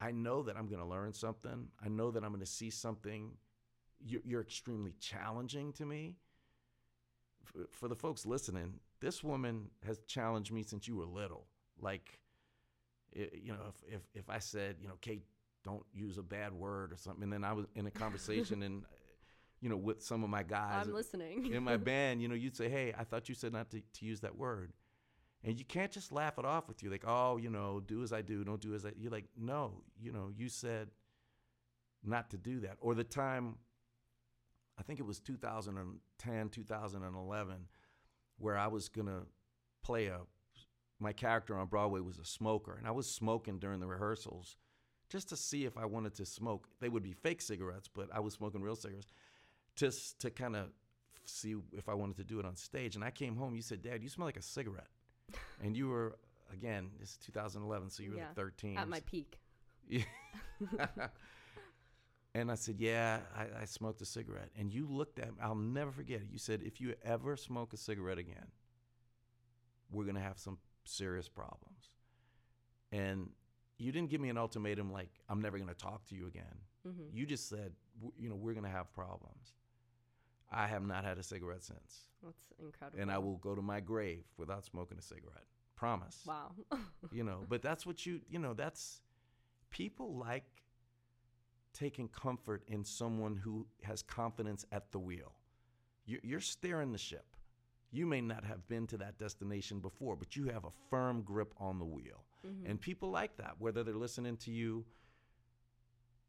I 0.00 0.10
know 0.10 0.42
that 0.42 0.56
I'm 0.56 0.66
going 0.66 0.80
to 0.80 0.86
learn 0.86 1.12
something. 1.12 1.68
I 1.84 1.88
know 1.88 2.10
that 2.10 2.22
I'm 2.22 2.30
going 2.30 2.40
to 2.40 2.46
see 2.46 2.70
something. 2.70 3.32
You're, 4.04 4.22
you're 4.24 4.40
extremely 4.40 4.94
challenging 5.00 5.72
to 5.74 5.86
me. 5.86 6.16
For, 7.44 7.66
for 7.70 7.88
the 7.88 7.96
folks 7.96 8.24
listening, 8.24 8.74
this 9.00 9.22
woman 9.22 9.70
has 9.84 9.98
challenged 10.06 10.52
me 10.52 10.62
since 10.62 10.88
you 10.88 10.96
were 10.96 11.04
little. 11.04 11.46
Like, 11.80 12.20
you 13.12 13.52
know, 13.52 13.58
if, 13.68 13.94
if, 13.94 14.00
if 14.14 14.30
I 14.30 14.38
said, 14.38 14.76
you 14.80 14.88
know, 14.88 14.94
Kate, 15.00 15.24
don't 15.62 15.84
use 15.92 16.18
a 16.18 16.22
bad 16.22 16.52
word 16.52 16.92
or 16.92 16.96
something, 16.96 17.22
and 17.22 17.32
then 17.32 17.44
I 17.44 17.52
was 17.52 17.66
in 17.74 17.86
a 17.86 17.90
conversation 18.02 18.62
and 18.62 18.84
you 19.60 19.70
know, 19.70 19.78
with 19.78 20.02
some 20.02 20.22
of 20.22 20.28
my 20.28 20.42
guys. 20.42 20.86
I'm 20.86 20.92
listening. 20.92 21.50
in 21.50 21.62
my 21.62 21.76
band, 21.78 22.20
you 22.20 22.28
know, 22.28 22.34
you'd 22.34 22.54
say, 22.54 22.68
"Hey, 22.68 22.92
I 22.98 23.04
thought 23.04 23.30
you 23.30 23.34
said 23.34 23.54
not 23.54 23.70
to, 23.70 23.80
to 23.80 24.04
use 24.04 24.20
that 24.20 24.36
word," 24.36 24.72
And 25.44 25.58
you 25.58 25.64
can't 25.64 25.92
just 25.92 26.10
laugh 26.10 26.38
it 26.38 26.46
off 26.46 26.68
with 26.68 26.82
you, 26.82 26.88
like, 26.88 27.04
oh, 27.06 27.36
you 27.36 27.50
know, 27.50 27.78
do 27.78 28.02
as 28.02 28.14
I 28.14 28.22
do, 28.22 28.42
don't 28.44 28.62
do 28.62 28.74
as 28.74 28.86
I. 28.86 28.92
You're 28.98 29.12
like, 29.12 29.26
no, 29.36 29.82
you 30.00 30.10
know, 30.10 30.30
you 30.34 30.48
said 30.48 30.88
not 32.02 32.30
to 32.30 32.38
do 32.38 32.60
that. 32.60 32.78
Or 32.80 32.94
the 32.94 33.04
time, 33.04 33.56
I 34.78 34.82
think 34.82 35.00
it 35.00 35.06
was 35.06 35.20
2010, 35.20 36.48
2011, 36.48 37.56
where 38.38 38.56
I 38.56 38.68
was 38.68 38.88
gonna 38.88 39.22
play 39.82 40.06
a. 40.06 40.20
My 40.98 41.12
character 41.12 41.58
on 41.58 41.66
Broadway 41.66 42.00
was 42.00 42.18
a 42.18 42.24
smoker, 42.24 42.74
and 42.78 42.86
I 42.86 42.92
was 42.92 43.10
smoking 43.10 43.58
during 43.58 43.80
the 43.80 43.86
rehearsals, 43.86 44.56
just 45.10 45.28
to 45.28 45.36
see 45.36 45.66
if 45.66 45.76
I 45.76 45.84
wanted 45.84 46.14
to 46.14 46.24
smoke. 46.24 46.68
They 46.80 46.88
would 46.88 47.02
be 47.02 47.12
fake 47.12 47.42
cigarettes, 47.42 47.88
but 47.92 48.08
I 48.14 48.20
was 48.20 48.32
smoking 48.32 48.62
real 48.62 48.76
cigarettes, 48.76 49.12
just 49.76 50.20
to 50.20 50.30
kind 50.30 50.56
of 50.56 50.68
see 51.26 51.56
if 51.72 51.88
I 51.88 51.94
wanted 51.94 52.16
to 52.16 52.24
do 52.24 52.38
it 52.38 52.46
on 52.46 52.56
stage. 52.56 52.94
And 52.94 53.04
I 53.04 53.10
came 53.10 53.36
home. 53.36 53.54
You 53.54 53.62
said, 53.62 53.82
"Dad, 53.82 54.02
you 54.02 54.08
smell 54.08 54.26
like 54.26 54.38
a 54.38 54.42
cigarette." 54.42 54.88
And 55.62 55.76
you 55.76 55.88
were 55.88 56.16
again, 56.52 56.90
this 57.00 57.10
is 57.10 57.16
2011, 57.18 57.90
so 57.90 58.02
you 58.02 58.12
were 58.12 58.16
yeah, 58.16 58.26
like 58.26 58.36
13 58.36 58.78
at 58.78 58.88
my 58.88 59.00
peak. 59.00 59.38
and 62.34 62.50
I 62.50 62.54
said, 62.54 62.76
Yeah, 62.78 63.18
I, 63.36 63.62
I 63.62 63.64
smoked 63.64 64.00
a 64.02 64.06
cigarette. 64.06 64.50
And 64.58 64.72
you 64.72 64.86
looked 64.88 65.18
at 65.18 65.28
me, 65.28 65.34
I'll 65.42 65.54
never 65.54 65.92
forget 65.92 66.20
it. 66.20 66.28
You 66.30 66.38
said, 66.38 66.62
If 66.62 66.80
you 66.80 66.94
ever 67.04 67.36
smoke 67.36 67.72
a 67.72 67.76
cigarette 67.76 68.18
again, 68.18 68.46
we're 69.90 70.04
going 70.04 70.16
to 70.16 70.22
have 70.22 70.38
some 70.38 70.58
serious 70.84 71.28
problems. 71.28 71.90
And 72.92 73.30
you 73.78 73.92
didn't 73.92 74.10
give 74.10 74.20
me 74.20 74.28
an 74.28 74.38
ultimatum 74.38 74.92
like, 74.92 75.10
I'm 75.28 75.40
never 75.42 75.58
going 75.58 75.68
to 75.68 75.74
talk 75.74 76.06
to 76.06 76.14
you 76.14 76.26
again. 76.26 76.44
Mm-hmm. 76.86 77.16
You 77.16 77.26
just 77.26 77.48
said, 77.48 77.72
you 78.18 78.28
know, 78.28 78.36
we're 78.36 78.52
going 78.54 78.64
to 78.64 78.70
have 78.70 78.92
problems. 78.92 79.54
I 80.50 80.66
have 80.66 80.84
not 80.86 81.04
had 81.04 81.18
a 81.18 81.22
cigarette 81.22 81.64
since. 81.64 82.08
That's 82.22 82.52
incredible. 82.62 83.00
And 83.00 83.10
I 83.10 83.18
will 83.18 83.36
go 83.36 83.54
to 83.54 83.62
my 83.62 83.80
grave 83.80 84.24
without 84.36 84.64
smoking 84.64 84.98
a 84.98 85.02
cigarette. 85.02 85.44
Promise. 85.76 86.20
Wow. 86.26 86.52
you 87.12 87.24
know, 87.24 87.40
but 87.48 87.62
that's 87.62 87.84
what 87.84 88.06
you, 88.06 88.20
you 88.28 88.38
know, 88.38 88.54
that's 88.54 89.00
people 89.70 90.14
like 90.16 90.44
taking 91.72 92.08
comfort 92.08 92.62
in 92.68 92.84
someone 92.84 93.36
who 93.36 93.66
has 93.82 94.02
confidence 94.02 94.64
at 94.72 94.92
the 94.92 94.98
wheel. 94.98 95.34
You're 96.06 96.40
steering 96.40 96.92
the 96.92 96.98
ship. 96.98 97.24
You 97.90 98.06
may 98.06 98.20
not 98.20 98.44
have 98.44 98.66
been 98.68 98.86
to 98.88 98.98
that 98.98 99.18
destination 99.18 99.80
before, 99.80 100.16
but 100.16 100.36
you 100.36 100.44
have 100.46 100.64
a 100.64 100.70
firm 100.90 101.22
grip 101.22 101.54
on 101.58 101.78
the 101.78 101.84
wheel. 101.84 102.24
Mm-hmm. 102.46 102.70
And 102.70 102.80
people 102.80 103.10
like 103.10 103.36
that, 103.38 103.54
whether 103.58 103.82
they're 103.82 103.94
listening 103.94 104.36
to 104.38 104.50
you 104.50 104.84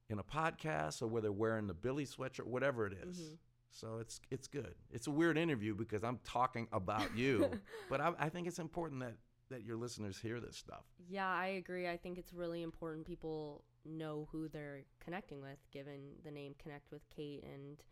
in 0.10 0.20
a 0.20 0.24
podcast 0.24 1.02
or 1.02 1.08
whether 1.08 1.24
they're 1.24 1.32
wearing 1.32 1.68
the 1.68 1.74
Billy 1.74 2.06
sweatshirt, 2.06 2.46
whatever 2.46 2.86
it 2.86 2.94
is. 2.94 3.20
Mm-hmm. 3.20 3.36
So 3.76 3.98
it's 4.00 4.22
it's 4.32 4.48
good. 4.48 4.74
It's 4.90 5.08
a 5.08 5.12
weird 5.12 5.38
interview 5.38 5.76
because 5.76 6.04
I'm 6.04 6.20
talking 6.24 6.68
about 6.72 7.16
you, 7.16 7.52
but 7.90 8.00
I, 8.00 8.14
I 8.18 8.30
think 8.30 8.48
it's 8.48 8.60
important 8.60 9.02
that 9.02 9.16
that 9.50 9.64
your 9.64 9.76
listeners 9.76 10.18
hear 10.18 10.40
this 10.40 10.56
stuff. 10.56 10.86
Yeah, 11.10 11.28
I 11.28 11.48
agree. 11.48 11.88
I 11.90 11.98
think 11.98 12.18
it's 12.18 12.34
really 12.34 12.64
important 12.64 13.06
people 13.06 13.64
know 13.84 14.28
who 14.32 14.48
they're 14.48 14.84
connecting 15.04 15.42
with, 15.42 15.60
given 15.72 16.14
the 16.24 16.32
name 16.32 16.56
Connect 16.58 16.92
with 16.92 17.02
Kate. 17.16 17.44
And 17.44 17.84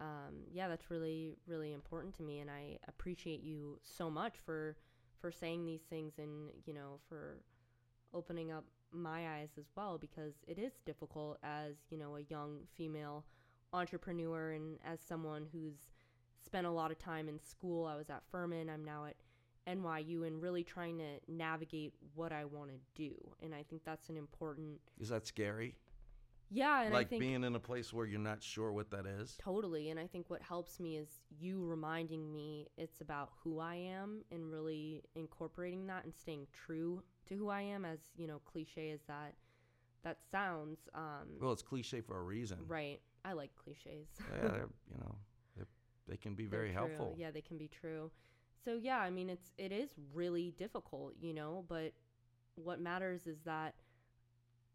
um, 0.00 0.44
yeah, 0.50 0.66
that's 0.66 0.90
really, 0.90 1.36
really 1.46 1.72
important 1.72 2.16
to 2.16 2.22
me. 2.22 2.40
And 2.40 2.50
I 2.50 2.78
appreciate 2.88 3.42
you 3.42 3.78
so 3.82 4.10
much 4.10 4.34
for 4.44 4.76
for 5.20 5.30
saying 5.30 5.66
these 5.66 5.82
things 5.90 6.14
and 6.18 6.48
you 6.64 6.72
know 6.72 7.00
for 7.08 7.42
opening 8.14 8.52
up 8.52 8.64
my 8.92 9.28
eyes 9.38 9.50
as 9.58 9.66
well 9.76 9.98
because 9.98 10.32
it 10.46 10.58
is 10.58 10.72
difficult 10.86 11.38
as 11.42 11.74
you 11.90 11.98
know 11.98 12.16
a 12.16 12.22
young 12.30 12.60
female 12.76 13.24
entrepreneur 13.72 14.52
and 14.52 14.78
as 14.84 15.00
someone 15.00 15.46
who's 15.52 15.88
spent 16.44 16.66
a 16.66 16.70
lot 16.70 16.90
of 16.90 16.98
time 16.98 17.28
in 17.28 17.38
school. 17.38 17.86
I 17.86 17.96
was 17.96 18.10
at 18.10 18.22
Furman. 18.30 18.70
I'm 18.70 18.84
now 18.84 19.06
at 19.06 19.16
NYU 19.68 20.26
and 20.26 20.40
really 20.40 20.64
trying 20.64 20.98
to 20.98 21.18
navigate 21.28 21.92
what 22.14 22.32
I 22.32 22.44
want 22.44 22.70
to 22.70 22.78
do. 22.94 23.14
And 23.42 23.54
I 23.54 23.62
think 23.68 23.82
that's 23.84 24.08
an 24.08 24.16
important. 24.16 24.80
Is 24.98 25.10
that 25.10 25.26
scary? 25.26 25.76
Yeah, 26.50 26.84
and 26.84 26.94
like 26.94 27.08
I 27.08 27.10
think 27.10 27.20
being 27.20 27.44
in 27.44 27.54
a 27.54 27.60
place 27.60 27.92
where 27.92 28.06
you're 28.06 28.18
not 28.18 28.42
sure 28.42 28.72
what 28.72 28.90
that 28.92 29.04
is. 29.04 29.36
Totally, 29.38 29.90
and 29.90 30.00
I 30.00 30.06
think 30.06 30.30
what 30.30 30.40
helps 30.40 30.80
me 30.80 30.96
is 30.96 31.08
you 31.38 31.62
reminding 31.62 32.32
me 32.32 32.68
it's 32.78 33.02
about 33.02 33.32
who 33.44 33.60
I 33.60 33.74
am 33.74 34.24
and 34.32 34.50
really 34.50 35.02
incorporating 35.14 35.86
that 35.88 36.04
and 36.04 36.14
staying 36.14 36.46
true 36.54 37.02
to 37.28 37.34
who 37.34 37.50
I 37.50 37.60
am. 37.60 37.84
As 37.84 37.98
you 38.16 38.26
know, 38.26 38.40
cliche 38.46 38.92
as 38.92 39.00
that 39.08 39.34
that 40.04 40.18
sounds. 40.30 40.88
Um, 40.94 41.28
well, 41.40 41.52
it's 41.52 41.62
cliche 41.62 42.00
for 42.00 42.18
a 42.18 42.22
reason, 42.22 42.58
right? 42.66 43.00
I 43.24 43.32
like 43.32 43.50
cliches. 43.56 44.08
yeah, 44.42 44.52
you 44.90 44.98
know, 45.00 45.14
they 46.08 46.16
can 46.16 46.34
be 46.34 46.46
very 46.46 46.72
helpful. 46.72 47.14
Yeah, 47.18 47.30
they 47.30 47.42
can 47.42 47.58
be 47.58 47.68
true. 47.68 48.10
So 48.64 48.78
yeah, 48.80 48.98
I 48.98 49.10
mean, 49.10 49.28
it's 49.30 49.52
it 49.58 49.72
is 49.72 49.90
really 50.14 50.54
difficult, 50.56 51.14
you 51.20 51.34
know, 51.34 51.64
but 51.68 51.92
what 52.56 52.80
matters 52.80 53.26
is 53.26 53.38
that 53.44 53.74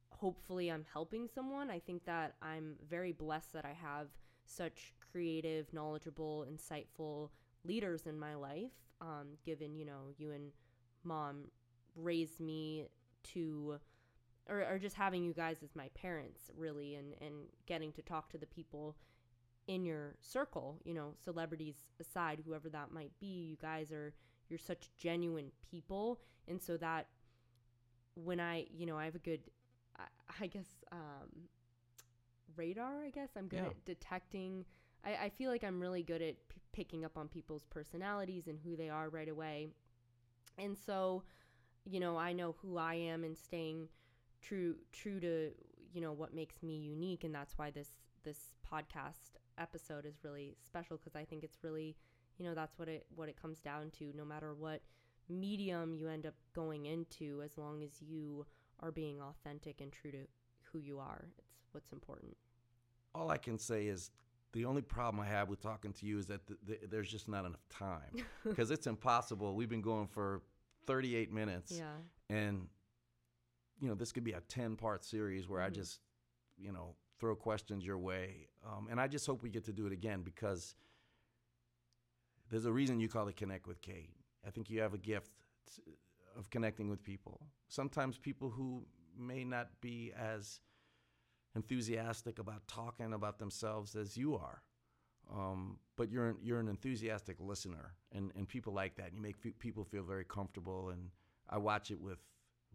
hopefully 0.09 0.69
I'm 0.69 0.85
helping 0.93 1.27
someone. 1.27 1.69
I 1.69 1.79
think 1.79 2.05
that 2.05 2.35
I'm 2.41 2.75
very 2.89 3.11
blessed 3.11 3.51
that 3.53 3.65
I 3.65 3.73
have 3.73 4.07
such 4.45 4.93
creative, 5.11 5.71
knowledgeable, 5.73 6.45
insightful 6.49 7.29
leaders 7.65 8.07
in 8.07 8.17
my 8.17 8.35
life. 8.35 8.71
Um, 9.01 9.29
given 9.45 9.75
you 9.75 9.85
know, 9.85 10.13
you 10.17 10.31
and 10.31 10.51
mom 11.03 11.45
raised 11.95 12.39
me 12.39 12.85
to 13.33 13.79
or, 14.49 14.59
or 14.69 14.77
just 14.77 14.95
having 14.95 15.23
you 15.23 15.33
guys 15.33 15.57
as 15.63 15.75
my 15.75 15.89
parents 15.95 16.51
really 16.57 16.95
and 16.95 17.13
and 17.21 17.33
getting 17.65 17.91
to 17.93 18.01
talk 18.01 18.29
to 18.29 18.37
the 18.37 18.45
people 18.45 18.95
in 19.67 19.85
your 19.85 20.15
circle 20.19 20.79
you 20.83 20.93
know 20.93 21.13
celebrities 21.23 21.75
aside 21.99 22.43
whoever 22.45 22.69
that 22.69 22.91
might 22.91 23.11
be 23.19 23.47
you 23.47 23.55
guys 23.61 23.91
are 23.91 24.13
you're 24.53 24.59
such 24.59 24.89
genuine 24.97 25.51
people. 25.71 26.19
And 26.47 26.61
so 26.61 26.77
that 26.77 27.07
when 28.15 28.39
i 28.39 28.67
you 28.71 28.85
know 28.85 28.95
i 28.95 29.05
have 29.05 29.15
a 29.15 29.19
good 29.19 29.39
i, 29.97 30.03
I 30.43 30.45
guess 30.45 30.67
um 30.91 31.47
radar 32.55 33.03
i 33.03 33.09
guess 33.09 33.29
i'm 33.35 33.47
good 33.47 33.61
yeah. 33.63 33.69
at 33.69 33.85
detecting. 33.85 34.65
I, 35.03 35.25
I 35.25 35.29
feel 35.29 35.49
like 35.49 35.63
i'm 35.63 35.79
really 35.79 36.03
good 36.03 36.21
at 36.21 36.35
p- 36.47 36.61
picking 36.73 37.03
up 37.03 37.17
on 37.17 37.27
people's 37.27 37.65
personalities 37.71 38.45
and 38.47 38.59
who 38.63 38.75
they 38.75 38.89
are 38.89 39.09
right 39.09 39.27
away. 39.27 39.69
And 40.59 40.77
so 40.77 41.23
you 41.85 41.99
know 41.99 42.15
i 42.15 42.31
know 42.31 42.55
who 42.61 42.77
i 42.77 42.93
am 42.93 43.23
and 43.23 43.35
staying 43.35 43.87
true 44.43 44.75
true 44.91 45.19
to 45.19 45.51
you 45.93 46.01
know 46.01 46.11
what 46.11 46.33
makes 46.33 46.61
me 46.61 46.77
unique 46.77 47.23
and 47.23 47.33
that's 47.33 47.57
why 47.57 47.71
this 47.71 47.89
this 48.23 48.55
podcast 48.71 49.37
episode 49.57 50.05
is 50.05 50.23
really 50.23 50.55
special 50.63 50.97
because 50.97 51.15
I 51.15 51.25
think 51.25 51.43
it's 51.43 51.57
really 51.63 51.95
you 52.37 52.45
know 52.45 52.53
that's 52.53 52.77
what 52.77 52.87
it 52.87 53.05
what 53.15 53.29
it 53.29 53.41
comes 53.41 53.59
down 53.59 53.91
to 53.99 54.11
no 54.15 54.25
matter 54.25 54.53
what 54.53 54.81
medium 55.29 55.95
you 55.95 56.09
end 56.09 56.25
up 56.25 56.33
going 56.53 56.85
into 56.85 57.41
as 57.43 57.57
long 57.57 57.81
as 57.83 58.01
you 58.01 58.45
are 58.81 58.91
being 58.91 59.21
authentic 59.21 59.79
and 59.79 59.91
true 59.91 60.11
to 60.11 60.25
who 60.63 60.79
you 60.79 60.99
are 60.99 61.25
it's 61.37 61.51
what's 61.71 61.93
important 61.93 62.35
all 63.15 63.29
I 63.29 63.37
can 63.37 63.57
say 63.57 63.87
is 63.87 64.11
the 64.53 64.65
only 64.65 64.81
problem 64.81 65.19
I 65.19 65.27
have 65.27 65.49
with 65.49 65.61
talking 65.61 65.93
to 65.93 66.05
you 66.05 66.17
is 66.17 66.27
that 66.27 66.45
the, 66.47 66.57
the, 66.65 66.79
there's 66.89 67.09
just 67.09 67.27
not 67.27 67.45
enough 67.45 67.67
time 67.69 68.25
because 68.47 68.71
it's 68.71 68.87
impossible. 68.87 69.55
We've 69.55 69.69
been 69.69 69.81
going 69.81 70.07
for 70.07 70.41
38 70.85 71.31
minutes. 71.31 71.71
Yeah. 71.71 72.35
And 72.35 72.67
you 73.83 73.89
know, 73.89 73.95
this 73.95 74.13
could 74.13 74.23
be 74.23 74.31
a 74.31 74.39
10 74.39 74.77
part 74.77 75.03
series 75.03 75.49
where 75.49 75.59
mm-hmm. 75.59 75.67
I 75.67 75.75
just, 75.75 75.99
you 76.57 76.71
know, 76.71 76.95
throw 77.19 77.35
questions 77.35 77.85
your 77.85 77.97
way. 77.97 78.47
Um, 78.65 78.87
and 78.89 78.99
I 78.99 79.07
just 79.07 79.27
hope 79.27 79.43
we 79.43 79.49
get 79.49 79.65
to 79.65 79.73
do 79.73 79.85
it 79.85 79.91
again 79.91 80.21
because 80.21 80.75
there's 82.49 82.65
a 82.65 82.71
reason 82.71 83.01
you 83.01 83.09
call 83.09 83.27
it 83.27 83.35
Connect 83.35 83.67
with 83.67 83.81
Kate. 83.81 84.15
I 84.47 84.51
think 84.51 84.69
you 84.69 84.79
have 84.79 84.93
a 84.93 84.97
gift 84.97 85.31
of 86.37 86.49
connecting 86.49 86.89
with 86.89 87.03
people. 87.03 87.41
Sometimes 87.67 88.17
people 88.17 88.49
who 88.49 88.85
may 89.19 89.43
not 89.43 89.67
be 89.81 90.13
as 90.17 90.61
enthusiastic 91.53 92.39
about 92.39 92.65
talking 92.67 93.11
about 93.11 93.37
themselves 93.37 93.97
as 93.97 94.15
you 94.15 94.35
are. 94.35 94.61
Um, 95.33 95.77
but 95.97 96.09
you're 96.09 96.35
you're 96.41 96.59
an 96.59 96.67
enthusiastic 96.67 97.37
listener, 97.39 97.93
and, 98.11 98.31
and 98.35 98.47
people 98.47 98.73
like 98.73 98.95
that. 98.95 99.07
And 99.07 99.15
you 99.15 99.21
make 99.21 99.35
f- 99.45 99.53
people 99.59 99.85
feel 99.85 100.03
very 100.03 100.25
comfortable. 100.25 100.89
And 100.89 101.09
I 101.49 101.57
watch 101.57 101.91
it 101.91 102.01
with 102.01 102.19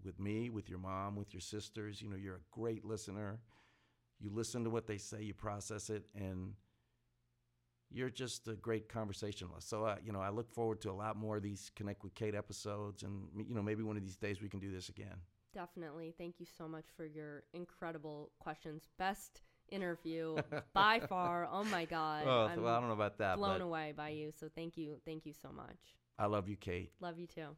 with 0.05 0.18
me, 0.18 0.51
with 0.51 0.68
your 0.68 0.78
mom, 0.78 1.16
with 1.16 1.32
your 1.32 1.40
sisters. 1.40 2.01
You 2.03 2.09
know, 2.09 2.16
you're 2.16 2.36
a 2.36 2.51
great 2.51 2.84
listener. 2.84 3.40
You 4.20 4.30
listen 4.32 4.64
to 4.64 4.70
what 4.70 4.86
they 4.86 4.99
say, 4.99 5.22
you 5.22 5.34
process 5.34 5.90
it, 5.90 6.05
and 6.14 6.55
you're 7.90 8.11
just 8.11 8.49
a 8.49 8.55
great 8.55 8.88
conversationalist. 8.88 9.68
So, 9.68 9.84
uh, 9.84 9.96
you 10.05 10.12
know, 10.12 10.20
I 10.20 10.30
look 10.30 10.53
forward 10.53 10.80
to 10.82 10.90
a 10.90 10.92
lot 10.92 11.16
more 11.16 11.36
of 11.36 11.42
these 11.42 11.70
Connect 11.76 12.03
with 12.03 12.14
Kate 12.14 12.34
episodes, 12.34 13.03
and 13.03 13.28
you 13.36 13.55
know, 13.55 13.62
maybe 13.62 13.82
one 13.82 13.96
of 13.96 14.03
these 14.03 14.16
days 14.16 14.42
we 14.42 14.49
can 14.49 14.61
do 14.61 14.72
this 14.72 14.88
again. 14.88 15.16
Definitely. 15.55 16.14
Thank 16.18 16.40
you 16.40 16.46
so 16.46 16.68
much 16.68 16.86
for 16.96 17.07
your 17.07 17.44
incredible 17.55 18.30
questions. 18.38 18.88
Best 18.99 19.40
interview 19.70 20.36
by 20.74 21.01
far. 21.01 21.49
Oh 21.51 21.64
my 21.64 21.84
God. 21.84 22.26
well, 22.26 22.46
I 22.46 22.55
don't 22.55 22.88
know 22.88 22.92
about 22.92 23.18
that. 23.18 23.36
Blown 23.36 23.61
away 23.61 23.94
by 23.96 24.11
you. 24.11 24.32
So 24.38 24.49
thank 24.55 24.76
you. 24.76 24.96
Thank 25.05 25.26
you 25.26 25.32
so 25.32 25.51
much. 25.51 25.78
I 26.18 26.26
love 26.26 26.49
you, 26.49 26.57
Kate. 26.57 26.92
Love 27.01 27.18
you 27.18 27.26
too. 27.26 27.57